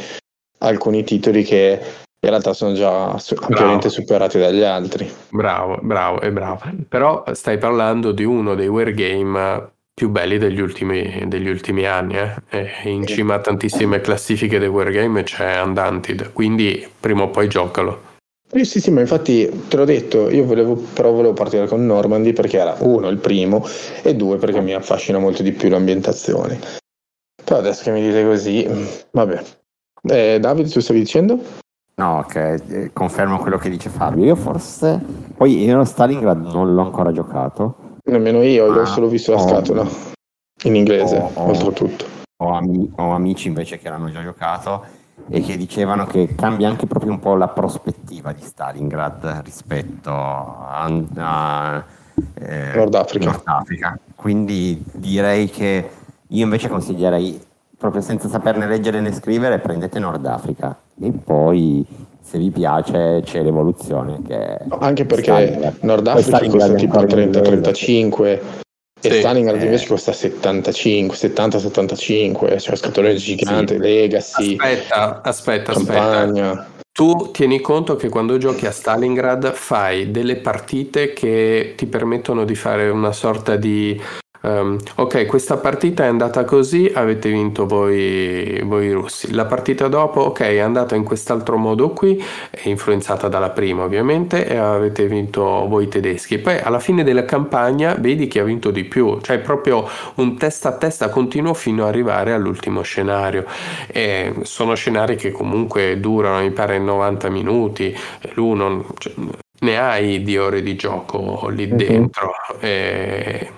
alcuni 0.58 1.04
titoli 1.04 1.44
che 1.44 1.78
in 2.24 2.30
realtà 2.30 2.52
sono 2.52 2.72
già 2.72 3.18
ampiamente 3.40 3.88
superati 3.88 4.38
dagli 4.38 4.62
altri. 4.62 5.10
Bravo, 5.30 5.78
bravo 5.82 6.20
e 6.20 6.30
bravo. 6.30 6.60
Però 6.88 7.24
stai 7.32 7.58
parlando 7.58 8.12
di 8.12 8.22
uno 8.22 8.54
dei 8.54 8.68
wargame 8.68 9.70
più 9.92 10.08
belli 10.08 10.38
degli 10.38 10.60
ultimi, 10.60 11.24
degli 11.26 11.48
ultimi 11.48 11.84
anni. 11.84 12.16
Eh? 12.50 12.88
in 12.88 13.04
cima 13.06 13.34
a 13.34 13.40
tantissime 13.40 14.00
classifiche 14.00 14.60
dei 14.60 14.68
wargame 14.68 15.24
c'è 15.24 15.60
Undaunted, 15.60 16.32
quindi 16.32 16.88
prima 17.00 17.24
o 17.24 17.30
poi 17.30 17.48
giocalo. 17.48 18.10
Sì, 18.52 18.64
sì, 18.66 18.80
sì, 18.80 18.90
ma 18.92 19.00
infatti 19.00 19.48
te 19.66 19.76
l'ho 19.76 19.84
detto, 19.84 20.30
io 20.30 20.44
volevo, 20.44 20.76
però 20.76 21.10
volevo 21.10 21.32
partire 21.32 21.66
con 21.66 21.84
Normandy 21.84 22.32
perché 22.32 22.58
era 22.58 22.76
uno, 22.80 23.08
il 23.08 23.16
primo, 23.16 23.66
e 24.02 24.14
due, 24.14 24.36
perché 24.36 24.60
mi 24.60 24.74
affascina 24.74 25.18
molto 25.18 25.42
di 25.42 25.52
più 25.52 25.70
l'ambientazione. 25.70 26.60
Però 27.42 27.58
adesso 27.58 27.82
che 27.82 27.90
mi 27.90 28.02
dite 28.02 28.24
così, 28.24 28.68
vabbè. 29.10 29.42
Eh, 30.02 30.38
Davide, 30.38 30.68
tu 30.68 30.80
stavi 30.80 31.00
dicendo? 31.00 31.60
No, 31.94 32.18
ok, 32.18 32.34
eh, 32.34 32.90
confermo 32.92 33.38
quello 33.38 33.58
che 33.58 33.68
dice 33.68 33.90
Fabio. 33.90 34.24
Io 34.24 34.34
forse, 34.34 35.00
poi 35.36 35.62
io 35.62 35.84
Stalingrad 35.84 36.44
non 36.52 36.74
l'ho 36.74 36.82
ancora 36.82 37.12
giocato. 37.12 37.98
Nemmeno 38.04 38.42
io, 38.42 38.70
ah, 38.70 38.74
l'ho 38.74 38.84
solo 38.86 39.08
visto 39.08 39.32
la 39.32 39.38
scatola, 39.38 39.86
in 40.64 40.74
inglese, 40.74 41.16
ho, 41.16 41.30
oltretutto. 41.48 42.04
Ho, 42.42 42.50
ami- 42.50 42.90
ho 42.96 43.12
amici 43.12 43.48
invece 43.48 43.78
che 43.78 43.88
l'hanno 43.88 44.10
già 44.10 44.22
giocato 44.22 44.84
e 45.28 45.40
che 45.40 45.56
dicevano 45.56 46.06
che 46.06 46.34
cambia 46.34 46.68
anche 46.68 46.86
proprio 46.86 47.12
un 47.12 47.20
po' 47.20 47.36
la 47.36 47.48
prospettiva 47.48 48.32
di 48.32 48.42
Stalingrad 48.42 49.42
rispetto 49.44 50.10
a, 50.10 50.82
a 51.14 51.84
eh, 52.34 52.72
Nord, 52.74 52.94
Africa. 52.94 53.24
Nord 53.26 53.42
Africa. 53.44 53.98
Quindi 54.14 54.82
direi 54.92 55.48
che 55.48 55.90
io 56.28 56.44
invece 56.44 56.68
consiglierei, 56.68 57.40
proprio 57.82 58.00
senza 58.00 58.28
saperne 58.28 58.68
leggere 58.68 59.00
né 59.00 59.12
scrivere, 59.12 59.58
prendete 59.58 59.98
Nord 59.98 60.24
Africa 60.24 60.78
e 61.02 61.10
poi 61.10 61.84
se 62.22 62.38
vi 62.38 62.50
piace 62.50 63.22
c'è 63.24 63.42
l'evoluzione. 63.42 64.22
Che 64.24 64.58
anche 64.78 65.04
perché 65.04 65.24
Stalingrad. 65.24 65.78
Nord 65.80 66.06
Africa 66.06 66.48
costa 66.48 66.74
tipo 66.74 67.00
30-35 67.00 68.24
e 68.24 69.10
sì, 69.10 69.18
Stalingrad 69.18 69.60
eh. 69.60 69.64
invece 69.64 69.88
costa 69.88 70.12
75, 70.12 71.16
70-75, 71.16 72.58
cioè 72.60 72.76
scatolone 72.76 73.16
gigante, 73.16 73.74
sì. 73.74 73.80
Legacy. 73.80 74.56
Aspetta, 74.56 75.20
aspetta, 75.24 75.72
campagna. 75.72 76.50
aspetta. 76.50 76.70
Tu 76.92 77.30
tieni 77.32 77.60
conto 77.60 77.96
che 77.96 78.08
quando 78.08 78.38
giochi 78.38 78.66
a 78.66 78.70
Stalingrad 78.70 79.50
fai 79.54 80.12
delle 80.12 80.36
partite 80.36 81.12
che 81.14 81.72
ti 81.76 81.86
permettono 81.86 82.44
di 82.44 82.54
fare 82.54 82.90
una 82.90 83.12
sorta 83.12 83.56
di 83.56 84.00
Um, 84.42 84.76
ok, 84.96 85.26
questa 85.26 85.56
partita 85.56 86.04
è 86.04 86.08
andata 86.08 86.44
così, 86.44 86.90
avete 86.92 87.30
vinto 87.30 87.66
voi, 87.66 88.60
voi 88.64 88.90
russi. 88.92 89.32
La 89.32 89.44
partita 89.44 89.86
dopo, 89.88 90.20
ok, 90.20 90.40
è 90.40 90.58
andata 90.58 90.96
in 90.96 91.04
quest'altro 91.04 91.56
modo 91.56 91.90
qui, 91.90 92.22
influenzata 92.64 93.28
dalla 93.28 93.50
prima 93.50 93.84
ovviamente, 93.84 94.46
e 94.46 94.56
avete 94.56 95.06
vinto 95.06 95.42
voi 95.68 95.86
tedeschi. 95.88 96.38
Poi 96.38 96.58
alla 96.58 96.80
fine 96.80 97.04
della 97.04 97.24
campagna 97.24 97.94
vedi 97.94 98.26
chi 98.26 98.40
ha 98.40 98.44
vinto 98.44 98.70
di 98.70 98.84
più, 98.84 99.20
cioè 99.20 99.38
proprio 99.38 99.88
un 100.16 100.36
testa 100.36 100.70
a 100.70 100.76
testa 100.76 101.08
continuo 101.08 101.54
fino 101.54 101.82
ad 101.82 101.90
arrivare 101.90 102.32
all'ultimo 102.32 102.82
scenario. 102.82 103.44
E 103.86 104.34
sono 104.42 104.74
scenari 104.74 105.14
che 105.14 105.30
comunque 105.30 106.00
durano, 106.00 106.42
mi 106.42 106.50
pare, 106.50 106.78
90 106.78 107.28
minuti, 107.30 107.96
l'uno... 108.34 108.86
Cioè, 108.98 109.12
ne 109.62 109.78
hai 109.78 110.24
di 110.24 110.36
ore 110.36 110.60
di 110.60 110.74
gioco 110.74 111.48
lì 111.48 111.68
mhm. 111.68 111.76
dentro. 111.76 112.32
Uh-huh. 112.48 112.56
E 112.60 113.52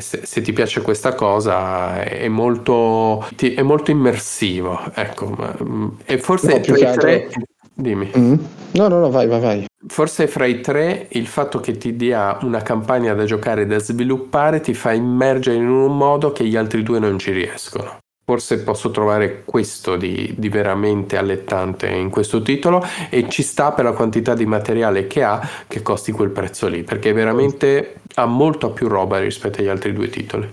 se, 0.00 0.24
se, 0.24 0.40
ti 0.40 0.52
piace 0.52 0.80
questa 0.80 1.14
cosa 1.14 2.02
è 2.02 2.28
molto, 2.28 3.26
è 3.36 3.62
molto 3.62 3.90
immersivo, 3.90 4.80
ecco, 4.94 5.36
mm, 5.62 5.88
e 6.04 6.18
forse 6.18 6.54
no, 6.54 6.60
tra 6.60 6.76
i 6.76 6.92
tre... 6.94 7.28
Dimmi. 7.74 8.10
Mm. 8.16 8.34
No, 8.72 8.88
no, 8.88 9.00
no, 9.00 9.10
vai, 9.10 9.26
vai, 9.26 9.40
vai. 9.40 9.66
Forse 9.86 10.28
fra 10.28 10.46
i 10.46 10.60
tre 10.60 11.08
il 11.10 11.26
fatto 11.26 11.58
che 11.58 11.76
ti 11.76 11.96
dia 11.96 12.38
una 12.42 12.62
campagna 12.62 13.14
da 13.14 13.24
giocare 13.24 13.62
e 13.62 13.66
da 13.66 13.78
sviluppare 13.78 14.60
ti 14.60 14.74
fa 14.74 14.92
immergere 14.92 15.56
in 15.56 15.68
un 15.68 15.96
modo 15.96 16.32
che 16.32 16.44
gli 16.44 16.56
altri 16.56 16.82
due 16.82 16.98
non 16.98 17.18
ci 17.18 17.32
riescono. 17.32 18.01
Forse 18.32 18.60
posso 18.60 18.90
trovare 18.90 19.42
questo 19.44 19.96
di, 19.96 20.32
di, 20.38 20.48
veramente 20.48 21.18
allettante 21.18 21.90
in 21.90 22.08
questo 22.08 22.40
titolo 22.40 22.82
e 23.10 23.28
ci 23.28 23.42
sta 23.42 23.72
per 23.72 23.84
la 23.84 23.92
quantità 23.92 24.32
di 24.32 24.46
materiale 24.46 25.06
che 25.06 25.22
ha 25.22 25.46
che 25.68 25.82
costi 25.82 26.12
quel 26.12 26.30
prezzo 26.30 26.66
lì, 26.66 26.82
perché 26.82 27.12
veramente 27.12 28.00
ha 28.14 28.24
molto 28.24 28.70
più 28.70 28.88
roba 28.88 29.18
rispetto 29.18 29.60
agli 29.60 29.68
altri 29.68 29.92
due 29.92 30.08
titoli. 30.08 30.48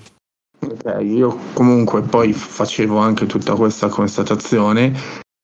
Okay, 0.59 1.09
io 1.09 1.38
comunque 1.53 2.01
poi 2.01 2.34
facevo 2.34 2.97
anche 2.97 3.25
tutta 3.27 3.55
questa 3.55 3.88
constatazione 3.88 4.91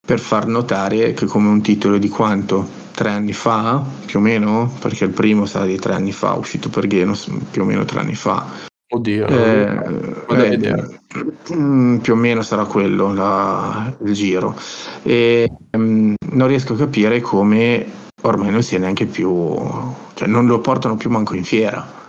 per 0.05 0.19
far 0.19 0.45
notare 0.45 1.13
che 1.13 1.25
come 1.27 1.47
un 1.47 1.61
titolo 1.61 1.97
di 1.97 2.09
quanto? 2.09 2.67
Tre 2.91 3.11
anni 3.11 3.31
fa, 3.31 3.81
più 4.05 4.19
o 4.19 4.21
meno? 4.21 4.73
Perché 4.81 5.05
il 5.05 5.11
primo 5.11 5.45
sarà 5.45 5.63
di 5.63 5.79
tre 5.79 5.93
anni 5.93 6.11
fa, 6.11 6.33
uscito 6.33 6.67
per 6.67 6.86
Genos 6.86 7.29
più 7.49 7.61
o 7.61 7.65
meno 7.65 7.86
tre 7.86 8.01
anni 8.01 8.15
fa 8.15 8.73
Oddio, 8.88 9.27
eh, 9.27 9.63
eh, 10.29 11.55
mm, 11.55 11.97
più 11.97 12.13
o 12.13 12.15
meno 12.15 12.43
sarà 12.43 12.65
quello 12.65 13.13
la, 13.13 13.95
il 14.03 14.13
giro. 14.13 14.55
E, 15.01 15.49
um, 15.71 16.13
non 16.33 16.47
riesco 16.47 16.73
a 16.73 16.77
capire 16.77 17.19
come 17.19 18.03
ormai 18.21 18.51
non 18.51 18.61
sia 18.61 18.77
neanche 18.77 19.07
più, 19.07 19.55
cioè 20.13 20.27
non 20.27 20.45
lo 20.45 20.59
portano 20.59 20.97
più 20.97 21.09
manco 21.09 21.36
in 21.36 21.43
fiera. 21.43 22.03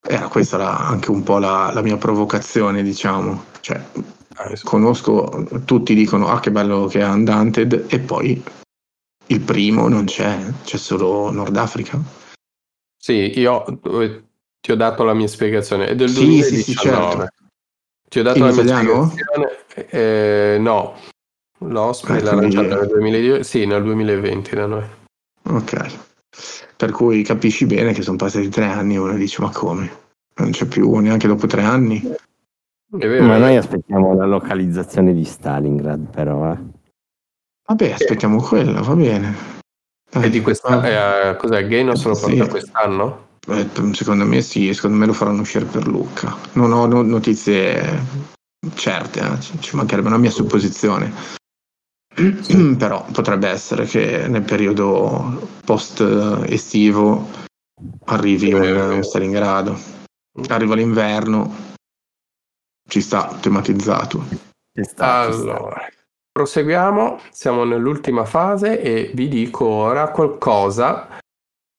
Era 0.00 0.28
questa 0.28 0.56
la, 0.56 0.88
anche 0.88 1.10
un 1.10 1.22
po' 1.22 1.38
la, 1.38 1.70
la, 1.72 1.82
mia 1.82 1.98
provocazione, 1.98 2.82
diciamo. 2.82 3.44
Cioè, 3.60 3.78
ah, 4.36 4.52
conosco, 4.62 5.46
tutti 5.66 5.94
dicono 5.94 6.28
ah 6.28 6.40
che 6.40 6.50
bello 6.50 6.86
che 6.86 7.00
è 7.00 7.06
Undaunted 7.06 7.86
e 7.88 7.98
poi 7.98 8.42
il 9.26 9.40
primo 9.40 9.88
non 9.88 10.06
c'è, 10.06 10.38
c'è 10.64 10.78
solo 10.78 11.30
Nord 11.30 11.56
Africa. 11.56 12.00
Sì, 12.96 13.38
io 13.38 13.64
ti 14.60 14.72
ho 14.72 14.76
dato 14.76 15.04
la 15.04 15.14
mia 15.14 15.28
spiegazione. 15.28 15.88
È 15.88 15.94
del 15.94 16.08
sì, 16.08 16.24
2019. 16.24 16.56
Sì, 16.56 16.62
sì, 16.62 16.74
certo. 16.76 17.28
Ti 18.08 18.18
ho 18.18 18.22
dato 18.22 18.38
In 18.38 18.44
la 18.44 18.50
italiano? 18.50 18.82
mia 18.82 19.08
spiegazione. 19.08 19.56
Eh, 19.90 20.56
no, 20.58 20.94
l'ospite 21.58 22.20
l'ha 22.20 22.34
lanciata 22.34 22.76
nel 22.76 22.88
2010, 22.88 23.44
sì, 23.44 23.66
nel 23.66 23.82
2020 23.82 24.54
da 24.54 24.66
noi. 24.66 24.84
Ok. 25.50 26.06
Per 26.76 26.90
cui 26.92 27.22
capisci 27.22 27.66
bene 27.66 27.92
che 27.92 28.02
sono 28.02 28.16
passati 28.16 28.48
tre 28.48 28.66
anni 28.66 28.94
e 28.94 28.98
uno 28.98 29.14
dice 29.14 29.42
ma 29.42 29.50
come? 29.50 30.06
Non 30.36 30.50
c'è 30.50 30.66
più 30.66 30.94
neanche 30.96 31.26
dopo 31.26 31.46
tre 31.46 31.62
anni. 31.62 32.00
Vero, 32.90 33.24
ma 33.24 33.36
noi 33.36 33.56
aspettiamo 33.56 34.14
la 34.14 34.24
localizzazione 34.24 35.12
di 35.12 35.24
Stalingrad 35.24 36.08
però. 36.10 36.52
Eh. 36.52 36.58
Vabbè, 37.66 37.92
aspettiamo 37.92 38.40
quella, 38.40 38.80
va 38.80 38.94
bene. 38.94 39.34
Dai, 40.10 40.24
e 40.24 40.30
di 40.30 40.40
questa, 40.40 41.30
eh, 41.30 41.36
cos'è? 41.36 41.66
Ganos 41.66 42.04
lo 42.04 42.18
porta 42.18 42.44
sì. 42.44 42.50
quest'anno? 42.50 43.26
Eh, 43.50 43.94
secondo 43.94 44.26
me 44.26 44.42
sì, 44.42 44.74
secondo 44.74 44.98
me 44.98 45.06
lo 45.06 45.14
faranno 45.14 45.40
uscire 45.40 45.64
per 45.64 45.86
Lucca. 45.86 46.36
Non 46.52 46.72
ho 46.72 46.86
notizie 47.02 48.26
certe, 48.74 49.20
eh. 49.20 49.60
ci 49.60 49.74
mancherebbe 49.74 50.08
una 50.08 50.18
mia 50.18 50.30
supposizione. 50.30 51.12
Però 52.78 53.06
potrebbe 53.10 53.48
essere 53.48 53.86
che 53.86 54.28
nel 54.28 54.42
periodo 54.42 55.48
post 55.64 56.00
estivo 56.46 57.28
arrivi 58.06 58.52
un, 58.52 58.62
un 58.62 59.02
Stalingrado. 59.02 59.78
Arriva 60.48 60.74
l'inverno, 60.74 61.74
ci 62.86 63.00
sta 63.00 63.34
tematizzato. 63.40 64.24
Ci 64.72 64.84
sta, 64.84 65.20
allora, 65.20 65.80
ci 65.86 65.92
sta. 65.92 66.04
proseguiamo, 66.32 67.20
siamo 67.30 67.64
nell'ultima 67.64 68.24
fase 68.24 68.80
e 68.80 69.10
vi 69.14 69.28
dico 69.28 69.64
ora 69.64 70.10
qualcosa 70.10 71.18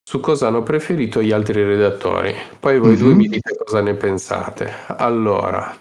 su 0.10 0.20
cosa 0.22 0.48
hanno 0.48 0.64
preferito 0.64 1.22
gli 1.22 1.32
altri 1.32 1.64
redattori. 1.64 2.34
Poi 2.60 2.80
voi 2.80 2.94
mm-hmm. 2.94 3.00
due 3.00 3.10
mhm. 3.10 3.18
mi 3.18 3.28
dite 3.28 3.56
cosa 3.56 3.80
ne 3.82 3.94
pensate. 3.94 4.74
Allora, 4.88 5.78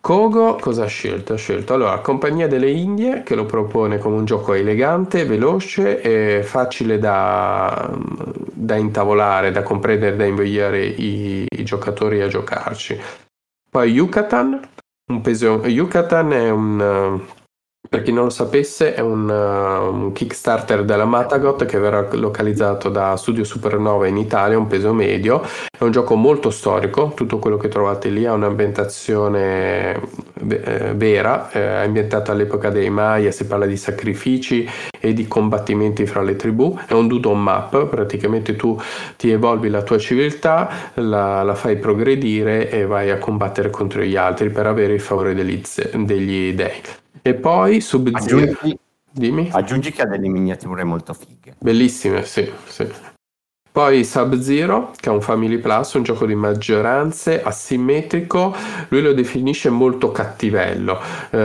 Kogo 0.00 0.54
cosa 0.54 0.84
ha 0.84 0.86
scelto? 0.86 1.34
Ha 1.34 1.36
scelto 1.36 1.74
allora 1.74 1.98
Compagnia 1.98 2.46
delle 2.46 2.70
Indie 2.70 3.22
che 3.24 3.34
lo 3.34 3.44
propone 3.44 3.98
come 3.98 4.16
un 4.16 4.24
gioco 4.24 4.54
elegante, 4.54 5.26
veloce 5.26 6.00
e 6.00 6.44
facile 6.44 6.98
da, 6.98 7.94
da 8.54 8.76
intavolare, 8.76 9.50
da 9.50 9.62
comprendere, 9.62 10.16
da 10.16 10.24
invogliare 10.24 10.86
i, 10.86 11.44
i, 11.46 11.62
giocatori 11.62 12.22
a 12.22 12.28
giocarci. 12.28 12.98
Poi 13.68 13.90
Yucatan, 13.90 14.66
un 15.12 15.20
peso, 15.20 15.60
Yucatan 15.66 16.32
è 16.32 16.48
un, 16.48 17.20
per 17.88 18.02
chi 18.02 18.12
non 18.12 18.24
lo 18.24 18.30
sapesse, 18.30 18.94
è 18.94 19.00
un, 19.00 19.28
uh, 19.28 19.94
un, 19.94 20.12
Kickstarter 20.12 20.84
della 20.84 21.04
Matagot 21.04 21.64
che 21.64 21.78
verrà 21.78 22.06
localizzato 22.12 22.88
da 22.88 23.16
Studio 23.16 23.44
Supernova 23.44 24.06
in 24.06 24.16
Italia, 24.16 24.58
un 24.58 24.66
peso 24.66 24.92
medio. 24.92 25.42
È 25.42 25.82
un 25.82 25.90
gioco 25.90 26.14
molto 26.14 26.50
storico, 26.50 27.12
tutto 27.14 27.38
quello 27.38 27.56
che 27.56 27.68
trovate 27.68 28.08
lì 28.08 28.24
ha 28.26 28.32
un'ambientazione 28.32 30.00
eh, 30.48 30.94
vera, 30.94 31.50
eh, 31.50 31.60
è 31.60 31.84
ambientato 31.84 32.30
all'epoca 32.30 32.70
dei 32.70 32.90
Maya, 32.90 33.30
si 33.30 33.46
parla 33.46 33.66
di 33.66 33.76
sacrifici 33.76 34.68
e 34.98 35.12
di 35.12 35.26
combattimenti 35.28 36.06
fra 36.06 36.22
le 36.22 36.36
tribù. 36.36 36.76
È 36.86 36.92
un 36.92 37.08
doodle 37.08 37.34
map, 37.34 37.86
praticamente 37.86 38.56
tu 38.56 38.80
ti 39.16 39.30
evolvi 39.30 39.68
la 39.68 39.82
tua 39.82 39.98
civiltà, 39.98 40.68
la, 40.94 41.42
la 41.42 41.54
fai 41.54 41.76
progredire 41.76 42.70
e 42.70 42.86
vai 42.86 43.10
a 43.10 43.18
combattere 43.18 43.70
contro 43.70 44.02
gli 44.02 44.16
altri 44.16 44.50
per 44.50 44.66
avere 44.66 44.94
il 44.94 45.00
favore 45.00 45.34
degli, 45.34 45.60
degli 45.94 46.52
dei. 46.54 47.04
E 47.26 47.34
poi 47.34 47.80
Sub-Zero. 47.80 48.36
Aggiungi, 48.38 48.78
Dimmi. 49.10 49.48
aggiungi 49.50 49.90
che 49.90 50.02
ha 50.02 50.06
delle 50.06 50.28
miniature 50.28 50.84
molto 50.84 51.12
fighe. 51.12 51.56
Bellissime, 51.58 52.24
sì, 52.24 52.48
sì. 52.66 52.88
Poi 53.72 54.04
Sub-Zero, 54.04 54.92
che 54.96 55.10
è 55.10 55.12
un 55.12 55.20
Family 55.20 55.58
Plus, 55.58 55.94
un 55.94 56.04
gioco 56.04 56.24
di 56.24 56.36
maggioranze, 56.36 57.42
asimmetrico, 57.42 58.54
lui 58.88 59.02
lo 59.02 59.12
definisce 59.12 59.70
molto 59.70 60.12
cattivello. 60.12 61.00
Uh, 61.30 61.36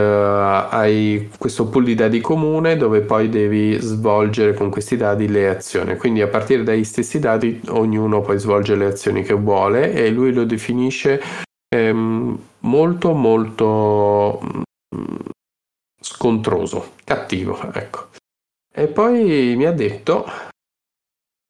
hai 0.70 1.30
questo 1.36 1.66
pool 1.66 1.84
di 1.84 1.96
dadi 1.96 2.20
comune 2.20 2.76
dove 2.76 3.00
poi 3.00 3.28
devi 3.28 3.78
svolgere 3.80 4.54
con 4.54 4.70
questi 4.70 4.96
dadi 4.96 5.26
le 5.26 5.48
azioni. 5.48 5.96
Quindi 5.96 6.22
a 6.22 6.28
partire 6.28 6.62
dagli 6.62 6.84
stessi 6.84 7.18
dadi 7.18 7.60
ognuno 7.70 8.20
poi 8.20 8.38
svolge 8.38 8.76
le 8.76 8.86
azioni 8.86 9.24
che 9.24 9.34
vuole 9.34 9.92
e 9.92 10.08
lui 10.10 10.32
lo 10.32 10.44
definisce 10.44 11.20
ehm, 11.74 12.38
molto 12.60 13.12
molto 13.12 14.62
scontroso, 16.22 16.92
cattivo, 17.02 17.58
ecco. 17.72 18.06
E 18.72 18.86
poi 18.86 19.54
mi 19.56 19.66
ha 19.66 19.72
detto, 19.72 20.24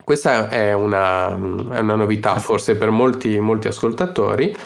questa 0.03 0.49
è 0.49 0.73
una, 0.73 1.29
è 1.29 1.79
una 1.79 1.95
novità 1.95 2.39
forse 2.39 2.77
per 2.77 2.89
molti, 2.89 3.39
molti 3.39 3.69
ascoltatori, 3.69 4.57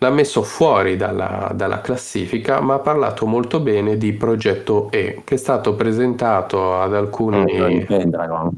l'ha 0.00 0.10
messo 0.10 0.44
fuori 0.44 0.96
dalla, 0.96 1.50
dalla, 1.52 1.80
classifica, 1.80 2.60
ma 2.60 2.74
ha 2.74 2.78
parlato 2.78 3.26
molto 3.26 3.58
bene 3.58 3.96
di 3.96 4.12
Progetto 4.12 4.88
E, 4.92 5.22
che 5.24 5.34
è 5.34 5.38
stato 5.38 5.74
presentato 5.74 6.78
ad 6.78 6.94
alcuni... 6.94 7.88
Oh, 7.88 8.52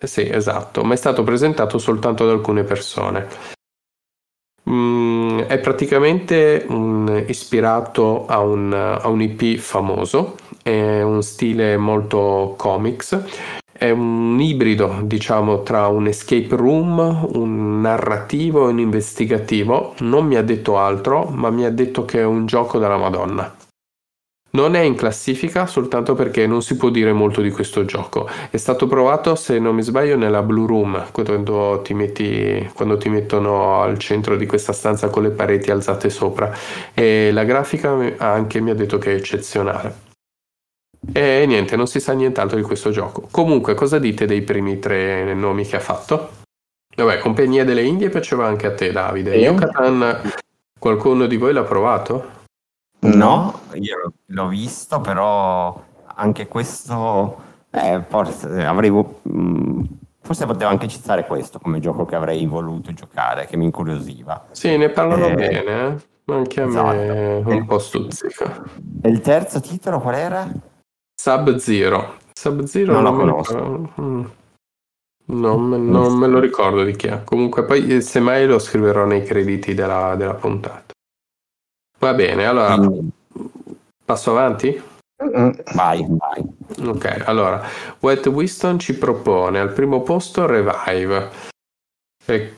sì, 0.00 0.26
esatto, 0.26 0.82
ma 0.82 0.94
è 0.94 0.96
stato 0.96 1.22
presentato 1.24 1.76
soltanto 1.76 2.24
ad 2.24 2.30
alcune 2.30 2.64
persone. 2.64 3.28
Mm, 4.68 5.40
è 5.40 5.58
praticamente 5.58 6.64
un, 6.68 7.22
ispirato 7.26 8.24
a 8.24 8.38
un, 8.38 8.72
a 8.72 9.06
un 9.08 9.20
IP 9.20 9.58
famoso, 9.58 10.36
è 10.64 11.02
un 11.02 11.22
stile 11.22 11.76
molto 11.76 12.54
comics, 12.56 13.22
è 13.70 13.90
un 13.90 14.40
ibrido, 14.40 15.00
diciamo, 15.02 15.62
tra 15.62 15.88
un 15.88 16.06
escape 16.06 16.56
room, 16.56 17.28
un 17.34 17.82
narrativo 17.82 18.66
e 18.66 18.72
un 18.72 18.78
investigativo. 18.78 19.94
Non 19.98 20.24
mi 20.24 20.36
ha 20.36 20.42
detto 20.42 20.78
altro, 20.78 21.24
ma 21.24 21.50
mi 21.50 21.66
ha 21.66 21.70
detto 21.70 22.06
che 22.06 22.20
è 22.20 22.24
un 22.24 22.46
gioco 22.46 22.78
della 22.78 22.96
Madonna. 22.96 23.54
Non 24.52 24.74
è 24.74 24.80
in 24.80 24.94
classifica 24.94 25.66
soltanto 25.66 26.14
perché 26.14 26.46
non 26.46 26.62
si 26.62 26.76
può 26.76 26.88
dire 26.88 27.12
molto 27.12 27.42
di 27.42 27.50
questo 27.50 27.84
gioco. 27.84 28.26
È 28.48 28.56
stato 28.56 28.86
provato, 28.86 29.34
se 29.34 29.58
non 29.58 29.74
mi 29.74 29.82
sbaglio, 29.82 30.16
nella 30.16 30.42
Blue 30.42 30.66
Room, 30.66 31.06
quando 31.12 31.82
ti, 31.82 31.92
metti, 31.92 32.70
quando 32.72 32.96
ti 32.96 33.10
mettono 33.10 33.82
al 33.82 33.98
centro 33.98 34.36
di 34.36 34.46
questa 34.46 34.72
stanza 34.72 35.10
con 35.10 35.24
le 35.24 35.30
pareti 35.30 35.70
alzate 35.70 36.08
sopra. 36.08 36.56
E 36.94 37.32
la 37.32 37.44
grafica 37.44 37.98
anche 38.16 38.60
mi 38.60 38.70
ha 38.70 38.74
detto 38.74 38.96
che 38.96 39.12
è 39.12 39.16
eccezionale. 39.16 40.03
E 41.12 41.44
niente, 41.46 41.76
non 41.76 41.86
si 41.86 42.00
sa 42.00 42.12
nient'altro 42.12 42.56
di 42.56 42.62
questo 42.62 42.90
gioco. 42.90 43.28
Comunque, 43.30 43.74
cosa 43.74 43.98
dite 43.98 44.26
dei 44.26 44.42
primi 44.42 44.78
tre 44.78 45.34
nomi 45.34 45.64
che 45.64 45.76
ha 45.76 45.80
fatto? 45.80 46.42
Vabbè, 46.96 47.18
Compagnia 47.18 47.64
delle 47.64 47.82
Indie 47.82 48.08
piaceva 48.08 48.46
anche 48.46 48.66
a 48.66 48.74
te, 48.74 48.92
Davide. 48.92 49.36
Io 49.36 49.52
Yucatan, 49.52 50.32
qualcuno 50.78 51.26
di 51.26 51.36
voi 51.36 51.52
l'ha 51.52 51.64
provato? 51.64 52.42
No, 53.00 53.60
io 53.74 54.12
l'ho 54.26 54.48
visto, 54.48 55.00
però 55.00 55.82
anche 56.14 56.46
questo 56.46 57.36
eh, 57.70 58.02
forse 58.08 58.64
avrei 58.64 58.90
mm, 58.90 59.82
forse 60.20 60.46
poteva 60.46 60.70
anche 60.70 60.88
citare 60.88 61.26
questo 61.26 61.58
come 61.58 61.80
gioco 61.80 62.06
che 62.06 62.14
avrei 62.14 62.46
voluto 62.46 62.92
giocare, 62.94 63.46
che 63.46 63.56
mi 63.56 63.64
incuriosiva. 63.64 64.46
Sì, 64.52 64.76
ne 64.76 64.88
parlano 64.88 65.26
eh, 65.26 65.34
bene, 65.34 65.86
eh? 65.86 66.32
anche 66.32 66.62
a 66.62 66.66
esatto. 66.66 66.96
me 66.96 67.42
un 67.44 67.66
po' 67.66 67.78
stuzzica. 67.78 68.62
E 69.02 69.08
il 69.08 69.20
terzo 69.20 69.60
titolo 69.60 70.00
qual 70.00 70.14
era? 70.14 70.50
Sub-Zero. 71.14 72.18
Sub-Zero 72.32 72.92
non, 72.92 73.02
non 73.02 73.12
lo 73.12 73.18
conosco. 73.18 73.92
Mm. 74.00 74.24
Non, 75.26 75.62
me, 75.62 75.78
non 75.78 76.18
me 76.18 76.26
lo 76.26 76.38
ricordo 76.38 76.84
di 76.84 76.94
chi 76.96 77.06
è. 77.06 77.24
Comunque 77.24 77.64
poi 77.64 77.86
eh, 77.86 78.00
semmai 78.00 78.46
lo 78.46 78.58
scriverò 78.58 79.06
nei 79.06 79.24
crediti 79.24 79.72
della, 79.72 80.14
della 80.16 80.34
puntata. 80.34 80.92
Va 81.98 82.12
bene, 82.12 82.44
allora 82.44 82.76
mm. 82.76 83.08
passo 84.04 84.30
avanti? 84.32 84.92
Vai, 85.16 86.04
vai. 86.08 86.86
Ok, 86.86 87.22
allora, 87.24 87.62
Wet 88.00 88.26
Winston 88.26 88.78
ci 88.78 88.98
propone 88.98 89.60
al 89.60 89.72
primo 89.72 90.02
posto 90.02 90.44
Revive. 90.44 91.30
E 92.26 92.54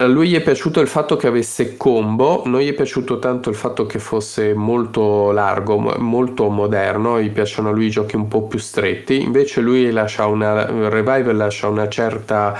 a 0.00 0.06
lui 0.06 0.28
gli 0.28 0.36
è 0.36 0.42
piaciuto 0.42 0.80
il 0.80 0.86
fatto 0.86 1.16
che 1.16 1.26
avesse 1.26 1.76
combo, 1.76 2.42
non 2.46 2.60
gli 2.60 2.68
è 2.68 2.74
piaciuto 2.74 3.18
tanto 3.18 3.50
il 3.50 3.56
fatto 3.56 3.84
che 3.84 3.98
fosse 3.98 4.54
molto 4.54 5.32
largo, 5.32 5.76
molto 5.98 6.48
moderno, 6.48 7.20
gli 7.20 7.30
piacciono 7.30 7.70
a 7.70 7.72
lui 7.72 7.86
i 7.86 7.90
giochi 7.90 8.14
un 8.14 8.28
po' 8.28 8.46
più 8.46 8.60
stretti, 8.60 9.20
invece 9.20 9.60
lui 9.60 9.90
lascia 9.90 10.26
una, 10.26 10.88
Revive 10.88 11.32
lascia 11.32 11.66
una 11.66 11.88
certa 11.88 12.56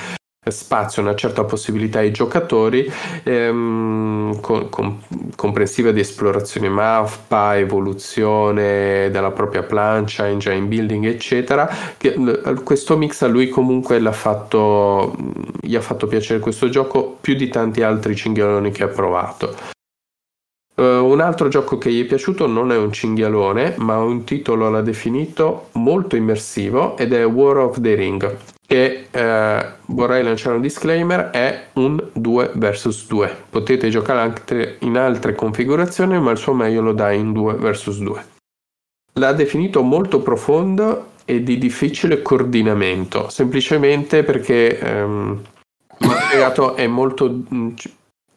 spazio, 0.51 1.03
una 1.03 1.15
certa 1.15 1.45
possibilità 1.45 2.01
ai 2.01 2.11
giocatori, 2.11 2.91
ehm, 3.23 4.41
con, 4.41 4.69
con, 4.69 5.01
comprensiva 5.37 5.91
di 5.93 6.01
esplorazione 6.01 6.69
mappa, 6.69 7.57
evoluzione 7.57 9.09
della 9.11 9.31
propria 9.31 9.63
plancia, 9.63 10.27
engine 10.27 10.67
building, 10.67 11.07
eccetera. 11.07 11.69
Che, 11.97 12.17
questo 12.65 12.97
mix 12.97 13.23
a 13.23 13.27
lui 13.27 13.49
comunque 13.49 13.99
fatto, 14.13 15.15
gli 15.61 15.77
ha 15.77 15.81
fatto 15.81 16.07
piacere 16.07 16.41
questo 16.41 16.69
gioco 16.69 17.17
più 17.21 17.35
di 17.35 17.49
tanti 17.49 17.83
altri 17.83 18.15
cinghialoni 18.15 18.71
che 18.71 18.83
ha 18.83 18.89
provato. 18.89 19.77
Uh, 20.75 21.05
un 21.05 21.21
altro 21.21 21.49
gioco 21.49 21.77
che 21.77 21.91
gli 21.91 22.05
è 22.05 22.07
piaciuto 22.07 22.47
non 22.47 22.71
è 22.71 22.77
un 22.77 22.93
cinghialone, 22.93 23.75
ma 23.79 23.99
un 23.99 24.23
titolo 24.23 24.71
l'ha 24.71 24.81
definito 24.81 25.71
molto 25.73 26.15
immersivo 26.15 26.97
ed 26.97 27.13
è 27.13 27.27
War 27.27 27.57
of 27.57 27.81
the 27.81 27.95
Ring 27.95 28.37
che 28.69 29.07
eh, 29.11 29.67
vorrei 29.87 30.23
lanciare 30.23 30.57
un 30.57 30.61
disclaimer 30.61 31.31
è 31.31 31.69
un 31.75 32.11
2 32.13 32.53
vs 32.55 33.07
2 33.07 33.37
potete 33.49 33.89
giocare 33.89 34.21
anche 34.21 34.77
in 34.81 34.99
altre 34.99 35.35
configurazioni 35.35 36.21
ma 36.21 36.33
il 36.33 36.37
suo 36.37 36.53
meglio 36.53 36.83
lo 36.83 36.93
dà 36.93 37.11
in 37.11 37.33
2 37.33 37.55
vs 37.55 37.99
2 37.99 38.25
l'ha 39.15 39.33
definito 39.33 39.83
molto 39.83 40.21
profondo 40.21 41.13
e 41.25 41.43
di 41.43 41.57
difficile 41.57 42.21
coordinamento 42.21 43.31
semplicemente 43.31 44.23
perché 44.23 44.79
ehm, 44.79 45.41
spiegato 46.29 46.77
è 46.77 46.87
molto 46.87 47.45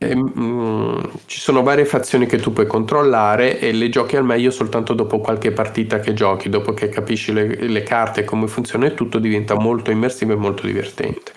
e, 0.03 0.15
mm, 0.15 0.99
ci 1.27 1.39
sono 1.39 1.61
varie 1.61 1.85
fazioni 1.85 2.25
che 2.25 2.39
tu 2.39 2.51
puoi 2.51 2.65
controllare 2.65 3.59
e 3.59 3.71
le 3.71 3.87
giochi 3.89 4.17
al 4.17 4.25
meglio 4.25 4.49
soltanto 4.49 4.93
dopo 4.93 5.19
qualche 5.19 5.51
partita 5.51 5.99
che 5.99 6.13
giochi, 6.13 6.49
dopo 6.49 6.73
che 6.73 6.89
capisci 6.89 7.31
le, 7.31 7.67
le 7.67 7.83
carte 7.83 8.23
come 8.23 8.47
funziona 8.47 8.87
e 8.87 8.95
tutto 8.95 9.19
diventa 9.19 9.53
molto 9.53 9.91
immersivo 9.91 10.33
e 10.33 10.37
molto 10.37 10.65
divertente. 10.65 11.33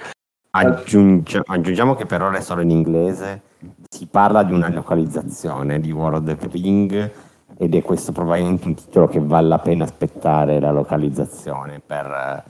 Aggiungi- 0.53 1.41
aggiungiamo 1.45 1.95
che 1.95 2.07
per 2.07 2.23
ora 2.23 2.39
è 2.39 2.41
solo 2.41 2.63
in 2.63 2.71
inglese, 2.71 3.43
si 3.87 4.07
parla 4.07 4.43
di 4.43 4.55
una 4.55 4.71
localizzazione 4.71 5.79
di 5.79 5.93
World 5.93 6.29
of 6.29 6.39
the 6.39 6.49
Ring 6.51 7.11
ed 7.59 7.75
è 7.75 7.83
questo 7.83 8.13
probabilmente 8.13 8.67
un 8.67 8.75
titolo 8.75 9.09
che 9.09 9.21
vale 9.21 9.49
la 9.49 9.59
pena 9.59 9.85
aspettare 9.85 10.59
la 10.59 10.71
localizzazione 10.71 11.83
per 11.85 12.45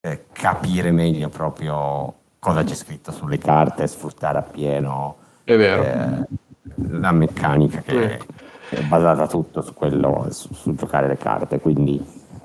eh, 0.00 0.24
capire 0.32 0.90
meglio 0.90 1.28
proprio 1.28 2.14
cosa 2.40 2.64
c'è 2.64 2.74
scritto 2.74 3.12
sulle 3.12 3.38
carte 3.38 3.84
e 3.84 3.86
sfruttare 3.86 4.38
appieno 4.38 5.20
è 5.44 5.56
vero. 5.56 5.82
Eh, 5.82 6.26
la 6.98 7.12
meccanica 7.12 7.80
che 7.82 8.18
è 8.68 8.82
basata 8.82 9.26
tutto 9.26 9.60
su 9.60 9.74
quello, 9.74 10.26
su, 10.30 10.52
su, 10.54 10.74
giocare 10.74 11.06
le 11.06 11.16
carte, 11.16 11.60
quindi 11.60 12.02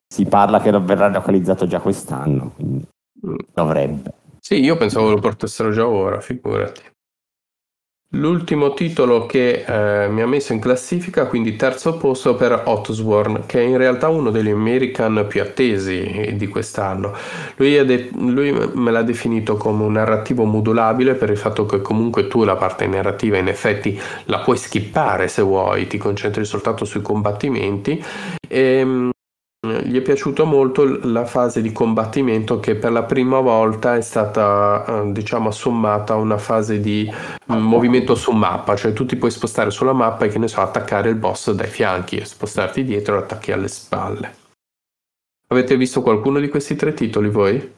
si 0.07 0.25
parla 0.25 0.59
che 0.59 0.71
verrà 0.71 1.07
localizzato 1.07 1.67
già 1.67 1.79
quest'anno, 1.79 2.51
quindi 2.55 2.85
mm. 3.25 3.35
dovrebbe. 3.53 4.13
Sì, 4.39 4.59
io 4.61 4.77
pensavo 4.77 5.09
lo 5.09 5.19
portassero 5.19 5.71
già 5.71 5.87
ora, 5.87 6.19
figurati. 6.21 6.81
L'ultimo 8.11 8.73
titolo 8.73 9.25
che 9.25 9.65
eh, 9.67 10.07
mi 10.07 10.21
ha 10.21 10.27
messo 10.27 10.53
in 10.53 10.61
classifica, 10.61 11.25
quindi 11.27 11.57
terzo 11.57 11.97
posto 11.97 12.35
per 12.35 12.63
Otsworn, 12.65 13.43
che 13.45 13.59
è 13.59 13.63
in 13.63 13.75
realtà 13.75 14.07
uno 14.07 14.31
degli 14.31 14.49
American 14.49 15.25
più 15.27 15.41
attesi 15.41 16.33
di 16.37 16.47
quest'anno. 16.47 17.13
Lui, 17.57 17.85
de- 17.85 18.09
lui, 18.15 18.53
me 18.73 18.91
l'ha 18.91 19.03
definito 19.03 19.57
come 19.57 19.83
un 19.83 19.91
narrativo 19.91 20.45
modulabile 20.45 21.15
per 21.15 21.29
il 21.31 21.37
fatto 21.37 21.65
che 21.65 21.81
comunque 21.81 22.27
tu 22.27 22.45
la 22.45 22.55
parte 22.55 22.87
narrativa 22.87 23.37
in 23.37 23.49
effetti 23.49 23.99
la 24.25 24.39
puoi 24.39 24.55
skippare 24.55 25.27
se 25.27 25.41
vuoi, 25.41 25.87
ti 25.87 25.97
concentri 25.97 26.45
soltanto 26.45 26.85
sui 26.85 27.01
combattimenti. 27.01 28.01
E, 28.47 28.59
ehm, 28.79 29.11
gli 29.83 29.97
è 29.97 30.01
piaciuta 30.01 30.43
molto 30.43 30.99
la 31.07 31.25
fase 31.25 31.61
di 31.61 31.71
combattimento 31.71 32.59
che 32.59 32.75
per 32.75 32.91
la 32.91 33.03
prima 33.03 33.39
volta 33.39 33.95
è 33.95 34.01
stata 34.01 34.85
eh, 34.85 35.11
diciamo 35.11 35.49
assommata 35.49 36.13
a 36.13 36.17
una 36.17 36.37
fase 36.37 36.79
di 36.79 37.09
mm, 37.51 37.57
movimento 37.57 38.15
su 38.15 38.31
mappa, 38.31 38.75
cioè 38.75 38.93
tu 38.93 39.05
ti 39.05 39.15
puoi 39.15 39.31
spostare 39.31 39.69
sulla 39.71 39.93
mappa 39.93 40.25
e 40.25 40.29
che 40.29 40.39
ne 40.39 40.47
so 40.47 40.61
attaccare 40.61 41.09
il 41.09 41.15
boss 41.15 41.51
dai 41.51 41.67
fianchi 41.67 42.17
e 42.17 42.25
spostarti 42.25 42.83
dietro 42.83 43.15
e 43.15 43.19
attacchi 43.19 43.51
alle 43.51 43.67
spalle. 43.67 44.35
Avete 45.49 45.77
visto 45.77 46.01
qualcuno 46.01 46.39
di 46.39 46.49
questi 46.49 46.75
tre 46.75 46.93
titoli 46.93 47.29
voi? 47.29 47.73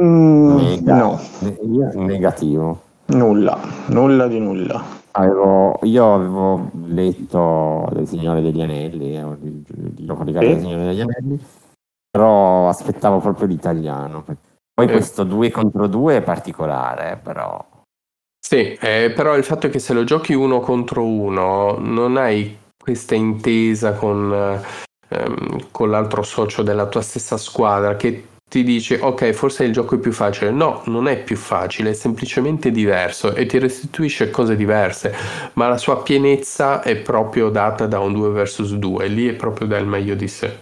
Mm, 0.00 0.76
no, 0.82 1.20
negativo. 1.94 2.82
Nulla, 3.06 3.60
nulla 3.86 4.28
di 4.28 4.38
nulla. 4.38 4.99
Avevo, 5.12 5.78
io 5.82 6.14
avevo 6.14 6.70
letto 6.84 7.88
Le 7.92 8.06
Signore 8.06 8.40
degli 8.40 8.62
Anelli, 8.62 9.16
eh, 9.16 9.20
il 9.20 9.64
gioco 10.04 10.24
di 10.24 10.32
carta 10.32 10.58
Signore 10.58 10.84
degli 10.84 11.00
Anelli, 11.00 11.38
però 12.10 12.68
aspettavo 12.68 13.18
proprio 13.18 13.46
l'italiano. 13.46 14.24
Poi 14.72 14.86
eh. 14.86 14.90
questo 14.90 15.24
2 15.24 15.50
contro 15.50 15.86
2 15.86 16.16
è 16.18 16.22
particolare, 16.22 17.18
però... 17.22 17.64
Sì, 18.38 18.74
eh, 18.74 19.12
però 19.14 19.36
il 19.36 19.44
fatto 19.44 19.66
è 19.66 19.70
che 19.70 19.78
se 19.78 19.92
lo 19.92 20.04
giochi 20.04 20.32
uno 20.32 20.60
contro 20.60 21.04
uno 21.04 21.76
non 21.78 22.16
hai 22.16 22.56
questa 22.82 23.14
intesa 23.14 23.92
con, 23.92 24.60
ehm, 25.08 25.70
con 25.70 25.90
l'altro 25.90 26.22
socio 26.22 26.62
della 26.62 26.86
tua 26.86 27.02
stessa 27.02 27.36
squadra 27.36 27.96
che 27.96 28.26
ti 28.50 28.64
dice 28.64 28.98
ok 29.00 29.30
forse 29.30 29.62
il 29.62 29.72
gioco 29.72 29.94
è 29.94 29.98
più 29.98 30.10
facile. 30.12 30.50
No 30.50 30.82
non 30.86 31.06
è 31.06 31.22
più 31.22 31.36
facile 31.36 31.90
è 31.90 31.92
semplicemente 31.92 32.72
diverso 32.72 33.32
e 33.32 33.46
ti 33.46 33.60
restituisce 33.60 34.28
cose 34.30 34.56
diverse 34.56 35.14
ma 35.52 35.68
la 35.68 35.78
sua 35.78 36.02
pienezza 36.02 36.82
è 36.82 36.96
proprio 36.96 37.48
data 37.48 37.86
da 37.86 38.00
un 38.00 38.12
2 38.12 38.42
vs 38.42 38.74
2 38.74 39.06
lì 39.06 39.28
è 39.28 39.34
proprio 39.34 39.68
dal 39.68 39.86
meglio 39.86 40.16
di 40.16 40.26
sé. 40.26 40.58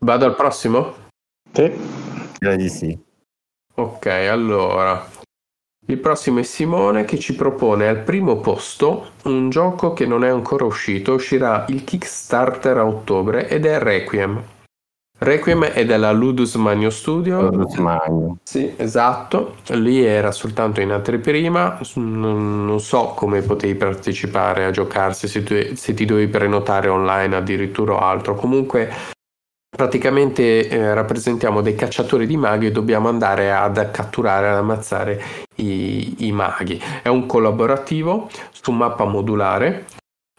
Vado 0.00 0.24
al 0.24 0.34
prossimo? 0.34 0.94
sì. 1.52 1.70
Direi 2.38 2.56
di 2.56 2.68
sì. 2.70 2.98
Ok 3.74 4.06
allora. 4.06 5.06
Il 5.86 5.98
prossimo 5.98 6.38
è 6.38 6.42
Simone 6.42 7.04
che 7.04 7.18
ci 7.18 7.34
propone 7.34 7.88
al 7.88 7.98
primo 8.04 8.40
posto 8.40 9.10
un 9.24 9.50
gioco 9.50 9.92
che 9.92 10.06
non 10.06 10.24
è 10.24 10.28
ancora 10.28 10.64
uscito 10.64 11.14
uscirà 11.14 11.66
il 11.68 11.84
Kickstarter 11.84 12.78
a 12.78 12.86
ottobre 12.86 13.48
ed 13.48 13.66
è 13.66 13.78
Requiem 13.78 14.42
Requiem 15.20 15.64
è 15.64 15.84
della 15.84 16.12
Ludus 16.12 16.54
Magno 16.54 16.90
Studio. 16.90 17.50
Ludus 17.50 17.74
Magno. 17.76 18.38
Sì, 18.44 18.72
esatto. 18.76 19.56
Lì 19.70 20.04
era 20.04 20.30
soltanto 20.30 20.80
in 20.80 20.92
anteprima. 20.92 21.80
Non, 21.94 22.78
so 22.80 23.14
come 23.16 23.42
potevi 23.42 23.74
partecipare 23.74 24.64
a 24.64 24.70
giocarsi, 24.70 25.26
se, 25.26 25.42
tu, 25.42 25.74
se 25.74 25.92
ti 25.94 26.04
dovevi 26.04 26.30
prenotare 26.30 26.88
online 26.88 27.34
addirittura 27.34 27.94
o 27.94 27.98
altro. 27.98 28.36
Comunque, 28.36 28.92
praticamente 29.68 30.68
eh, 30.68 30.94
rappresentiamo 30.94 31.62
dei 31.62 31.74
cacciatori 31.74 32.24
di 32.24 32.36
maghi 32.36 32.66
e 32.66 32.70
dobbiamo 32.70 33.08
andare 33.08 33.52
ad 33.52 33.90
catturare, 33.90 34.48
ad 34.48 34.56
ammazzare 34.56 35.20
i, 35.56 36.26
i 36.28 36.32
maghi. 36.32 36.80
È 37.02 37.08
un 37.08 37.26
collaborativo 37.26 38.30
su 38.52 38.70
mappa 38.70 39.04
modulare 39.04 39.84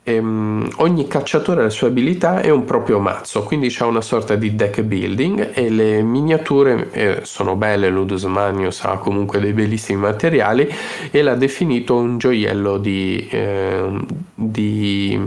ehm, 0.04 0.70
ogni 0.78 1.08
cacciatore 1.08 1.62
ha 1.62 1.64
le 1.66 1.70
sue 1.70 1.88
abilità 1.88 2.42
e 2.42 2.50
un 2.50 2.66
proprio 2.66 3.00
mazzo, 3.00 3.44
quindi 3.44 3.70
c'è 3.70 3.86
una 3.86 4.02
sorta 4.02 4.36
di 4.36 4.56
deck 4.56 4.82
building 4.82 5.52
e 5.54 5.70
le 5.70 6.02
miniature 6.02 6.90
eh, 6.92 7.20
sono 7.24 7.56
belle, 7.56 7.90
Ludus 7.90 8.24
Magnus 8.24 8.84
ha 8.84 8.98
comunque 8.98 9.40
dei 9.40 9.54
bellissimi 9.54 10.00
materiali 10.00 10.68
e 11.12 11.22
l'ha 11.22 11.36
definito 11.36 11.96
un 11.96 12.18
gioiello 12.18 12.78
di, 12.78 13.28
eh, 13.30 14.06
di, 14.34 15.20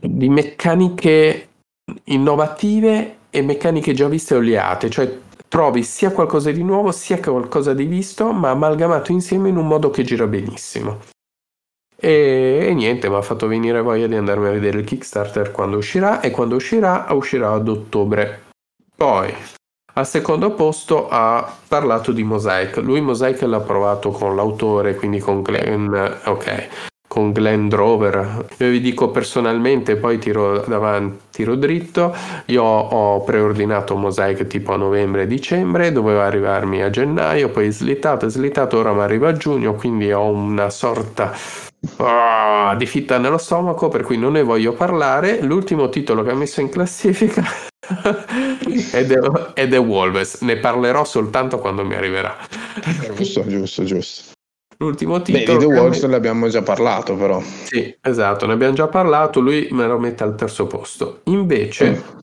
di 0.00 0.28
meccaniche 0.28 1.48
innovative 2.04 3.16
e 3.30 3.42
meccaniche 3.42 3.92
già 3.94 4.08
viste 4.08 4.34
e 4.34 4.38
oliate, 4.38 4.90
cioè 4.90 5.18
trovi 5.48 5.82
sia 5.82 6.12
qualcosa 6.12 6.52
di 6.52 6.62
nuovo 6.62 6.92
sia 6.92 7.18
qualcosa 7.18 7.74
di 7.74 7.84
visto, 7.84 8.32
ma 8.32 8.50
amalgamato 8.50 9.10
insieme 9.10 9.48
in 9.48 9.56
un 9.56 9.66
modo 9.66 9.90
che 9.90 10.04
gira 10.04 10.26
benissimo. 10.26 10.98
E, 12.02 12.66
e 12.68 12.74
niente, 12.74 13.10
mi 13.10 13.16
ha 13.16 13.22
fatto 13.22 13.46
venire 13.46 13.82
voglia 13.82 14.06
di 14.06 14.14
andarmi 14.16 14.48
a 14.48 14.52
vedere 14.52 14.78
il 14.78 14.84
Kickstarter 14.84 15.50
quando 15.50 15.76
uscirà 15.76 16.20
e 16.20 16.30
quando 16.30 16.56
uscirà 16.56 17.06
uscirà 17.10 17.52
ad 17.52 17.68
ottobre. 17.68 18.44
Poi 18.96 19.32
al 19.92 20.06
secondo 20.06 20.52
posto 20.52 21.08
ha 21.10 21.52
parlato 21.68 22.12
di 22.12 22.22
Mosaic. 22.22 22.76
Lui 22.78 23.00
Mosaic 23.00 23.42
l'ha 23.42 23.60
provato 23.60 24.10
con 24.10 24.34
l'autore, 24.34 24.94
quindi 24.94 25.18
con 25.18 25.42
Glenn, 25.42 25.94
ok, 26.24 26.68
con 27.06 27.32
Glenn 27.32 27.68
Drover. 27.68 28.46
Io 28.56 28.70
vi 28.70 28.80
dico 28.80 29.10
personalmente, 29.10 29.96
poi 29.96 30.18
tiro 30.18 30.60
davanti, 30.60 31.20
tiro 31.30 31.54
dritto. 31.54 32.14
Io 32.46 32.62
ho 32.62 33.22
preordinato 33.24 33.96
Mosaic 33.96 34.46
tipo 34.46 34.72
a 34.72 34.76
novembre-dicembre, 34.76 35.92
doveva 35.92 36.24
arrivarmi 36.24 36.82
a 36.82 36.88
gennaio, 36.88 37.50
poi 37.50 37.70
slittato, 37.70 38.28
slittato, 38.28 38.78
ora 38.78 38.94
mi 38.94 39.00
arriva 39.00 39.28
a 39.28 39.32
giugno, 39.32 39.74
quindi 39.74 40.12
ho 40.12 40.30
una 40.30 40.70
sorta 40.70 41.32
oh, 41.96 42.74
di 42.76 42.86
fitta 42.86 43.18
nello 43.18 43.38
stomaco, 43.38 43.88
per 43.88 44.02
cui 44.02 44.16
non 44.18 44.32
ne 44.32 44.42
voglio 44.42 44.72
parlare. 44.72 45.40
L'ultimo 45.42 45.88
titolo 45.88 46.22
che 46.22 46.30
ha 46.30 46.34
messo 46.34 46.60
in 46.60 46.68
classifica 46.68 47.44
è, 48.92 49.06
The, 49.06 49.52
è 49.54 49.68
The 49.68 49.76
Wolves. 49.76 50.40
Ne 50.42 50.56
parlerò 50.56 51.04
soltanto 51.04 51.58
quando 51.58 51.84
mi 51.84 51.94
arriverà. 51.94 52.36
Giusto, 53.14 53.46
giusto, 53.46 53.84
giusto. 53.84 54.32
L'ultimo 54.78 55.20
titolo. 55.20 55.58
Beh, 55.58 55.66
di 55.66 55.72
The 55.72 55.78
Wolves 55.78 56.02
ne 56.04 56.14
abbiamo 56.14 56.48
già 56.48 56.62
parlato, 56.62 57.14
però. 57.14 57.40
Sì, 57.40 57.94
esatto, 58.00 58.46
ne 58.46 58.54
abbiamo 58.54 58.74
già 58.74 58.88
parlato. 58.88 59.40
Lui 59.40 59.68
me 59.72 59.86
lo 59.86 59.98
mette 59.98 60.22
al 60.22 60.34
terzo 60.34 60.66
posto. 60.66 61.20
Invece, 61.24 61.90
mm. 61.90 62.18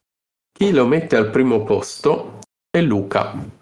chi 0.52 0.72
lo 0.72 0.88
mette 0.88 1.16
al 1.16 1.30
primo 1.30 1.64
posto 1.64 2.40
è 2.70 2.82
Luca. 2.82 3.57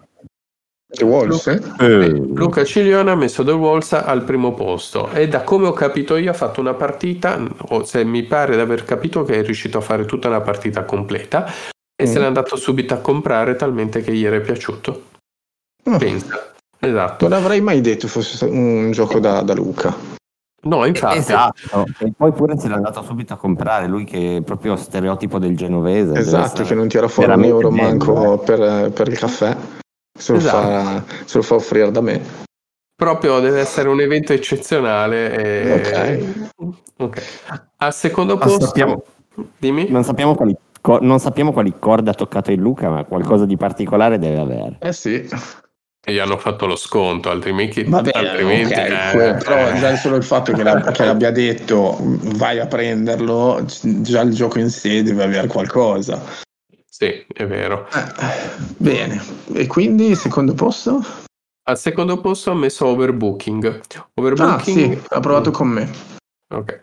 The 0.88 1.04
Walls? 1.04 1.46
Luca, 1.46 1.84
eh. 1.84 2.08
Luca 2.08 2.64
Ciglione 2.64 3.10
ha 3.10 3.16
messo 3.16 3.42
The 3.44 3.50
Walls 3.50 3.92
al 3.92 4.22
primo 4.22 4.54
posto 4.54 5.10
e 5.10 5.26
da 5.26 5.42
come 5.42 5.66
ho 5.66 5.72
capito 5.72 6.16
io 6.16 6.30
ha 6.30 6.34
fatto 6.34 6.60
una 6.60 6.74
partita, 6.74 7.40
o 7.68 7.84
se 7.84 8.04
mi 8.04 8.22
pare 8.22 8.54
di 8.54 8.60
aver 8.60 8.84
capito 8.84 9.24
che 9.24 9.40
è 9.40 9.42
riuscito 9.42 9.78
a 9.78 9.80
fare 9.80 10.04
tutta 10.04 10.28
una 10.28 10.40
partita 10.40 10.84
completa 10.84 11.46
e 11.94 12.04
mm. 12.04 12.06
se 12.06 12.18
l'è 12.18 12.24
andato 12.24 12.56
subito 12.56 12.94
a 12.94 12.98
comprare 12.98 13.56
talmente 13.56 14.00
che 14.00 14.12
gli 14.12 14.24
era 14.24 14.38
piaciuto. 14.38 15.02
Oh. 15.84 15.98
Pensa. 15.98 16.52
Esatto. 16.78 17.28
Non 17.28 17.38
avrei 17.38 17.60
mai 17.60 17.80
detto 17.80 18.06
fosse 18.06 18.44
un 18.44 18.92
gioco 18.92 19.18
da, 19.18 19.42
da 19.42 19.54
Luca. 19.54 20.14
No, 20.62 20.84
infatti. 20.84 21.18
Esatto. 21.18 21.84
E 21.98 22.12
poi 22.16 22.32
pure 22.32 22.58
se 22.58 22.68
l'è 22.68 22.74
andato 22.74 23.02
subito 23.02 23.32
a 23.32 23.36
comprare, 23.36 23.86
lui 23.86 24.04
che 24.04 24.36
è 24.36 24.42
proprio 24.42 24.76
stereotipo 24.76 25.38
del 25.38 25.56
genovese. 25.56 26.18
Esatto, 26.18 26.62
che 26.64 26.74
non 26.74 26.88
tira 26.88 27.08
fuori 27.08 27.32
un 27.32 27.44
euro 27.44 27.70
manco 27.70 28.38
per, 28.38 28.90
per 28.92 29.08
il 29.08 29.18
caffè. 29.18 29.56
Se 30.16 30.32
lo, 30.32 30.38
esatto. 30.38 30.56
fa, 30.56 31.04
se 31.24 31.36
lo 31.36 31.42
fa 31.42 31.54
offrire 31.54 31.90
da 31.90 32.00
me. 32.00 32.44
Proprio 32.94 33.40
deve 33.40 33.60
essere 33.60 33.88
un 33.88 34.00
evento 34.00 34.32
eccezionale. 34.32 35.36
E... 35.36 36.44
Ok. 36.56 36.74
okay. 36.98 37.24
Al 37.76 37.94
secondo 37.94 38.38
posto... 38.38 38.58
Non 38.58 38.66
sappiamo, 38.66 39.02
Dimmi. 39.58 39.88
Non 39.90 40.04
sappiamo, 40.04 40.34
quali, 40.34 40.56
non 41.00 41.18
sappiamo 41.18 41.52
quali 41.52 41.74
corde 41.78 42.10
ha 42.10 42.14
toccato 42.14 42.52
il 42.52 42.58
Luca, 42.58 42.88
ma 42.88 43.04
qualcosa 43.04 43.44
di 43.44 43.56
particolare 43.56 44.18
deve 44.18 44.38
avere. 44.38 44.76
Eh 44.80 44.92
sì. 44.92 45.28
E 46.08 46.12
gli 46.12 46.18
hanno 46.18 46.38
fatto 46.38 46.66
lo 46.66 46.76
sconto, 46.76 47.30
altrimenti... 47.30 47.82
Vabbè, 47.82 48.10
altrimenti 48.14 48.72
okay. 48.72 49.30
eh, 49.30 49.34
però 49.34 49.74
già 49.74 49.96
solo 49.96 50.16
il 50.16 50.22
fatto 50.22 50.52
che, 50.52 50.62
la, 50.62 50.80
che, 50.80 51.04
l'abbia 51.04 51.32
detto 51.32 51.96
vai 52.36 52.60
a 52.60 52.66
prenderlo, 52.66 53.64
già 53.82 54.20
il 54.20 54.32
gioco 54.32 54.60
in 54.60 54.70
sé 54.70 55.02
deve 55.02 55.24
avere 55.24 55.48
qualcosa. 55.48 56.22
Sì, 56.98 57.26
è 57.30 57.46
vero. 57.46 57.86
Eh, 57.90 58.56
bene, 58.78 59.22
e 59.52 59.66
quindi 59.66 60.14
secondo 60.14 60.54
posto? 60.54 61.04
Al 61.68 61.76
secondo 61.76 62.22
posto 62.22 62.52
ho 62.52 62.54
messo 62.54 62.86
Overbooking. 62.86 63.82
Overbooking 64.14 64.92
ah, 64.92 64.94
sì, 64.94 65.02
ha 65.10 65.20
provato 65.20 65.50
con 65.50 65.68
me. 65.68 65.90
Ok. 66.54 66.80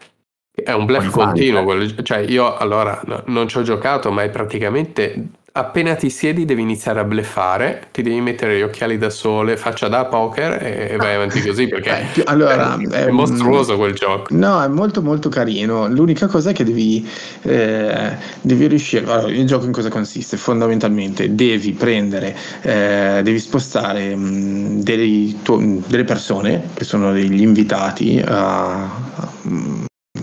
È 0.52 0.72
un 0.72 0.86
bluff 0.86 1.10
continuo, 1.10 1.64
quello, 1.64 2.04
cioè 2.04 2.20
io 2.20 2.56
allora 2.58 3.02
no, 3.06 3.24
non 3.26 3.48
ci 3.48 3.58
ho 3.58 3.64
giocato, 3.64 4.12
ma 4.12 4.22
è 4.22 4.30
praticamente 4.30 5.30
appena 5.56 5.94
ti 5.94 6.10
siedi 6.10 6.46
devi 6.46 6.62
iniziare 6.62 7.00
a 7.00 7.04
bleffare, 7.04 7.90
ti 7.92 8.02
devi 8.02 8.20
mettere 8.22 8.58
gli 8.58 8.62
occhiali 8.64 8.98
da 8.98 9.12
sole, 9.12 9.56
faccia 9.56 9.88
da 9.88 10.06
poker 10.06 10.58
e 10.64 10.96
vai 10.98 11.14
avanti 11.14 11.42
così 11.42 11.68
perché 11.68 12.08
eh, 12.16 12.24
allora, 12.26 12.76
è, 12.76 12.88
è, 12.88 13.06
è, 13.06 13.12
mostruoso 13.12 13.78
quel 13.78 13.94
gioco. 13.94 14.34
No, 14.36 14.64
è 14.64 14.68
molto 14.68 15.04
molto 15.04 15.30
carino. 15.30 15.88
L'unica 15.88 16.26
cosa 16.26 16.50
è 16.50 16.54
che 16.54 16.64
devi, 16.64 17.08
eh, 17.44 18.18
devi 18.42 18.68
riuscire... 18.68 19.06
Allora, 19.06 19.32
il 19.32 19.46
gioco 19.46 19.66
in 19.66 19.72
cosa 19.72 19.90
consiste? 19.90 20.38
Fondamentalmente 20.38 21.36
devi 21.36 21.72
prendere, 21.74 22.36
eh, 22.62 23.22
devi 23.24 23.40
spostare 23.40 24.16
mh, 24.16 24.82
dei, 24.82 25.40
tu, 25.44 25.84
delle 25.86 26.04
persone 26.04 26.70
che 26.74 26.84
sono 26.84 27.12
degli 27.12 27.42
invitati 27.42 28.20
a, 28.26 28.86
a, 28.86 29.32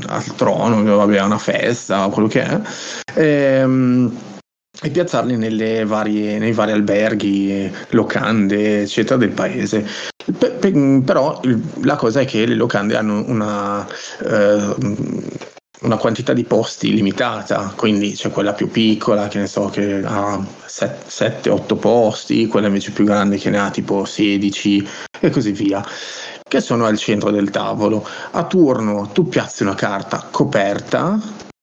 al 0.09 0.35
trono, 0.35 0.97
vabbè, 0.97 1.19
a 1.19 1.25
una 1.25 1.39
festa, 1.39 2.09
quello 2.09 2.27
che 2.27 2.43
è. 2.43 2.61
Ehm, 3.15 4.13
e 4.83 4.91
piazzarli 4.91 5.85
varie, 5.85 6.39
nei 6.39 6.53
vari 6.53 6.73
alberghi, 6.73 7.71
locande, 7.91 8.83
eccetera, 8.83 9.17
del 9.17 9.31
paese. 9.31 9.87
Pe- 10.39 10.51
pe- 10.51 11.03
però 11.05 11.41
la 11.83 11.97
cosa 11.97 12.21
è 12.21 12.25
che 12.25 12.47
le 12.47 12.55
locande 12.55 12.97
hanno 12.97 13.25
una, 13.27 13.87
eh, 14.25 14.75
una 15.83 15.97
quantità 15.97 16.33
di 16.33 16.45
posti 16.45 16.95
limitata, 16.95 17.73
quindi 17.77 18.13
c'è 18.13 18.31
quella 18.31 18.53
più 18.53 18.71
piccola 18.71 19.29
che 19.29 19.39
ne 19.39 19.47
so 19.47 19.67
che 19.67 20.03
ha 20.05 20.43
7-8 20.67 21.77
posti, 21.77 22.47
quella 22.47 22.69
invece 22.69 22.93
più 22.93 23.05
grande 23.05 23.37
che 23.37 23.51
ne 23.51 23.59
ha 23.59 23.71
tipo 23.71 24.05
16 24.05 24.87
e 25.21 25.31
così 25.31 25.53
via, 25.53 25.85
che 26.49 26.61
sono 26.61 26.87
al 26.87 26.99
centro 26.99 27.31
del 27.31 27.51
tavolo. 27.51 28.07
A 28.33 28.45
turno 28.45 29.11
tu 29.13 29.29
piazzi 29.29 29.63
una 29.63 29.75
carta 29.75 30.27
coperta 30.31 31.19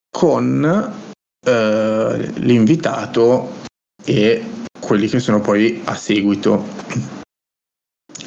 con 0.10 1.06
eh, 1.46 2.32
l'invitato 2.36 3.66
e 4.04 4.44
quelli 4.80 5.08
che 5.08 5.20
sono 5.20 5.42
poi 5.42 5.82
a 5.86 5.96
seguito. 5.96 6.66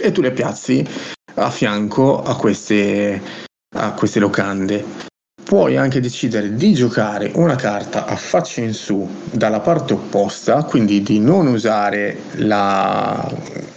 E 0.03 0.13
tu 0.13 0.21
le 0.21 0.33
piazzi 0.33 0.87
a 1.35 1.51
fianco 1.51 2.23
a 2.23 2.37
queste, 2.37 3.21
a 3.77 3.93
queste 3.93 4.19
locande. 4.19 5.09
Puoi 5.43 5.77
anche 5.77 6.01
decidere 6.01 6.55
di 6.55 6.75
giocare 6.75 7.33
una 7.35 7.57
carta 7.57 8.07
a 8.07 8.15
faccia 8.15 8.61
in 8.61 8.73
su 8.73 9.09
dalla 9.33 9.61
parte 9.61 9.95
opposta, 9.95 10.63
quindi 10.65 11.03
di 11.03 11.19
non 11.19 11.47
usare 11.49 12.21
la 12.37 13.29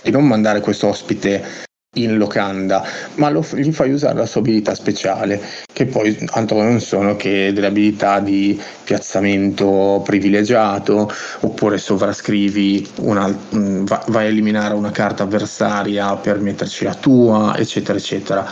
di 0.04 0.12
non 0.12 0.28
mandare 0.28 0.60
questo 0.60 0.88
ospite 0.88 1.64
in 1.96 2.18
locanda, 2.18 2.84
ma 3.16 3.30
lo, 3.30 3.46
gli 3.54 3.72
fai 3.72 3.92
usare 3.92 4.16
la 4.16 4.26
sua 4.26 4.42
abilità 4.42 4.74
speciale, 4.74 5.42
che 5.72 5.86
poi 5.86 6.18
altro 6.32 6.62
non 6.62 6.80
sono 6.80 7.16
che 7.16 7.52
delle 7.54 7.68
abilità 7.68 8.20
di 8.20 8.60
piazzamento 8.84 10.02
privilegiato, 10.04 11.12
oppure 11.42 11.78
sovrascrivi 11.78 12.88
una, 13.00 13.28
mm, 13.28 13.86
vai 14.08 14.26
a 14.26 14.30
eliminare 14.30 14.74
una 14.74 14.92
carta 14.92 15.24
avversaria 15.24 16.16
per 16.16 16.40
metterci 16.40 16.84
la 16.84 16.96
tua, 16.96 17.56
eccetera, 17.58 17.98
eccetera. 17.98 18.52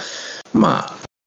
Ma 0.52 0.84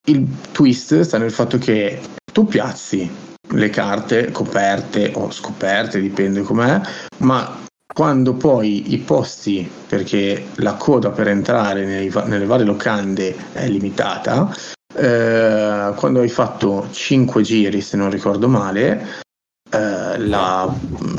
il 0.06 0.26
twist 0.52 1.00
sta 1.00 1.18
nel 1.18 1.32
fatto 1.32 1.58
che 1.58 1.98
tu 2.32 2.44
piazzi 2.44 3.10
le 3.54 3.70
carte 3.70 4.30
coperte 4.30 5.12
o 5.14 5.30
scoperte, 5.30 6.00
dipende 6.00 6.42
com'è, 6.42 6.80
ma 7.18 7.63
quando 7.92 8.34
poi 8.34 8.92
i 8.92 8.98
posti, 8.98 9.70
perché 9.86 10.46
la 10.56 10.74
coda 10.74 11.10
per 11.10 11.28
entrare 11.28 11.84
nei, 11.84 12.10
nelle 12.26 12.46
varie 12.46 12.64
locande 12.64 13.34
è 13.52 13.68
limitata, 13.68 14.52
eh, 14.96 15.92
quando 15.96 16.20
hai 16.20 16.28
fatto 16.28 16.88
5 16.90 17.42
giri, 17.42 17.80
se 17.80 17.96
non 17.96 18.10
ricordo 18.10 18.48
male, 18.48 19.22
eh, 19.70 20.18
la, 20.18 20.72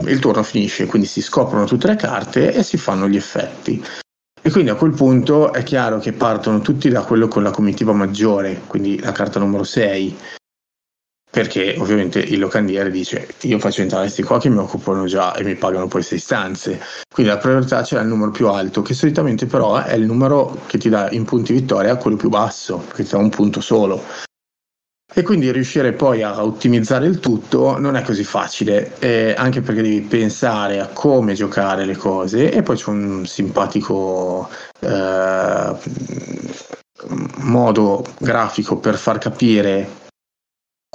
il 0.05 0.19
turno 0.19 0.43
finisce, 0.43 0.85
quindi 0.85 1.07
si 1.07 1.21
scoprono 1.21 1.65
tutte 1.65 1.87
le 1.87 1.95
carte 1.95 2.53
e 2.53 2.63
si 2.63 2.77
fanno 2.77 3.07
gli 3.07 3.17
effetti. 3.17 3.83
E 4.41 4.51
quindi 4.51 4.69
a 4.69 4.75
quel 4.75 4.93
punto 4.93 5.53
è 5.53 5.63
chiaro 5.63 5.97
che 5.97 6.13
partono 6.13 6.59
tutti 6.59 6.89
da 6.89 7.01
quello 7.01 7.27
con 7.27 7.41
la 7.41 7.51
comitiva 7.51 7.93
maggiore, 7.93 8.61
quindi 8.67 8.99
la 8.99 9.11
carta 9.11 9.39
numero 9.39 9.63
6, 9.63 10.17
perché 11.35 11.75
ovviamente 11.77 12.19
il 12.19 12.39
locandiere 12.39 12.89
dice 12.89 13.27
io 13.41 13.59
faccio 13.59 13.81
entrare 13.81 14.03
questi 14.03 14.23
qua 14.23 14.39
che 14.39 14.47
mi 14.47 14.59
occupano 14.59 15.03
già 15.05 15.35
e 15.35 15.43
mi 15.43 15.55
pagano 15.55 15.89
poi 15.89 16.01
sei 16.01 16.17
stanze. 16.17 16.79
Quindi 17.13 17.29
la 17.29 17.37
priorità 17.37 17.81
c'è 17.81 17.99
il 17.99 18.07
numero 18.07 18.31
più 18.31 18.47
alto, 18.47 18.81
che 18.81 18.93
solitamente 18.93 19.45
però 19.45 19.75
è 19.75 19.95
il 19.95 20.05
numero 20.05 20.61
che 20.65 20.77
ti 20.77 20.87
dà 20.87 21.09
in 21.11 21.25
punti 21.25 21.51
vittoria 21.51 21.97
quello 21.97 22.15
più 22.15 22.29
basso, 22.29 22.85
che 22.93 23.03
ti 23.03 23.09
dà 23.09 23.17
un 23.17 23.27
punto 23.27 23.59
solo. 23.59 24.01
E 25.13 25.23
quindi 25.23 25.51
riuscire 25.51 25.91
poi 25.91 26.23
a 26.23 26.41
ottimizzare 26.41 27.05
il 27.05 27.19
tutto 27.19 27.77
non 27.79 27.97
è 27.97 28.01
così 28.03 28.23
facile, 28.23 28.93
eh, 28.99 29.35
anche 29.37 29.59
perché 29.59 29.81
devi 29.81 29.99
pensare 30.03 30.79
a 30.79 30.87
come 30.87 31.33
giocare 31.33 31.83
le 31.83 31.97
cose 31.97 32.49
e 32.49 32.63
poi 32.63 32.77
c'è 32.77 32.89
un 32.89 33.25
simpatico 33.25 34.47
eh, 34.79 35.75
modo 37.39 38.05
grafico 38.19 38.77
per 38.77 38.95
far 38.95 39.17
capire 39.17 40.03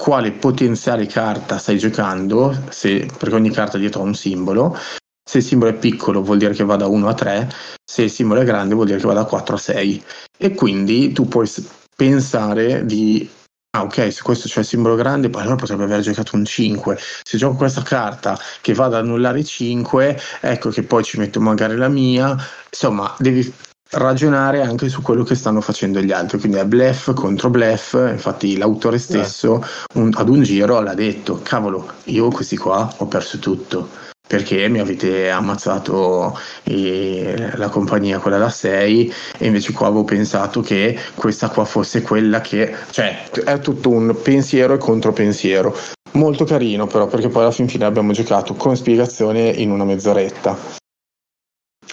quale 0.00 0.32
potenziale 0.32 1.04
carta 1.04 1.58
stai 1.58 1.76
giocando, 1.76 2.58
se, 2.70 3.06
perché 3.18 3.34
ogni 3.34 3.50
carta 3.50 3.76
dietro 3.76 4.00
ha 4.00 4.04
un 4.04 4.14
simbolo. 4.14 4.74
Se 5.22 5.38
il 5.38 5.44
simbolo 5.44 5.70
è 5.70 5.74
piccolo 5.74 6.22
vuol 6.22 6.38
dire 6.38 6.54
che 6.54 6.64
va 6.64 6.76
da 6.76 6.86
1 6.86 7.06
a 7.06 7.12
3, 7.12 7.52
se 7.84 8.04
il 8.04 8.10
simbolo 8.10 8.40
è 8.40 8.44
grande 8.44 8.72
vuol 8.74 8.86
dire 8.86 8.98
che 8.98 9.06
va 9.06 9.12
da 9.12 9.26
4 9.26 9.54
a 9.54 9.58
6. 9.58 10.02
E 10.38 10.54
quindi 10.54 11.12
tu 11.12 11.28
puoi 11.28 11.46
pensare 11.94 12.86
di 12.86 13.28
Ah, 13.72 13.82
ok, 13.82 14.12
se 14.12 14.22
questo 14.22 14.48
c'è 14.48 14.60
il 14.60 14.66
simbolo 14.66 14.96
grande, 14.96 15.30
allora 15.32 15.54
potrebbe 15.54 15.84
aver 15.84 16.00
giocato 16.00 16.34
un 16.34 16.44
5. 16.44 16.98
Se 17.22 17.38
gioco 17.38 17.54
questa 17.54 17.82
carta 17.82 18.36
che 18.60 18.74
va 18.74 18.86
ad 18.86 18.94
annullare 18.94 19.44
5, 19.44 20.20
ecco 20.40 20.70
che 20.70 20.82
poi 20.82 21.04
ci 21.04 21.18
metto 21.18 21.40
magari 21.40 21.76
la 21.76 21.88
mia. 21.88 22.36
Insomma, 22.68 23.14
devi 23.18 23.54
ragionare 23.92 24.62
anche 24.62 24.88
su 24.88 25.02
quello 25.02 25.24
che 25.24 25.34
stanno 25.34 25.60
facendo 25.60 26.00
gli 26.00 26.12
altri. 26.12 26.38
Quindi 26.38 26.58
è 26.58 26.64
bluff 26.64 27.12
contro 27.14 27.50
bluff. 27.50 27.94
Infatti, 27.94 28.56
l'autore 28.56 28.98
stesso 28.98 29.64
un, 29.94 30.10
ad 30.14 30.28
un 30.28 30.42
giro 30.42 30.80
l'ha 30.80 30.94
detto: 30.94 31.40
cavolo, 31.42 31.90
io 32.04 32.28
questi 32.28 32.56
qua 32.56 32.92
ho 32.98 33.06
perso 33.06 33.38
tutto 33.38 34.08
perché 34.30 34.68
mi 34.68 34.78
avete 34.78 35.28
ammazzato 35.28 36.38
eh, 36.62 37.50
la 37.56 37.68
compagnia 37.68 38.20
quella 38.20 38.38
da 38.38 38.48
6 38.48 39.12
e 39.38 39.46
invece 39.46 39.72
qua 39.72 39.88
avevo 39.88 40.04
pensato 40.04 40.60
che 40.60 40.96
questa 41.16 41.48
qua 41.48 41.64
fosse 41.64 42.02
quella 42.02 42.40
che 42.40 42.72
cioè 42.90 43.28
è 43.28 43.58
tutto 43.58 43.90
un 43.90 44.16
pensiero 44.22 44.74
e 44.74 44.78
contropensiero 44.78 45.76
molto 46.12 46.44
carino 46.44 46.86
però 46.86 47.08
perché 47.08 47.28
poi 47.28 47.42
alla 47.42 47.50
fin 47.50 47.68
fine 47.68 47.86
abbiamo 47.86 48.12
giocato 48.12 48.54
con 48.54 48.76
spiegazione 48.76 49.48
in 49.48 49.72
una 49.72 49.82
mezz'oretta 49.82 50.56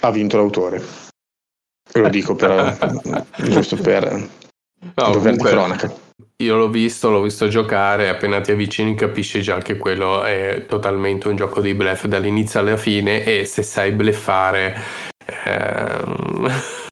ha 0.02 0.10
vinto 0.12 0.36
l'autore 0.36 1.07
lo 1.92 2.08
dico 2.08 2.34
per 2.34 3.24
giusto 3.48 3.76
per 3.76 4.28
no, 4.94 5.10
comunque, 5.10 5.50
cronaca 5.50 6.06
io 6.40 6.56
l'ho 6.56 6.68
visto, 6.68 7.10
l'ho 7.10 7.22
visto 7.22 7.48
giocare, 7.48 8.08
appena 8.08 8.40
ti 8.40 8.52
avvicini 8.52 8.94
capisci 8.94 9.42
già 9.42 9.58
che 9.58 9.76
quello 9.76 10.22
è 10.22 10.66
totalmente 10.68 11.26
un 11.26 11.34
gioco 11.34 11.60
di 11.60 11.74
bluff 11.74 12.04
dall'inizio 12.04 12.60
alla 12.60 12.76
fine 12.76 13.24
e 13.24 13.44
se 13.44 13.64
sai 13.64 13.90
bluffare 13.90 14.76
ehm, 15.44 16.48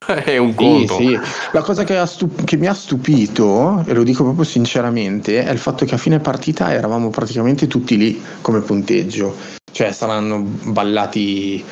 è 0.23 0.35
un 0.35 0.53
conto. 0.53 0.97
Sì, 0.97 1.07
sì. 1.07 1.19
La 1.53 1.61
cosa 1.61 1.85
che, 1.85 2.05
stup- 2.05 2.43
che, 2.43 2.57
mi 2.57 2.67
ha 2.67 2.73
stupito, 2.73 3.83
e 3.85 3.93
lo 3.93 4.03
dico 4.03 4.23
proprio 4.23 4.43
sinceramente, 4.43 5.43
è 5.43 5.51
il 5.51 5.59
fatto 5.59 5.85
che 5.85 5.95
a 5.95 5.97
fine 5.97 6.19
partita 6.19 6.73
eravamo 6.73 7.09
praticamente 7.09 7.67
tutti 7.67 7.95
lì 7.97 8.21
come 8.41 8.59
punteggio. 8.59 9.33
Cioè 9.71 9.93
saranno 9.93 10.41
ballati 10.41 11.63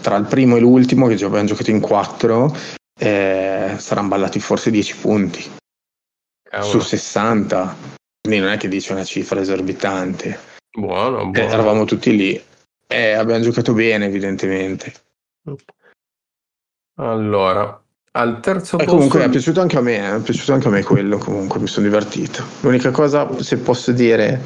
tra 0.00 0.16
il 0.16 0.26
primo 0.26 0.56
e 0.56 0.60
l'ultimo, 0.60 1.06
che 1.06 1.14
abbiamo 1.24 1.44
giocato 1.46 1.70
in 1.70 1.80
quattro, 1.80 2.54
eh, 2.98 3.74
saranno 3.78 4.08
ballati 4.08 4.40
forse 4.40 4.70
10 4.70 4.96
punti. 4.96 5.54
Cavolo. 6.48 6.70
su 6.70 6.78
60, 6.78 7.76
quindi 8.20 8.40
non 8.40 8.52
è 8.52 8.56
che 8.56 8.68
dice 8.68 8.92
una 8.92 9.04
cifra 9.04 9.40
esorbitante. 9.40 10.38
Buono, 10.76 11.20
eh, 11.20 11.24
buono. 11.24 11.38
Eh, 11.38 11.52
eravamo 11.52 11.84
tutti 11.84 12.16
lì 12.16 12.42
e 12.86 13.12
abbiamo 13.12 13.42
giocato 13.42 13.72
bene, 13.72 14.06
evidentemente. 14.06 14.94
Allora, 16.98 17.82
al 18.12 18.40
terzo 18.40 18.76
e 18.76 18.84
posto. 18.84 18.94
Comunque 18.94 19.24
è 19.24 19.28
piaciuto 19.28 19.60
anche 19.60 19.76
a 19.76 19.80
me, 19.80 19.96
eh, 19.96 20.16
è 20.16 20.20
piaciuto 20.20 20.52
anche 20.52 20.68
a 20.68 20.70
me 20.70 20.82
quello. 20.82 21.18
Comunque 21.18 21.60
mi 21.60 21.66
sono 21.66 21.86
divertito. 21.86 22.44
L'unica 22.60 22.90
cosa, 22.90 23.42
se 23.42 23.58
posso 23.58 23.92
dire, 23.92 24.40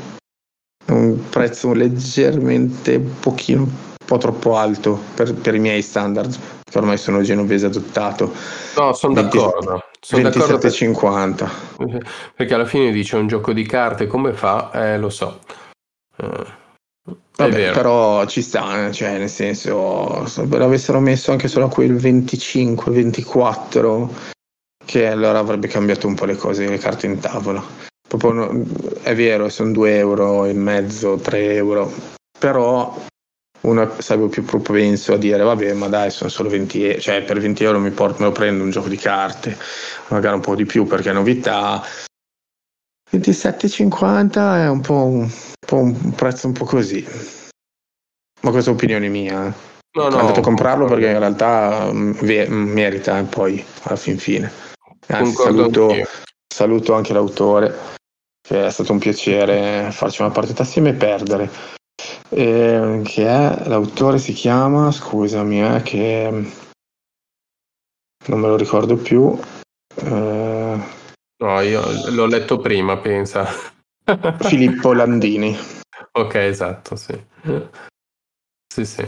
un 0.86 1.28
prezzo 1.28 1.72
leggermente 1.72 2.96
un 2.96 3.20
pochino, 3.20 3.68
po' 4.04 4.18
troppo 4.18 4.56
alto 4.56 5.00
per, 5.14 5.34
per 5.34 5.54
i 5.54 5.58
miei 5.58 5.82
standard, 5.82 6.36
che 6.64 6.78
ormai 6.78 6.98
sono 6.98 7.22
genovese 7.22 7.66
adottato. 7.66 8.32
No, 8.76 8.92
sono 8.92 9.14
d'accordo. 9.14 9.84
Sono 10.00 10.28
27,50 10.28 11.48
perché 12.34 12.54
alla 12.54 12.64
fine 12.64 12.90
dice 12.90 13.16
un 13.16 13.26
gioco 13.26 13.52
di 13.52 13.66
carte 13.66 14.06
come 14.06 14.32
fa? 14.32 14.70
Eh, 14.72 14.98
lo 14.98 15.10
so. 15.10 15.40
Eh, 16.16 16.58
Vabbè, 17.36 17.72
però 17.72 18.24
ci 18.26 18.42
sta, 18.42 18.86
eh, 18.86 18.92
cioè 18.92 19.18
nel 19.18 19.30
senso, 19.30 20.26
se 20.26 20.46
l'avessero 20.46 21.00
messo 21.00 21.32
anche 21.32 21.48
solo 21.48 21.66
a 21.66 21.70
quel 21.70 21.94
25-24, 21.94 24.08
che 24.84 25.06
allora 25.06 25.38
avrebbe 25.38 25.68
cambiato 25.68 26.06
un 26.06 26.14
po' 26.14 26.26
le 26.26 26.36
cose, 26.36 26.68
le 26.68 26.78
carte 26.78 27.06
in 27.06 27.18
tavola. 27.18 27.64
Proprio, 28.06 28.62
è 29.02 29.14
vero, 29.14 29.48
sono 29.48 29.72
2 29.72 29.96
euro 29.96 30.44
e 30.44 30.52
mezzo, 30.52 31.16
3 31.16 31.54
euro, 31.54 31.90
però 32.38 32.94
uno 33.62 33.94
sarebbe 33.98 34.28
più 34.28 34.44
propenso 34.44 35.12
a 35.12 35.18
dire 35.18 35.42
vabbè 35.42 35.74
ma 35.74 35.88
dai 35.88 36.10
sono 36.10 36.30
solo 36.30 36.48
20 36.48 36.84
euro 36.84 37.00
cioè 37.00 37.22
per 37.22 37.38
20 37.38 37.64
euro 37.64 37.78
mi 37.78 37.90
porto, 37.90 38.20
me 38.20 38.26
lo 38.26 38.32
prendo 38.32 38.64
un 38.64 38.70
gioco 38.70 38.88
di 38.88 38.96
carte 38.96 39.56
magari 40.08 40.34
un 40.34 40.40
po' 40.40 40.54
di 40.54 40.64
più 40.64 40.86
perché 40.86 41.10
è 41.10 41.12
novità. 41.12 41.82
27,50 43.12 44.56
è 44.56 44.68
un 44.68 44.80
po' 44.80 45.04
un, 45.04 45.22
un 45.22 45.30
po' 45.66 45.76
un 45.76 46.12
prezzo 46.12 46.46
un 46.46 46.52
po' 46.52 46.64
così. 46.64 47.04
Ma 48.42 48.50
questa 48.50 48.70
è 48.70 48.74
opinione 48.74 49.08
mia 49.08 49.48
eh. 49.48 49.52
no, 49.98 50.08
no, 50.08 50.16
ho 50.16 50.20
andato 50.20 50.40
a 50.40 50.44
comprarlo 50.44 50.86
perché 50.86 51.08
in 51.08 51.18
realtà 51.18 51.90
mm, 51.92 52.12
merita 52.20 53.18
eh, 53.18 53.24
poi 53.24 53.62
alla 53.82 53.96
fin 53.96 54.18
fine. 54.18 54.50
Anzi, 55.08 55.34
saluto, 55.34 55.92
saluto 56.46 56.94
anche 56.94 57.12
l'autore 57.12 57.98
che 58.40 58.66
è 58.66 58.70
stato 58.70 58.92
un 58.92 58.98
piacere 58.98 59.90
farci 59.90 60.22
una 60.22 60.30
partita 60.30 60.62
assieme 60.62 60.90
e 60.90 60.94
perdere 60.94 61.78
eh, 62.30 63.02
che 63.04 63.26
è 63.26 63.68
l'autore 63.68 64.18
si 64.18 64.32
chiama, 64.32 64.90
scusami, 64.90 65.62
eh, 65.62 65.82
che 65.82 66.30
non 68.26 68.40
me 68.40 68.46
lo 68.48 68.56
ricordo 68.56 68.96
più. 68.96 69.38
Eh... 70.02 70.98
No, 71.42 71.60
io 71.60 71.82
l'ho 72.10 72.26
letto 72.26 72.58
prima, 72.58 72.98
pensa. 72.98 73.46
Filippo 74.40 74.92
Landini. 74.94 75.56
Ok, 76.12 76.34
esatto, 76.34 76.96
sì. 76.96 77.18
Sì, 78.72 78.84
sì. 78.84 79.06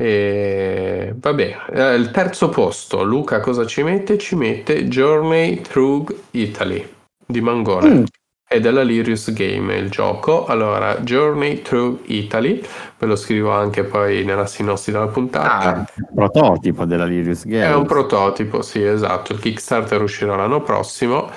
E 0.00 1.12
vabbè, 1.14 1.66
eh, 1.70 1.94
il 1.94 2.10
terzo 2.10 2.48
posto, 2.48 3.02
Luca 3.02 3.40
cosa 3.40 3.66
ci 3.66 3.82
mette? 3.82 4.16
Ci 4.18 4.34
mette 4.36 4.88
Journey 4.88 5.60
Through 5.60 6.28
Italy 6.30 6.94
di 7.26 7.40
Mangone. 7.40 7.88
Mm. 7.88 8.04
È 8.52 8.60
della 8.60 8.82
Lirius 8.82 9.32
Game 9.32 9.74
il 9.76 9.88
gioco. 9.88 10.44
Allora, 10.44 10.98
Journey 10.98 11.62
Through 11.62 12.00
Italy, 12.08 12.60
ve 12.98 13.06
lo 13.06 13.16
scrivo 13.16 13.50
anche 13.50 13.82
poi 13.82 14.24
nella 14.24 14.44
sinossi 14.44 14.92
della 14.92 15.06
puntata. 15.06 15.78
Ah, 15.78 15.86
prototipo 16.14 16.84
della 16.84 17.06
Lirius 17.06 17.46
Game. 17.46 17.64
È 17.64 17.74
un 17.74 17.86
prototipo, 17.86 18.60
sì, 18.60 18.84
esatto. 18.84 19.32
Il 19.32 19.38
Kickstarter 19.38 20.02
uscirà 20.02 20.36
l'anno 20.36 20.60
prossimo 20.60 21.30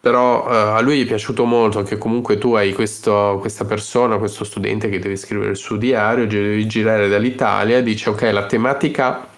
però 0.00 0.46
uh, 0.46 0.76
a 0.76 0.80
lui 0.80 1.02
è 1.02 1.04
piaciuto 1.04 1.44
molto 1.44 1.82
che 1.82 1.98
comunque 1.98 2.38
tu 2.38 2.54
hai 2.54 2.72
questo, 2.72 3.38
questa 3.40 3.64
persona, 3.64 4.18
questo 4.18 4.44
studente 4.44 4.88
che 4.88 5.00
deve 5.00 5.16
scrivere 5.16 5.50
il 5.50 5.56
suo 5.56 5.76
diario, 5.76 6.28
devi 6.28 6.64
girare 6.66 7.08
dall'Italia 7.08 7.82
dice 7.82 8.10
ok 8.10 8.22
la 8.32 8.46
tematica 8.46 9.35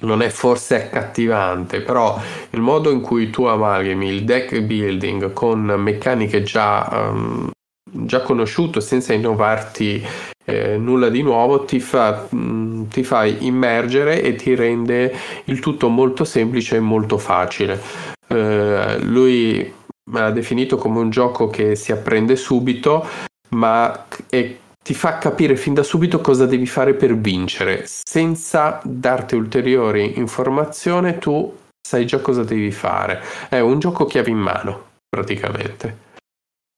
non 0.00 0.22
è 0.22 0.28
forse 0.28 0.84
accattivante, 0.84 1.80
però 1.80 2.20
il 2.50 2.60
modo 2.60 2.90
in 2.90 3.00
cui 3.00 3.30
tu 3.30 3.44
amalgami 3.44 4.08
il 4.08 4.24
deck 4.24 4.60
building 4.60 5.32
con 5.32 5.60
meccaniche 5.60 6.42
già, 6.42 6.88
um, 6.90 7.50
già 7.82 8.20
conosciute 8.22 8.80
senza 8.80 9.12
innovarti 9.12 10.04
eh, 10.44 10.76
nulla 10.76 11.08
di 11.08 11.22
nuovo 11.22 11.64
ti 11.64 11.80
fa, 11.80 12.26
mh, 12.28 12.36
mm, 12.36 12.82
ti 12.88 13.02
fa 13.02 13.24
immergere 13.24 14.20
e 14.20 14.34
ti 14.34 14.54
rende 14.54 15.14
il 15.44 15.60
tutto 15.60 15.88
molto 15.88 16.24
semplice 16.24 16.76
e 16.76 16.80
molto 16.80 17.18
facile. 17.18 17.80
Uh, 18.26 18.98
lui 19.02 19.72
me 20.10 20.20
l'ha 20.20 20.30
definito 20.30 20.76
come 20.76 20.98
un 20.98 21.10
gioco 21.10 21.48
che 21.48 21.76
si 21.76 21.92
apprende 21.92 22.36
subito, 22.36 23.06
ma 23.50 24.06
è, 24.28 24.56
ti 24.84 24.92
fa 24.92 25.16
capire 25.16 25.56
fin 25.56 25.72
da 25.72 25.82
subito 25.82 26.20
cosa 26.20 26.44
devi 26.44 26.66
fare 26.66 26.92
per 26.92 27.16
vincere. 27.16 27.84
Senza 27.86 28.80
darti 28.84 29.34
ulteriori 29.34 30.18
informazioni, 30.18 31.16
tu 31.16 31.56
sai 31.80 32.04
già 32.04 32.20
cosa 32.20 32.44
devi 32.44 32.70
fare. 32.70 33.22
È 33.48 33.58
un 33.60 33.78
gioco 33.78 34.04
chiave 34.04 34.28
in 34.28 34.36
mano, 34.36 34.88
praticamente. 35.08 36.02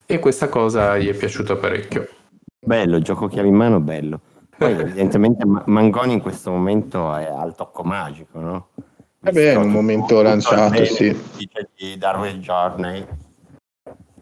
E 0.07 0.21
questa 0.21 0.49
cosa 0.49 0.97
gli 0.97 1.09
è 1.09 1.15
piaciuta 1.15 1.57
parecchio. 1.57 2.09
Bello, 2.65 3.01
gioco 3.01 3.27
chiave 3.27 3.49
in 3.49 3.57
mano, 3.57 3.81
bello. 3.81 4.21
Poi 4.57 4.71
evidentemente 4.79 5.45
Mangoni 5.45 6.13
in 6.13 6.21
questo 6.21 6.53
momento 6.53 7.13
è 7.13 7.25
al 7.25 7.57
tocco 7.57 7.83
magico, 7.83 8.39
no? 8.39 8.69
Vabbè, 9.19 9.51
è 9.51 9.57
un 9.57 9.71
momento 9.71 10.23
lanciato, 10.23 10.85
sì. 10.85 11.13
Di 11.75 11.99
Darwin 11.99 12.39
Journey. 12.41 13.05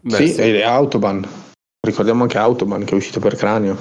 Beh, 0.01 0.15
sì, 0.15 0.27
sì, 0.29 0.41
e 0.41 0.63
Autobahn. 0.63 1.53
Ricordiamo 1.85 2.23
anche 2.23 2.39
Autobahn 2.39 2.83
che 2.83 2.93
è 2.93 2.97
uscito 2.97 3.19
per 3.19 3.35
cranio. 3.35 3.77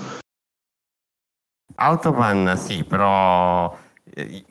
Autobahn 1.76 2.54
sì, 2.56 2.84
però 2.84 3.74
eh, 4.14 4.44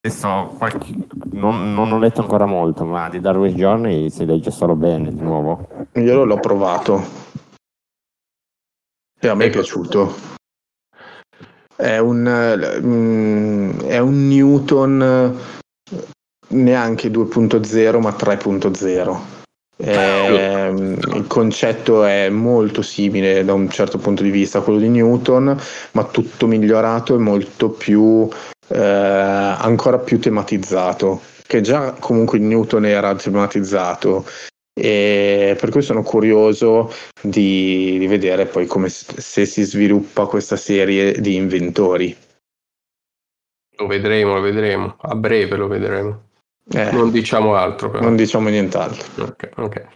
adesso 0.00 0.54
qualche... 0.56 0.94
non, 1.32 1.74
non, 1.74 1.92
ho 1.92 1.98
letto 1.98 2.22
ancora 2.22 2.46
molto, 2.46 2.84
ma 2.84 3.10
di 3.10 3.20
Darwin 3.20 3.54
Journey 3.54 4.08
si 4.08 4.24
legge 4.24 4.50
solo 4.50 4.74
bene 4.74 5.14
di 5.14 5.20
nuovo. 5.20 5.68
Io 5.92 6.24
l'ho 6.24 6.40
provato 6.40 7.24
e 9.18 9.28
a 9.28 9.34
me 9.34 9.46
è 9.46 9.50
piaciuto. 9.50 10.14
È 11.76 11.98
un, 11.98 12.22
mm, 12.80 13.80
è 13.80 13.98
un 13.98 14.28
Newton 14.28 15.38
neanche 16.48 17.10
2.0 17.10 18.00
ma 18.00 18.10
3.0. 18.10 19.35
Eh, 19.78 20.68
il 20.68 21.24
concetto 21.26 22.04
è 22.04 22.30
molto 22.30 22.80
simile 22.80 23.44
da 23.44 23.52
un 23.52 23.68
certo 23.68 23.98
punto 23.98 24.22
di 24.22 24.30
vista 24.30 24.58
a 24.58 24.62
quello 24.62 24.78
di 24.78 24.88
Newton, 24.88 25.58
ma 25.92 26.04
tutto 26.04 26.46
migliorato 26.46 27.14
e 27.14 27.18
molto 27.18 27.70
più 27.70 28.28
eh, 28.68 28.78
ancora 28.78 29.98
più 29.98 30.18
tematizzato. 30.18 31.20
Che 31.46 31.60
già 31.60 31.92
comunque 31.92 32.38
Newton 32.38 32.86
era 32.86 33.14
tematizzato, 33.14 34.24
e 34.78 35.56
per 35.58 35.70
cui 35.70 35.82
sono 35.82 36.02
curioso 36.02 36.92
di, 37.20 37.98
di 37.98 38.06
vedere 38.06 38.46
poi 38.46 38.66
come 38.66 38.88
se 38.88 39.46
si 39.46 39.62
sviluppa 39.62 40.26
questa 40.26 40.56
serie 40.56 41.20
di 41.20 41.34
inventori. 41.34 42.16
Lo 43.78 43.86
vedremo, 43.86 44.34
lo 44.34 44.40
vedremo, 44.40 44.96
a 44.98 45.14
breve 45.14 45.56
lo 45.56 45.68
vedremo. 45.68 46.24
Eh, 46.72 46.90
non 46.92 47.10
diciamo 47.10 47.54
altro 47.54 47.90
però. 47.90 48.02
Non 48.02 48.16
diciamo 48.16 48.48
nient'altro. 48.48 49.24
Ok, 49.24 49.50
ok. 49.56 49.86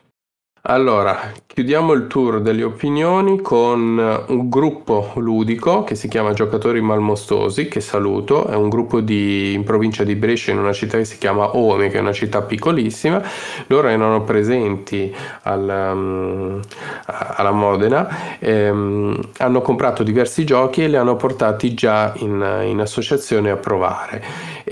Allora, 0.65 1.33
chiudiamo 1.47 1.95
il 1.95 2.07
tour 2.07 2.43
delle 2.43 2.63
opinioni 2.65 3.41
con 3.41 4.25
un 4.27 4.49
gruppo 4.51 5.13
ludico 5.17 5.85
che 5.85 5.95
si 5.95 6.07
chiama 6.07 6.35
Giocatori 6.35 6.83
Malmostosi, 6.83 7.67
che 7.67 7.81
saluto, 7.81 8.47
è 8.47 8.55
un 8.55 8.69
gruppo 8.69 9.01
di, 9.01 9.55
in 9.55 9.65
provincia 9.65 10.05
di 10.05 10.15
Brescia 10.17 10.51
in 10.51 10.59
una 10.59 10.75
città 10.75 10.99
che 10.99 11.07
si 11.07 11.17
chiama 11.17 11.57
Ome, 11.57 11.89
che 11.89 11.97
è 11.97 12.01
una 12.01 12.13
città 12.13 12.43
piccolissima. 12.43 13.23
Loro 13.69 13.89
erano 13.89 14.23
presenti 14.23 15.11
al, 15.45 15.93
um, 15.95 16.61
alla 17.07 17.53
Modena, 17.53 18.39
ehm, 18.39 19.19
hanno 19.39 19.63
comprato 19.63 20.03
diversi 20.03 20.45
giochi 20.45 20.85
e 20.85 20.89
li 20.89 20.97
hanno 20.97 21.17
portati 21.17 21.73
già 21.73 22.13
in, 22.17 22.65
in 22.67 22.81
associazione 22.81 23.49
a 23.51 23.57
provare. 23.57 24.23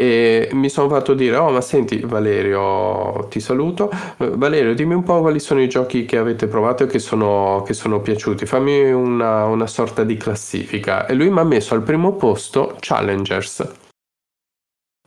E 0.00 0.48
mi 0.52 0.68
sono 0.68 0.88
fatto 0.88 1.12
dire, 1.12 1.34
oh 1.34 1.50
ma 1.50 1.60
senti 1.60 1.98
Valerio, 1.98 3.26
ti 3.28 3.40
saluto, 3.40 3.90
Valerio 4.18 4.72
dimmi 4.72 4.94
un 4.94 5.02
po' 5.02 5.20
quali 5.20 5.40
sono 5.40 5.60
i 5.60 5.68
giochi 5.68 6.04
che 6.04 6.18
avete 6.18 6.46
provato 6.46 6.84
e 6.84 6.86
che 6.86 7.00
sono, 7.00 7.64
che 7.66 7.74
sono 7.74 8.00
piaciuti. 8.00 8.46
Fammi 8.46 8.92
una, 8.92 9.46
una 9.46 9.66
sorta 9.66 10.04
di 10.04 10.16
classifica. 10.16 11.04
E 11.06 11.14
lui 11.14 11.30
mi 11.30 11.40
ha 11.40 11.42
messo 11.42 11.74
al 11.74 11.82
primo 11.82 12.12
posto 12.12 12.76
Challengers. 12.78 13.68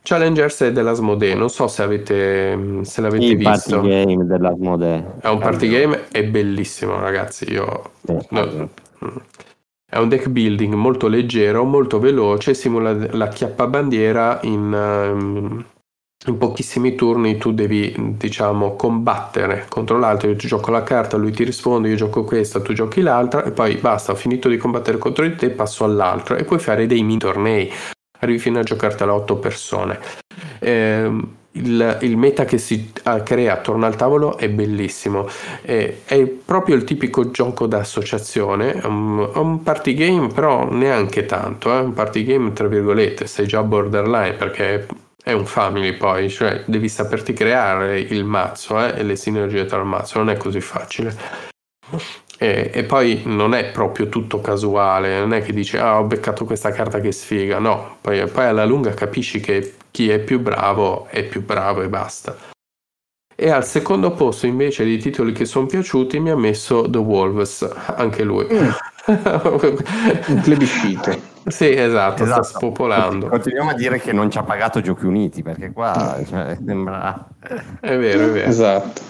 Challengers 0.02 0.60
è 0.60 0.72
dell'Asmodee, 0.72 1.34
non 1.36 1.48
so 1.48 1.68
se, 1.68 1.82
avete, 1.82 2.82
se 2.82 3.00
l'avete 3.00 3.24
Il 3.24 3.36
visto. 3.38 3.80
party 3.80 3.88
game 3.88 4.26
dell'Asmodee. 4.26 5.12
È 5.22 5.28
un 5.28 5.38
party 5.38 5.68
game, 5.68 6.08
è 6.10 6.22
bellissimo 6.22 7.00
ragazzi, 7.00 7.50
io... 7.50 7.92
No, 8.02 8.68
è 9.92 9.98
un 9.98 10.08
deck 10.08 10.28
building 10.28 10.72
molto 10.72 11.06
leggero, 11.06 11.64
molto 11.64 11.98
veloce, 11.98 12.54
simula 12.54 12.96
la 13.10 13.28
chiappabandiera 13.28 14.40
in, 14.44 14.72
um, 14.72 15.62
in 16.28 16.38
pochissimi 16.38 16.94
turni 16.94 17.36
tu 17.36 17.52
devi, 17.52 17.94
diciamo, 18.16 18.74
combattere 18.74 19.66
contro 19.68 19.98
l'altro. 19.98 20.30
Io 20.30 20.36
ti 20.36 20.46
gioco 20.46 20.70
la 20.70 20.82
carta, 20.82 21.18
lui 21.18 21.30
ti 21.30 21.44
risponde, 21.44 21.90
io 21.90 21.96
gioco 21.96 22.24
questa, 22.24 22.62
tu 22.62 22.72
giochi 22.72 23.02
l'altra, 23.02 23.44
e 23.44 23.50
poi 23.50 23.74
basta, 23.74 24.12
ho 24.12 24.14
finito 24.14 24.48
di 24.48 24.56
combattere 24.56 24.96
contro 24.96 25.26
di 25.26 25.34
te, 25.34 25.50
passo 25.50 25.84
all'altro. 25.84 26.36
E 26.36 26.44
puoi 26.44 26.58
fare 26.58 26.86
dei 26.86 27.02
mini 27.02 27.18
tornei, 27.18 27.70
arrivi 28.20 28.38
fino 28.38 28.60
a 28.60 28.62
giocartela 28.62 29.12
a 29.12 29.16
8 29.16 29.36
persone. 29.36 30.00
Eh, 30.58 31.10
il, 31.52 31.98
il, 32.00 32.16
meta 32.16 32.44
che 32.44 32.58
si 32.58 32.92
crea 33.24 33.52
attorno 33.52 33.86
al 33.86 33.96
tavolo 33.96 34.36
è 34.36 34.48
bellissimo. 34.48 35.28
Eh, 35.62 36.02
è 36.04 36.24
proprio 36.24 36.76
il 36.76 36.84
tipico 36.84 37.30
gioco 37.30 37.66
d'associazione, 37.66 38.74
è 38.74 38.86
un, 38.86 39.30
un 39.34 39.62
party 39.62 39.94
game, 39.94 40.28
però 40.28 40.70
neanche 40.70 41.26
tanto. 41.26 41.72
Eh? 41.72 41.80
Un 41.80 41.92
party 41.92 42.24
game, 42.24 42.52
tra 42.52 42.68
virgolette, 42.68 43.26
sei 43.26 43.46
già 43.46 43.62
borderline 43.62 44.34
perché 44.34 44.86
è 45.22 45.32
un 45.32 45.46
family 45.46 45.96
poi, 45.96 46.28
cioè 46.28 46.64
devi 46.66 46.88
saperti 46.88 47.32
creare 47.32 48.00
il 48.00 48.24
mazzo 48.24 48.84
eh, 48.84 48.98
e 48.98 49.02
le 49.02 49.16
sinergie 49.16 49.66
tra 49.66 49.78
il 49.78 49.84
mazzo, 49.84 50.18
non 50.18 50.30
è 50.30 50.36
così 50.36 50.60
facile. 50.60 51.14
E, 52.38 52.70
e, 52.72 52.82
poi 52.84 53.22
non 53.26 53.54
è 53.54 53.70
proprio 53.70 54.08
tutto 54.08 54.40
casuale, 54.40 55.20
non 55.20 55.32
è 55.32 55.42
che 55.42 55.52
dici 55.52 55.76
ah 55.76 56.00
ho 56.00 56.04
beccato 56.04 56.44
questa 56.44 56.72
carta 56.72 56.98
che 56.98 57.12
sfiga, 57.12 57.60
no, 57.60 57.98
poi, 58.00 58.26
poi 58.26 58.46
alla 58.46 58.64
lunga 58.64 58.94
capisci 58.94 59.38
che 59.38 59.74
chi 59.92 60.08
è 60.08 60.18
più 60.18 60.40
bravo 60.40 61.06
è 61.06 61.22
più 61.22 61.44
bravo 61.44 61.82
e 61.82 61.88
basta. 61.88 62.34
E 63.34 63.50
al 63.50 63.64
secondo 63.64 64.12
posto 64.12 64.46
invece 64.46 64.84
di 64.84 64.98
titoli 64.98 65.32
che 65.32 65.44
sono 65.44 65.66
piaciuti 65.66 66.18
mi 66.18 66.30
ha 66.30 66.36
messo 66.36 66.88
The 66.88 66.98
Wolves, 66.98 67.68
anche 67.96 68.24
lui. 68.24 68.46
Mm. 68.50 68.68
Un 70.28 70.40
plebiscito. 70.42 71.30
Sì, 71.46 71.70
esatto, 71.74 72.22
esatto, 72.22 72.42
sta 72.42 72.58
spopolando. 72.58 73.28
Continuiamo 73.28 73.70
a 73.70 73.74
dire 73.74 74.00
che 74.00 74.12
non 74.12 74.30
ci 74.30 74.38
ha 74.38 74.44
pagato 74.44 74.80
Giochi 74.80 75.06
Uniti, 75.06 75.42
perché 75.42 75.72
qua 75.72 76.22
cioè, 76.26 76.56
sembra... 76.64 77.28
È 77.80 77.96
vero, 77.96 78.24
è 78.24 78.30
vero. 78.30 78.48
Esatto. 78.48 79.02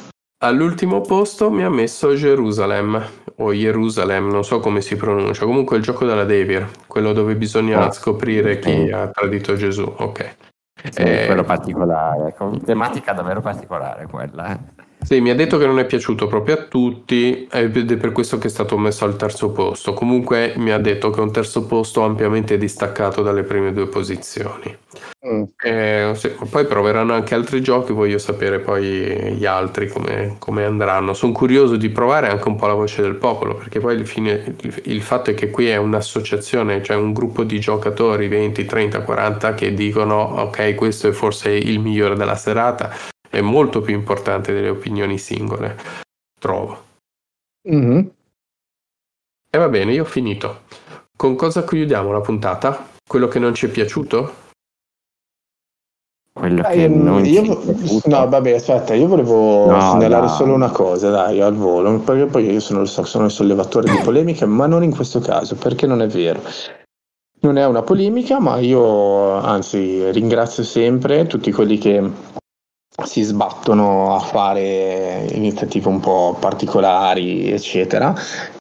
All'ultimo 0.42 1.02
posto 1.02 1.50
mi 1.50 1.62
ha 1.62 1.70
messo 1.70 2.14
Gerusalem, 2.14 3.04
o 3.36 3.52
Jerusalem, 3.52 4.28
non 4.28 4.44
so 4.44 4.60
come 4.60 4.80
si 4.80 4.96
pronuncia, 4.96 5.44
comunque 5.44 5.76
il 5.76 5.82
gioco 5.82 6.04
della 6.04 6.24
Devir, 6.24 6.68
quello 6.86 7.12
dove 7.12 7.36
bisogna 7.36 7.86
oh. 7.86 7.92
scoprire 7.92 8.58
chi 8.58 8.90
ha 8.90 9.08
tradito 9.08 9.54
Gesù, 9.54 9.82
ok. 9.82 10.36
Sì, 10.90 11.02
eh... 11.02 11.26
quello 11.26 11.44
particolare, 11.44 12.34
con 12.34 12.62
tematica 12.62 13.12
davvero 13.12 13.40
particolare 13.40 14.06
quella. 14.06 14.58
Eh. 15.02 15.06
Sì, 15.06 15.20
mi 15.20 15.30
ha 15.30 15.34
detto 15.34 15.58
che 15.58 15.66
non 15.66 15.78
è 15.78 15.84
piaciuto 15.84 16.26
proprio 16.26 16.54
a 16.54 16.62
tutti 16.62 17.46
ed 17.50 17.90
è 17.90 17.96
per 17.96 18.12
questo 18.12 18.38
che 18.38 18.46
è 18.46 18.50
stato 18.50 18.78
messo 18.78 19.04
al 19.04 19.16
terzo 19.16 19.50
posto. 19.50 19.92
Comunque 19.92 20.54
mi 20.56 20.70
ha 20.70 20.78
detto 20.78 21.10
che 21.10 21.20
è 21.20 21.22
un 21.22 21.32
terzo 21.32 21.66
posto 21.66 22.02
ampiamente 22.02 22.56
distaccato 22.56 23.22
dalle 23.22 23.42
prime 23.42 23.72
due 23.72 23.86
posizioni. 23.86 24.76
Mm. 25.24 25.42
Eh, 25.62 26.12
sì, 26.16 26.30
poi 26.50 26.66
proveranno 26.66 27.12
anche 27.12 27.34
altri 27.34 27.62
giochi, 27.62 27.92
voglio 27.92 28.18
sapere 28.18 28.58
poi 28.58 29.34
gli 29.36 29.44
altri 29.44 29.88
come, 29.88 30.34
come, 30.38 30.64
andranno. 30.64 31.14
Sono 31.14 31.32
curioso 31.32 31.76
di 31.76 31.90
provare 31.90 32.28
anche 32.28 32.48
un 32.48 32.56
po' 32.56 32.66
la 32.66 32.74
voce 32.74 33.02
del 33.02 33.14
popolo, 33.14 33.54
perché 33.54 33.78
poi 33.78 33.94
il, 33.94 34.06
fine, 34.06 34.56
il, 34.62 34.80
il 34.86 35.02
fatto 35.02 35.30
è 35.30 35.34
che 35.34 35.50
qui 35.50 35.68
è 35.68 35.76
un'associazione, 35.76 36.82
cioè 36.82 36.96
un 36.96 37.12
gruppo 37.12 37.44
di 37.44 37.60
giocatori 37.60 38.26
20, 38.26 38.64
30, 38.64 39.02
40 39.02 39.54
che 39.54 39.74
dicono 39.74 40.16
ok, 40.16 40.74
questo 40.74 41.08
è 41.08 41.12
forse 41.12 41.50
il 41.50 41.78
migliore 41.78 42.16
della 42.16 42.36
serata 42.36 43.10
è 43.32 43.40
molto 43.40 43.80
più 43.80 43.94
importante 43.94 44.52
delle 44.52 44.68
opinioni 44.68 45.16
singole, 45.16 45.74
trovo. 46.38 46.84
Mm-hmm. 47.66 48.06
E 49.50 49.58
va 49.58 49.68
bene, 49.70 49.92
io 49.92 50.02
ho 50.02 50.06
finito. 50.06 50.64
Con 51.16 51.34
cosa 51.34 51.64
chiudiamo 51.64 52.12
la 52.12 52.20
puntata? 52.20 52.90
Quello 53.08 53.28
che 53.28 53.38
non 53.38 53.54
ci 53.54 53.66
è 53.66 53.68
piaciuto? 53.70 54.40
Quello 56.30 56.62
che 56.62 56.84
eh, 56.84 56.88
non 56.88 57.24
io, 57.24 57.42
ci 57.42 58.02
No, 58.04 58.28
vabbè, 58.28 58.52
aspetta, 58.52 58.92
io 58.92 59.06
volevo 59.06 59.70
no, 59.70 59.80
segnalare 59.92 60.26
no. 60.26 60.32
solo 60.32 60.52
una 60.52 60.70
cosa, 60.70 61.08
dai, 61.08 61.40
al 61.40 61.54
volo, 61.54 62.00
perché 62.00 62.26
poi 62.26 62.50
io 62.50 62.60
sono, 62.60 62.84
sono 62.84 63.24
il 63.24 63.30
sollevatore 63.30 63.90
di 63.90 63.98
polemiche, 64.04 64.44
ma 64.44 64.66
non 64.66 64.82
in 64.82 64.90
questo 64.90 65.20
caso, 65.20 65.56
perché 65.56 65.86
non 65.86 66.02
è 66.02 66.06
vero. 66.06 66.42
Non 67.40 67.56
è 67.56 67.64
una 67.64 67.82
polemica, 67.82 68.40
ma 68.40 68.58
io 68.58 69.36
anzi 69.38 70.10
ringrazio 70.10 70.64
sempre 70.64 71.26
tutti 71.26 71.50
quelli 71.50 71.78
che 71.78 72.10
si 73.04 73.22
sbattono 73.22 74.14
a 74.14 74.20
fare 74.20 75.26
iniziative 75.32 75.88
un 75.88 76.00
po' 76.00 76.36
particolari, 76.38 77.50
eccetera, 77.50 78.14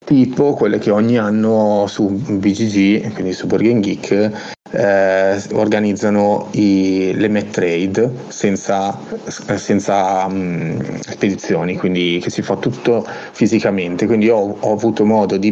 tipo 0.04 0.54
quelle 0.54 0.80
che 0.80 0.90
ogni 0.92 1.18
anno 1.18 1.86
su 1.88 2.08
BGG, 2.08 3.14
quindi 3.14 3.34
su 3.34 3.48
Board 3.48 3.80
Geek, 3.80 4.60
eh, 4.72 5.44
organizzano 5.52 6.48
i, 6.52 7.12
le 7.14 7.28
Met 7.28 7.50
Trade 7.52 8.12
senza, 8.28 8.98
senza 9.28 10.26
um, 10.26 11.00
spedizioni, 11.00 11.76
quindi 11.76 12.20
che 12.22 12.30
si 12.30 12.42
fa 12.42 12.56
tutto 12.56 13.06
fisicamente. 13.32 14.06
Quindi 14.06 14.30
ho, 14.30 14.58
ho 14.58 14.72
avuto 14.72 15.06
modo 15.06 15.38
di 15.38 15.52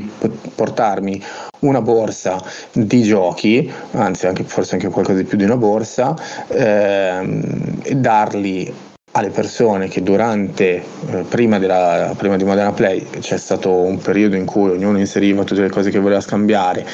portarmi 0.55 1.21
una 1.59 1.81
borsa 1.81 2.41
di 2.71 3.01
giochi, 3.01 3.71
anzi 3.91 4.27
anche, 4.27 4.43
forse 4.43 4.75
anche 4.75 4.89
qualcosa 4.89 5.19
di 5.19 5.25
più 5.25 5.37
di 5.37 5.43
una 5.43 5.57
borsa, 5.57 6.15
ehm, 6.47 7.81
e 7.83 7.95
darli 7.95 8.73
alle 9.11 9.29
persone 9.29 9.87
che 9.87 10.03
durante, 10.03 10.83
eh, 11.11 11.23
prima, 11.27 11.57
della, 11.57 12.13
prima 12.15 12.37
di 12.37 12.43
Modena 12.43 12.71
Play 12.71 13.05
c'è 13.19 13.37
stato 13.37 13.71
un 13.71 13.97
periodo 13.97 14.35
in 14.35 14.45
cui 14.45 14.69
ognuno 14.69 14.99
inseriva 14.99 15.43
tutte 15.43 15.61
le 15.61 15.69
cose 15.69 15.89
che 15.89 15.99
voleva 15.99 16.21
scambiare 16.21 16.85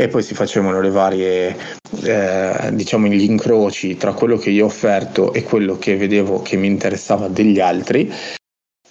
e 0.00 0.08
poi 0.08 0.22
si 0.22 0.34
facevano 0.34 0.80
le 0.80 0.90
varie, 0.90 1.56
eh, 2.02 2.70
diciamo, 2.72 3.06
gli 3.06 3.22
incroci 3.22 3.96
tra 3.96 4.14
quello 4.14 4.38
che 4.38 4.50
io 4.50 4.64
ho 4.64 4.68
offerto 4.68 5.32
e 5.32 5.42
quello 5.42 5.76
che 5.78 5.96
vedevo 5.96 6.40
che 6.40 6.56
mi 6.56 6.66
interessava 6.66 7.28
degli 7.28 7.60
altri 7.60 8.10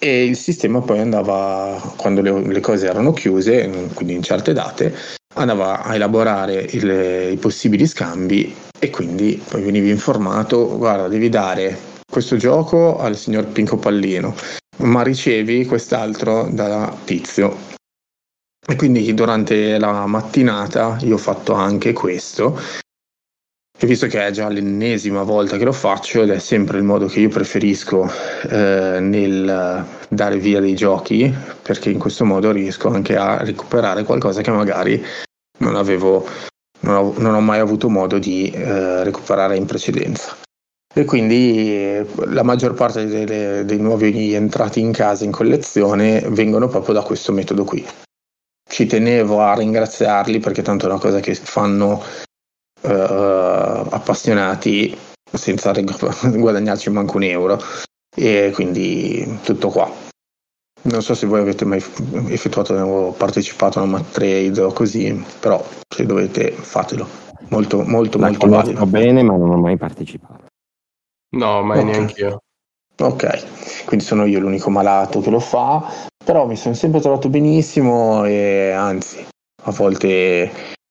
e 0.02 0.24
il 0.24 0.34
sistema 0.36 0.80
poi 0.80 0.98
andava, 0.98 1.78
quando 1.96 2.22
le, 2.22 2.42
le 2.42 2.60
cose 2.60 2.86
erano 2.86 3.12
chiuse, 3.12 3.68
quindi 3.92 4.14
in 4.14 4.22
certe 4.22 4.54
date, 4.54 4.96
andava 5.34 5.82
a 5.82 5.94
elaborare 5.94 6.66
il, 6.70 7.32
i 7.32 7.36
possibili 7.36 7.86
scambi 7.86 8.52
e 8.78 8.88
quindi 8.88 9.40
poi 9.46 9.60
venivi 9.60 9.90
informato, 9.90 10.78
guarda, 10.78 11.06
devi 11.06 11.28
dare 11.28 11.78
questo 12.10 12.36
gioco 12.36 12.98
al 12.98 13.14
signor 13.14 13.46
Pinco 13.48 13.76
Pallino, 13.76 14.34
ma 14.78 15.02
ricevi 15.02 15.66
quest'altro 15.66 16.48
da 16.50 16.96
Tizio. 17.04 17.68
E 18.66 18.76
quindi 18.76 19.12
durante 19.12 19.78
la 19.78 20.06
mattinata 20.06 20.96
io 21.02 21.14
ho 21.14 21.18
fatto 21.18 21.52
anche 21.52 21.92
questo 21.92 22.58
e 23.82 23.86
visto 23.86 24.06
che 24.08 24.26
è 24.26 24.30
già 24.30 24.46
l'ennesima 24.50 25.22
volta 25.22 25.56
che 25.56 25.64
lo 25.64 25.72
faccio 25.72 26.20
ed 26.20 26.28
è 26.28 26.38
sempre 26.38 26.76
il 26.76 26.84
modo 26.84 27.06
che 27.06 27.20
io 27.20 27.30
preferisco 27.30 28.12
eh, 28.50 28.98
nel 29.00 29.86
dare 30.06 30.36
via 30.36 30.60
dei 30.60 30.74
giochi, 30.74 31.34
perché 31.62 31.88
in 31.88 31.98
questo 31.98 32.26
modo 32.26 32.50
riesco 32.50 32.88
anche 32.88 33.16
a 33.16 33.42
recuperare 33.42 34.04
qualcosa 34.04 34.42
che 34.42 34.50
magari 34.50 35.02
non 35.60 35.76
avevo, 35.76 36.26
non 36.80 36.94
ho, 36.94 37.14
non 37.16 37.34
ho 37.34 37.40
mai 37.40 37.60
avuto 37.60 37.88
modo 37.88 38.18
di 38.18 38.50
eh, 38.50 39.02
recuperare 39.02 39.56
in 39.56 39.64
precedenza. 39.64 40.36
E 40.94 41.04
quindi 41.06 41.72
eh, 41.72 42.06
la 42.26 42.42
maggior 42.42 42.74
parte 42.74 43.06
delle, 43.06 43.64
dei 43.64 43.78
nuovi 43.78 44.34
entrati 44.34 44.80
in 44.80 44.92
casa 44.92 45.24
in 45.24 45.30
collezione 45.30 46.20
vengono 46.28 46.68
proprio 46.68 46.92
da 46.92 47.02
questo 47.02 47.32
metodo 47.32 47.64
qui. 47.64 47.82
Ci 48.68 48.84
tenevo 48.84 49.40
a 49.40 49.54
ringraziarli 49.54 50.38
perché 50.38 50.60
tanto 50.60 50.84
è 50.84 50.90
una 50.90 51.00
cosa 51.00 51.20
che 51.20 51.34
fanno 51.34 52.02
uh, 52.82 53.86
appassionati 53.90 54.96
senza 55.32 55.72
guadagnarci 56.30 56.90
manco 56.90 57.16
un 57.16 57.22
euro 57.24 57.58
e 58.14 58.50
quindi 58.54 59.38
tutto 59.42 59.68
qua. 59.68 59.90
Non 60.82 61.02
so 61.02 61.14
se 61.14 61.26
voi 61.26 61.40
avete 61.40 61.64
mai 61.64 61.82
effettuato 62.28 62.74
o 62.74 63.12
partecipato 63.12 63.80
a 63.80 63.82
una 63.82 64.02
trade 64.02 64.60
o 64.60 64.72
così, 64.72 65.24
però 65.38 65.62
se 65.86 66.06
dovete 66.06 66.52
fatelo. 66.52 67.06
Molto, 67.48 67.82
molto, 67.82 68.18
La 68.18 68.28
molto 68.28 68.48
valido. 68.48 68.86
bene, 68.86 69.22
ma 69.22 69.36
non 69.36 69.50
ho 69.50 69.58
mai 69.58 69.76
partecipato. 69.76 70.46
No, 71.36 71.62
mai 71.62 71.80
okay. 71.80 71.90
neanche 71.90 72.20
io. 72.20 72.42
Ok, 73.00 73.84
quindi 73.86 74.04
sono 74.04 74.26
io 74.26 74.40
l'unico 74.40 74.70
malato 74.70 75.20
che 75.20 75.30
lo 75.30 75.40
fa, 75.40 75.82
però 76.22 76.46
mi 76.46 76.56
sono 76.56 76.74
sempre 76.74 77.00
trovato 77.00 77.28
benissimo 77.28 78.24
e 78.24 78.70
anzi, 78.72 79.26
a 79.64 79.70
volte 79.70 80.50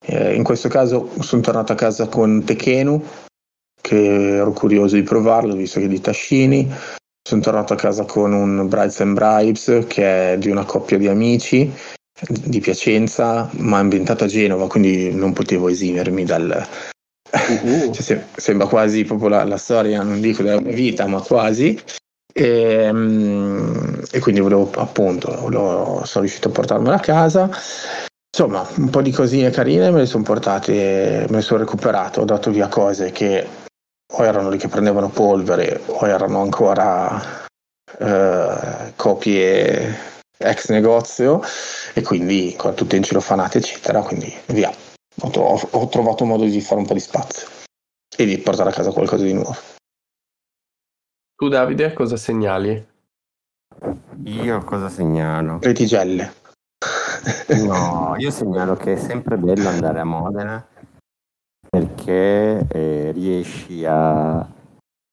eh, 0.09 0.33
in 0.33 0.43
questo 0.43 0.69
caso 0.69 1.09
sono 1.19 1.41
tornato 1.41 1.71
a 1.71 1.75
casa 1.75 2.07
con 2.07 2.43
Tekenu, 2.43 3.03
che 3.79 4.35
ero 4.37 4.51
curioso 4.51 4.95
di 4.95 5.03
provarlo, 5.03 5.55
visto 5.55 5.79
che 5.79 5.85
è 5.85 5.89
di 5.89 6.01
Tascini. 6.01 6.69
Sono 7.21 7.41
tornato 7.41 7.73
a 7.73 7.75
casa 7.75 8.05
con 8.05 8.33
un 8.33 8.67
Brides 8.67 9.01
and 9.01 9.13
Bribes, 9.13 9.85
che 9.87 10.33
è 10.33 10.37
di 10.37 10.49
una 10.49 10.65
coppia 10.65 10.97
di 10.97 11.07
amici 11.07 11.71
di 12.27 12.59
Piacenza, 12.59 13.49
ma 13.57 13.77
ambientato 13.77 14.25
a 14.25 14.27
Genova, 14.27 14.67
quindi 14.67 15.13
non 15.13 15.31
potevo 15.33 15.69
esimermi 15.69 16.25
dal... 16.25 16.67
Uh-huh. 17.31 17.91
cioè, 17.93 18.25
sembra 18.35 18.67
quasi 18.67 19.05
proprio 19.05 19.29
la, 19.29 19.43
la, 19.43 19.57
storia, 19.57 20.01
non 20.01 20.19
dico 20.19 20.41
della 20.41 20.59
mia 20.59 20.73
vita, 20.73 21.05
ma 21.05 21.21
quasi. 21.21 21.79
E, 22.33 22.89
um, 22.89 24.01
e 24.11 24.19
quindi 24.19 24.41
volevo 24.41 24.69
appunto, 24.75 25.47
lo, 25.49 26.01
sono 26.05 26.23
riuscito 26.23 26.49
a 26.49 26.51
portarmelo 26.51 26.95
a 26.95 26.99
casa 26.99 27.49
Insomma, 28.39 28.65
un 28.77 28.89
po' 28.89 29.01
di 29.01 29.11
cosine 29.11 29.49
carine 29.49 29.91
me 29.91 29.99
le 29.99 30.05
sono 30.05 30.23
portate, 30.23 31.25
me 31.27 31.35
le 31.35 31.41
sono 31.41 31.59
recuperate, 31.59 32.21
ho 32.21 32.23
dato 32.23 32.51
via 32.51 32.69
cose 32.69 33.11
che 33.11 33.45
o 34.13 34.23
erano 34.23 34.49
lì 34.49 34.57
che 34.57 34.69
prendevano 34.69 35.09
polvere 35.09 35.81
o 35.87 36.07
erano 36.07 36.39
ancora 36.39 37.21
eh, 37.99 38.93
copie 38.95 39.93
ex 40.37 40.69
negozio 40.69 41.41
e 41.93 42.01
quindi 42.01 42.55
con 42.57 42.75
tutte 42.75 42.95
in 42.95 43.03
celofanate 43.03 43.57
eccetera, 43.57 44.01
quindi 44.03 44.33
via. 44.45 44.71
Ho, 45.19 45.27
ho, 45.27 45.67
ho 45.71 45.87
trovato 45.89 46.23
modo 46.23 46.45
di 46.45 46.61
fare 46.61 46.79
un 46.79 46.87
po' 46.87 46.93
di 46.93 47.01
spazio 47.01 47.45
e 48.15 48.23
di 48.23 48.37
portare 48.37 48.69
a 48.69 48.73
casa 48.73 48.93
qualcosa 48.93 49.25
di 49.25 49.33
nuovo. 49.33 49.57
Tu 51.35 51.49
Davide 51.49 51.91
cosa 51.91 52.15
segnali? 52.15 52.87
Io 54.23 54.63
cosa 54.63 54.87
segnalo? 54.87 55.59
Retigelle. 55.61 56.38
No, 57.65 58.15
io 58.19 58.31
segnalo 58.31 58.75
che 58.75 58.93
è 58.93 58.95
sempre 58.97 59.37
bello 59.37 59.69
andare 59.69 59.99
a 59.99 60.03
Modena 60.03 60.65
perché 61.69 62.65
eh, 62.67 63.11
riesci 63.11 63.85
a 63.85 64.47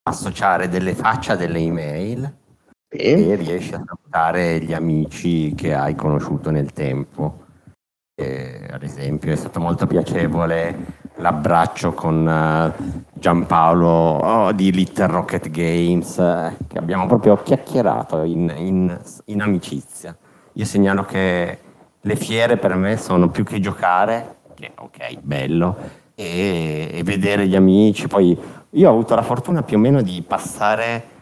associare 0.09 0.69
delle 0.69 0.95
facce 0.95 1.33
a 1.33 1.37
delle 1.37 1.59
email 1.59 2.35
e, 2.89 3.29
e 3.29 3.35
riesci 3.35 3.75
a 3.75 3.83
salutare 3.85 4.61
gli 4.61 4.73
amici 4.73 5.55
che 5.55 5.75
hai 5.75 5.95
conosciuto 5.95 6.51
nel 6.51 6.73
tempo. 6.73 7.45
E, 8.15 8.67
ad 8.71 8.83
esempio 8.83 9.33
è 9.33 9.37
stato 9.37 9.61
molto 9.61 9.87
piacevole 9.87 11.05
l'abbraccio 11.17 11.93
con 11.93 12.27
uh, 12.27 12.95
Giampaolo 13.13 13.89
oh, 13.89 14.53
di 14.53 14.73
Little 14.73 15.07
Rocket 15.07 15.51
Games 15.51 16.19
eh, 16.19 16.57
che 16.67 16.79
abbiamo 16.79 17.07
proprio 17.07 17.37
chiacchierato 17.37 18.23
in, 18.23 18.53
in, 18.57 19.01
in 19.27 19.43
amicizia. 19.43 20.17
Io 20.53 20.65
segnalo 20.65 21.05
che 21.05 21.59
le 22.07 22.15
fiere 22.15 22.57
per 22.57 22.77
me 22.77 22.97
sono 22.97 23.29
più 23.31 23.43
che 23.43 23.59
giocare, 23.59 24.37
ok, 24.77 25.19
bello, 25.21 25.77
e, 26.15 26.89
e 26.93 27.03
vedere 27.03 27.49
gli 27.49 27.57
amici. 27.57 28.07
Poi 28.07 28.39
io 28.71 28.89
ho 28.89 28.93
avuto 28.93 29.17
la 29.17 29.23
fortuna 29.23 29.63
più 29.63 29.77
o 29.77 29.81
meno 29.81 30.03
di 30.03 30.23
passare 30.23 31.15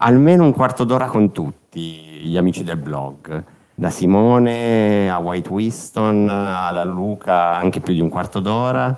almeno 0.00 0.44
un 0.44 0.52
quarto 0.52 0.84
d'ora 0.84 1.06
con 1.06 1.32
tutti 1.32 1.80
gli 2.22 2.36
amici 2.36 2.62
del 2.62 2.76
blog. 2.76 3.44
Da 3.74 3.90
Simone 3.90 5.10
a 5.10 5.18
White 5.18 5.48
Winston, 5.48 6.28
alla 6.28 6.84
Luca 6.84 7.56
anche 7.56 7.80
più 7.80 7.92
di 7.92 8.00
un 8.00 8.08
quarto 8.08 8.38
d'ora, 8.38 8.96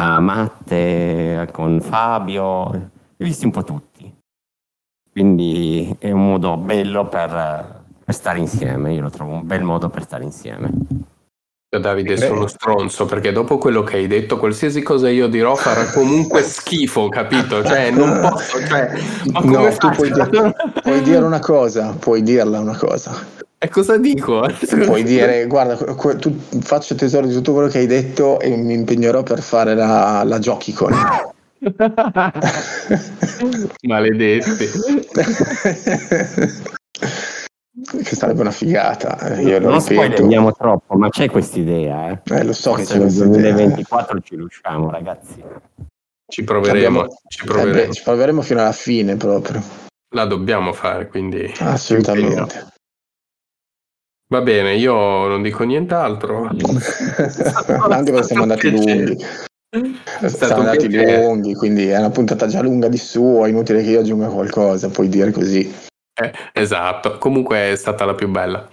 a 0.00 0.20
Matte 0.20 1.48
con 1.50 1.80
Fabio, 1.80 2.70
li 2.70 2.78
ho 2.78 3.24
visti 3.24 3.46
un 3.46 3.50
po' 3.50 3.64
tutti. 3.64 4.14
quindi 5.10 5.96
è 5.98 6.10
un 6.12 6.26
modo 6.26 6.56
bello 6.58 7.08
per, 7.08 7.75
per 8.06 8.14
stare 8.14 8.38
insieme, 8.38 8.94
io 8.94 9.02
lo 9.02 9.10
trovo 9.10 9.32
un 9.32 9.44
bel 9.44 9.64
modo 9.64 9.88
per 9.88 10.04
stare 10.04 10.22
insieme. 10.22 10.70
Davide 11.76 12.16
sono 12.16 12.46
stronzo 12.46 13.04
perché 13.04 13.32
dopo 13.32 13.58
quello 13.58 13.82
che 13.82 13.96
hai 13.96 14.06
detto 14.06 14.38
qualsiasi 14.38 14.80
cosa 14.82 15.10
io 15.10 15.26
dirò 15.26 15.56
farà 15.56 15.84
comunque 15.90 16.40
schifo 16.42 17.10
capito 17.10 17.62
cioè 17.62 17.90
non 17.90 18.18
posso 18.30 18.64
cioè, 18.64 18.92
no, 19.42 19.68
tu 19.76 19.90
puoi, 19.90 20.10
dire, 20.10 20.54
puoi 20.82 21.02
dire 21.02 21.22
una 21.22 21.40
cosa 21.40 21.94
puoi 21.98 22.22
dirla 22.22 22.60
una 22.60 22.78
cosa 22.78 23.14
e 23.58 23.68
cosa 23.68 23.96
dico? 23.96 24.46
Puoi 24.84 25.02
dire, 25.02 25.46
guarda, 25.46 25.76
tu, 26.16 26.38
faccio 26.60 26.94
tesoro 26.94 27.26
di 27.26 27.32
tutto 27.32 27.54
quello 27.54 27.68
che 27.68 27.78
hai 27.78 27.86
detto 27.86 28.38
e 28.38 28.54
mi 28.54 28.74
impegnerò 28.74 29.22
per 29.22 29.40
fare 29.40 29.74
la, 29.74 30.22
la 30.24 30.38
giochi 30.38 30.74
con. 30.74 30.92
Maledetti. 33.80 34.68
che 37.84 38.16
sarebbe 38.16 38.40
una 38.40 38.50
figata. 38.50 39.18
Eh, 39.18 39.42
io 39.42 39.58
non 39.58 39.80
spoileriamo 39.80 40.52
troppo, 40.52 40.96
ma 40.96 41.10
c'è 41.10 41.28
quest'idea. 41.28 42.10
Eh? 42.10 42.34
eh 42.36 42.44
lo 42.44 42.52
so 42.52 42.74
Forse 42.74 42.98
che 42.98 43.06
c'è 43.06 43.24
nel 43.24 43.28
2024 43.30 44.20
ci 44.20 44.36
riusciamo, 44.36 44.90
ragazzi. 44.90 45.42
Ci 46.28 46.44
proveremo. 46.44 47.00
Abbiamo, 47.00 47.16
ci, 47.28 47.44
proveremo. 47.44 47.78
Eh 47.78 47.86
beh, 47.86 47.92
ci 47.92 48.02
proveremo 48.02 48.42
fino 48.42 48.60
alla 48.60 48.72
fine 48.72 49.16
proprio. 49.16 49.62
La 50.14 50.24
dobbiamo 50.24 50.72
fare, 50.72 51.08
quindi... 51.08 51.52
Assolutamente. 51.58 52.74
Va 54.28 54.40
bene, 54.40 54.74
io 54.74 54.94
non 55.28 55.42
dico 55.42 55.62
nient'altro. 55.64 56.48
Anche 56.48 58.10
perché 58.10 58.22
siamo 58.22 58.42
andati 58.42 58.70
lunghi. 58.70 59.16
Siamo 60.26 60.60
andati 60.60 60.90
lunghi, 60.90 61.54
quindi 61.54 61.88
è 61.88 61.98
una 61.98 62.10
puntata 62.10 62.46
già 62.46 62.62
lunga 62.62 62.88
di 62.88 62.96
suo, 62.96 63.44
è 63.44 63.50
inutile 63.50 63.82
che 63.82 63.90
io 63.90 64.00
aggiunga 64.00 64.28
qualcosa, 64.28 64.88
puoi 64.88 65.08
dire 65.08 65.30
così. 65.30 65.70
Eh, 66.18 66.32
esatto, 66.52 67.18
comunque 67.18 67.72
è 67.72 67.76
stata 67.76 68.06
la 68.06 68.14
più 68.14 68.28
bella 68.28 68.66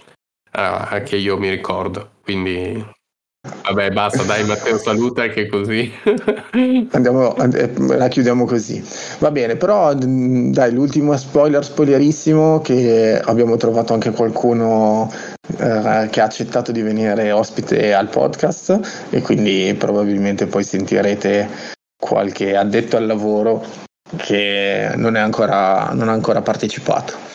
uh, 0.56 1.02
che 1.02 1.16
io 1.16 1.36
mi 1.36 1.50
ricordo, 1.50 2.12
quindi 2.22 2.92
vabbè 3.44 3.90
basta, 3.90 4.22
dai 4.22 4.44
Matteo 4.44 4.78
saluta 4.78 5.26
che 5.28 5.46
così. 5.46 5.92
Andiamo, 6.92 7.34
la 7.36 8.08
chiudiamo 8.08 8.46
così. 8.46 8.82
Va 9.18 9.30
bene, 9.30 9.56
però 9.56 9.92
dai, 9.94 10.72
l'ultimo 10.72 11.16
spoiler 11.16 11.62
spoilerissimo 11.62 12.60
che 12.60 13.20
abbiamo 13.22 13.56
trovato 13.56 13.92
anche 13.92 14.10
qualcuno 14.12 15.12
eh, 15.58 16.08
che 16.10 16.20
ha 16.20 16.24
accettato 16.24 16.72
di 16.72 16.80
venire 16.80 17.30
ospite 17.32 17.92
al 17.92 18.08
podcast 18.08 19.06
e 19.10 19.20
quindi 19.20 19.74
probabilmente 19.78 20.46
poi 20.46 20.64
sentirete 20.64 21.48
qualche 21.96 22.56
addetto 22.56 22.96
al 22.96 23.06
lavoro 23.06 23.62
che 24.16 24.92
non, 24.96 25.16
ancora, 25.16 25.90
non 25.92 26.08
ha 26.08 26.12
ancora 26.12 26.40
partecipato. 26.40 27.32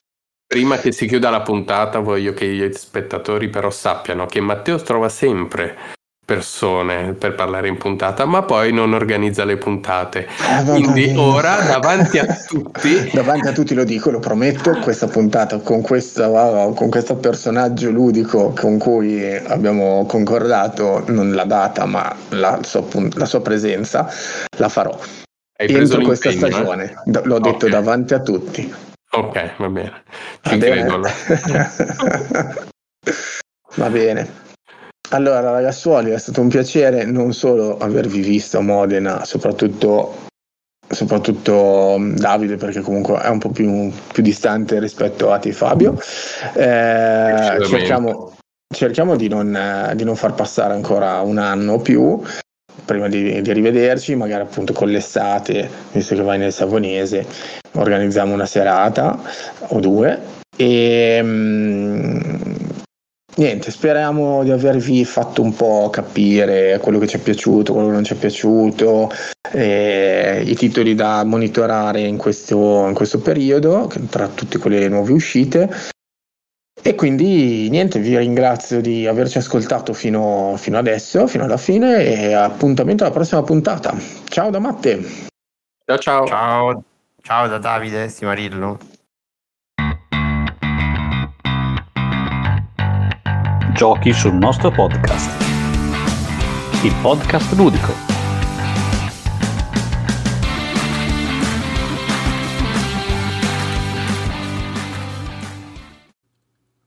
Prima 0.52 0.80
che 0.80 0.92
si 0.92 1.06
chiuda 1.06 1.30
la 1.30 1.42
puntata 1.42 2.00
voglio 2.00 2.34
che 2.34 2.48
gli 2.48 2.68
spettatori 2.74 3.50
però 3.50 3.70
sappiano 3.70 4.26
che 4.26 4.42
Matteo 4.42 4.82
trova 4.82 5.08
sempre 5.08 5.78
persone 6.26 7.14
per 7.14 7.36
parlare 7.36 7.68
in 7.68 7.78
puntata, 7.78 8.26
ma 8.26 8.42
poi 8.42 8.74
non 8.74 8.94
organizza 8.94 9.46
le 9.46 9.58
puntate. 9.58 10.26
Eh, 10.26 10.64
Quindi 10.66 11.14
ora 11.16 11.58
davanti 11.62 12.18
a 12.18 12.26
tutti, 12.48 13.10
davanti 13.14 13.48
a 13.48 13.52
tutti 13.52 13.76
lo 13.76 13.84
dico, 13.84 14.10
lo 14.10 14.18
prometto, 14.18 14.76
questa 14.80 15.06
puntata 15.06 15.60
con, 15.60 15.84
questa, 15.84 16.28
con 16.28 16.90
questo 16.90 17.18
personaggio 17.18 17.92
ludico 17.92 18.52
con 18.60 18.80
cui 18.80 19.24
abbiamo 19.36 20.04
concordato 20.08 21.04
non 21.10 21.36
la 21.36 21.46
data, 21.46 21.86
ma 21.86 22.16
la 22.30 22.58
sua, 22.64 22.84
la 23.14 23.26
sua 23.26 23.42
presenza, 23.42 24.12
la 24.58 24.70
farò. 24.70 24.98
Hai 25.60 25.68
Entro 25.68 26.02
questa 26.02 26.30
eh? 26.30 26.32
stagione, 26.32 26.86
eh? 26.86 27.22
l'ho 27.24 27.40
detto 27.40 27.68
okay. 27.68 27.70
davanti 27.70 28.16
a 28.16 28.20
tutti. 28.22 28.88
Ok, 29.12 29.58
va 29.58 29.70
bene. 29.70 30.04
Ci 30.42 30.58
va 30.58 30.66
credo. 30.66 31.02
va 33.76 33.90
bene. 33.90 34.48
Allora, 35.12 35.50
ragazzuoli, 35.50 36.12
è 36.12 36.18
stato 36.20 36.42
un 36.42 36.50
piacere 36.50 37.04
non 37.06 37.34
solo 37.34 37.78
avervi 37.78 38.22
visto 38.22 38.60
a 38.60 38.62
Modena, 38.62 39.26
soprattutto, 39.26 40.28
soprattutto 40.88 41.98
Davide, 42.00 42.58
perché 42.58 42.82
comunque 42.82 43.20
è 43.20 43.30
un 43.30 43.40
po' 43.40 43.50
più, 43.50 43.92
più 44.14 44.22
distante 44.22 44.80
rispetto 44.80 45.32
a 45.32 45.40
te, 45.40 45.52
Fabio. 45.52 45.98
Eh, 46.54 47.58
cerchiamo, 47.66 48.36
cerchiamo 48.72 49.16
di, 49.16 49.28
non, 49.28 49.92
di 49.96 50.04
non 50.04 50.16
far 50.16 50.36
passare 50.36 50.76
ancora 50.76 51.22
un 51.22 51.40
anno 51.40 51.74
o 51.74 51.80
più 51.80 52.22
prima 52.84 53.08
di, 53.08 53.42
di, 53.42 53.54
rivederci, 53.54 54.16
magari 54.16 54.44
appunto 54.44 54.74
con 54.74 54.90
l'estate, 54.90 55.70
visto 55.92 56.16
che 56.16 56.22
vai 56.22 56.38
nel 56.38 56.54
Savonese, 56.54 57.26
organizziamo 57.74 58.34
una 58.34 58.46
serata 58.46 59.20
o 59.68 59.80
due 59.80 60.38
e 60.56 61.22
mh, 61.22 62.60
niente, 63.36 63.72
speriamo 63.72 64.44
di 64.44 64.52
avervi 64.52 65.06
fatto 65.06 65.42
un 65.42 65.54
po' 65.54 65.90
capire 65.90 66.80
quello 66.82 67.00
che 67.00 67.08
ci 67.08 67.18
è 67.18 67.20
piaciuto, 67.20 67.74
quello 67.74 67.88
che 67.88 67.94
non 67.94 68.04
ci 68.04 68.14
è 68.14 68.18
piaciuto, 68.18 69.10
eh, 69.52 70.44
i 70.46 70.56
titoli 70.56 70.96
da 70.96 71.24
monitorare 71.24 72.02
in 72.02 72.18
questo, 72.18 72.88
in 72.88 72.94
questo 72.94 73.20
periodo, 73.20 73.90
tra 74.10 74.28
tutte 74.28 74.58
quelle 74.58 74.88
nuove 74.90 75.14
uscite 75.14 75.70
e 76.82 76.96
quindi 76.96 77.70
niente, 77.70 78.00
vi 78.00 78.18
ringrazio 78.18 78.82
di 78.82 79.06
averci 79.06 79.38
ascoltato 79.38 79.94
fino, 79.94 80.56
fino 80.58 80.78
adesso, 80.78 81.28
fino 81.28 81.44
alla 81.44 81.58
fine 81.58 82.04
e 82.04 82.34
appuntamento 82.34 83.04
alla 83.04 83.14
prossima 83.14 83.44
puntata. 83.44 83.96
Ciao 84.26 84.50
da 84.50 84.60
Matte. 84.60 85.28
Ciao 85.86 85.98
ciao. 85.98 86.26
Ciao, 86.28 86.84
ciao 87.22 87.48
da 87.48 87.58
Davide 87.58 88.10
Simarillo. 88.10 88.78
Giochi 93.74 94.12
sul 94.14 94.34
nostro 94.34 94.72
podcast. 94.72 95.30
Il 96.84 96.94
podcast 97.02 97.54
ludico 97.54 98.09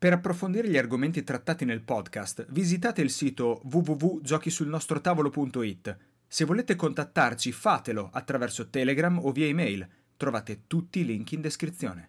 Per 0.03 0.13
approfondire 0.13 0.69
gli 0.69 0.77
argomenti 0.77 1.23
trattati 1.23 1.65
nel 1.65 1.81
podcast, 1.81 2.45
visitate 2.49 3.03
il 3.03 3.11
sito 3.11 3.61
www.giochisulnostrotavolo.it. 3.63 5.97
Se 6.27 6.45
volete 6.45 6.75
contattarci, 6.75 7.53
fatelo 7.53 8.11
attraverso 8.13 8.69
Telegram 8.69 9.25
o 9.25 9.31
via 9.31 9.47
email. 9.47 9.87
Trovate 10.17 10.63
tutti 10.67 10.99
i 10.99 11.05
link 11.05 11.31
in 11.31 11.41
descrizione. 11.41 12.09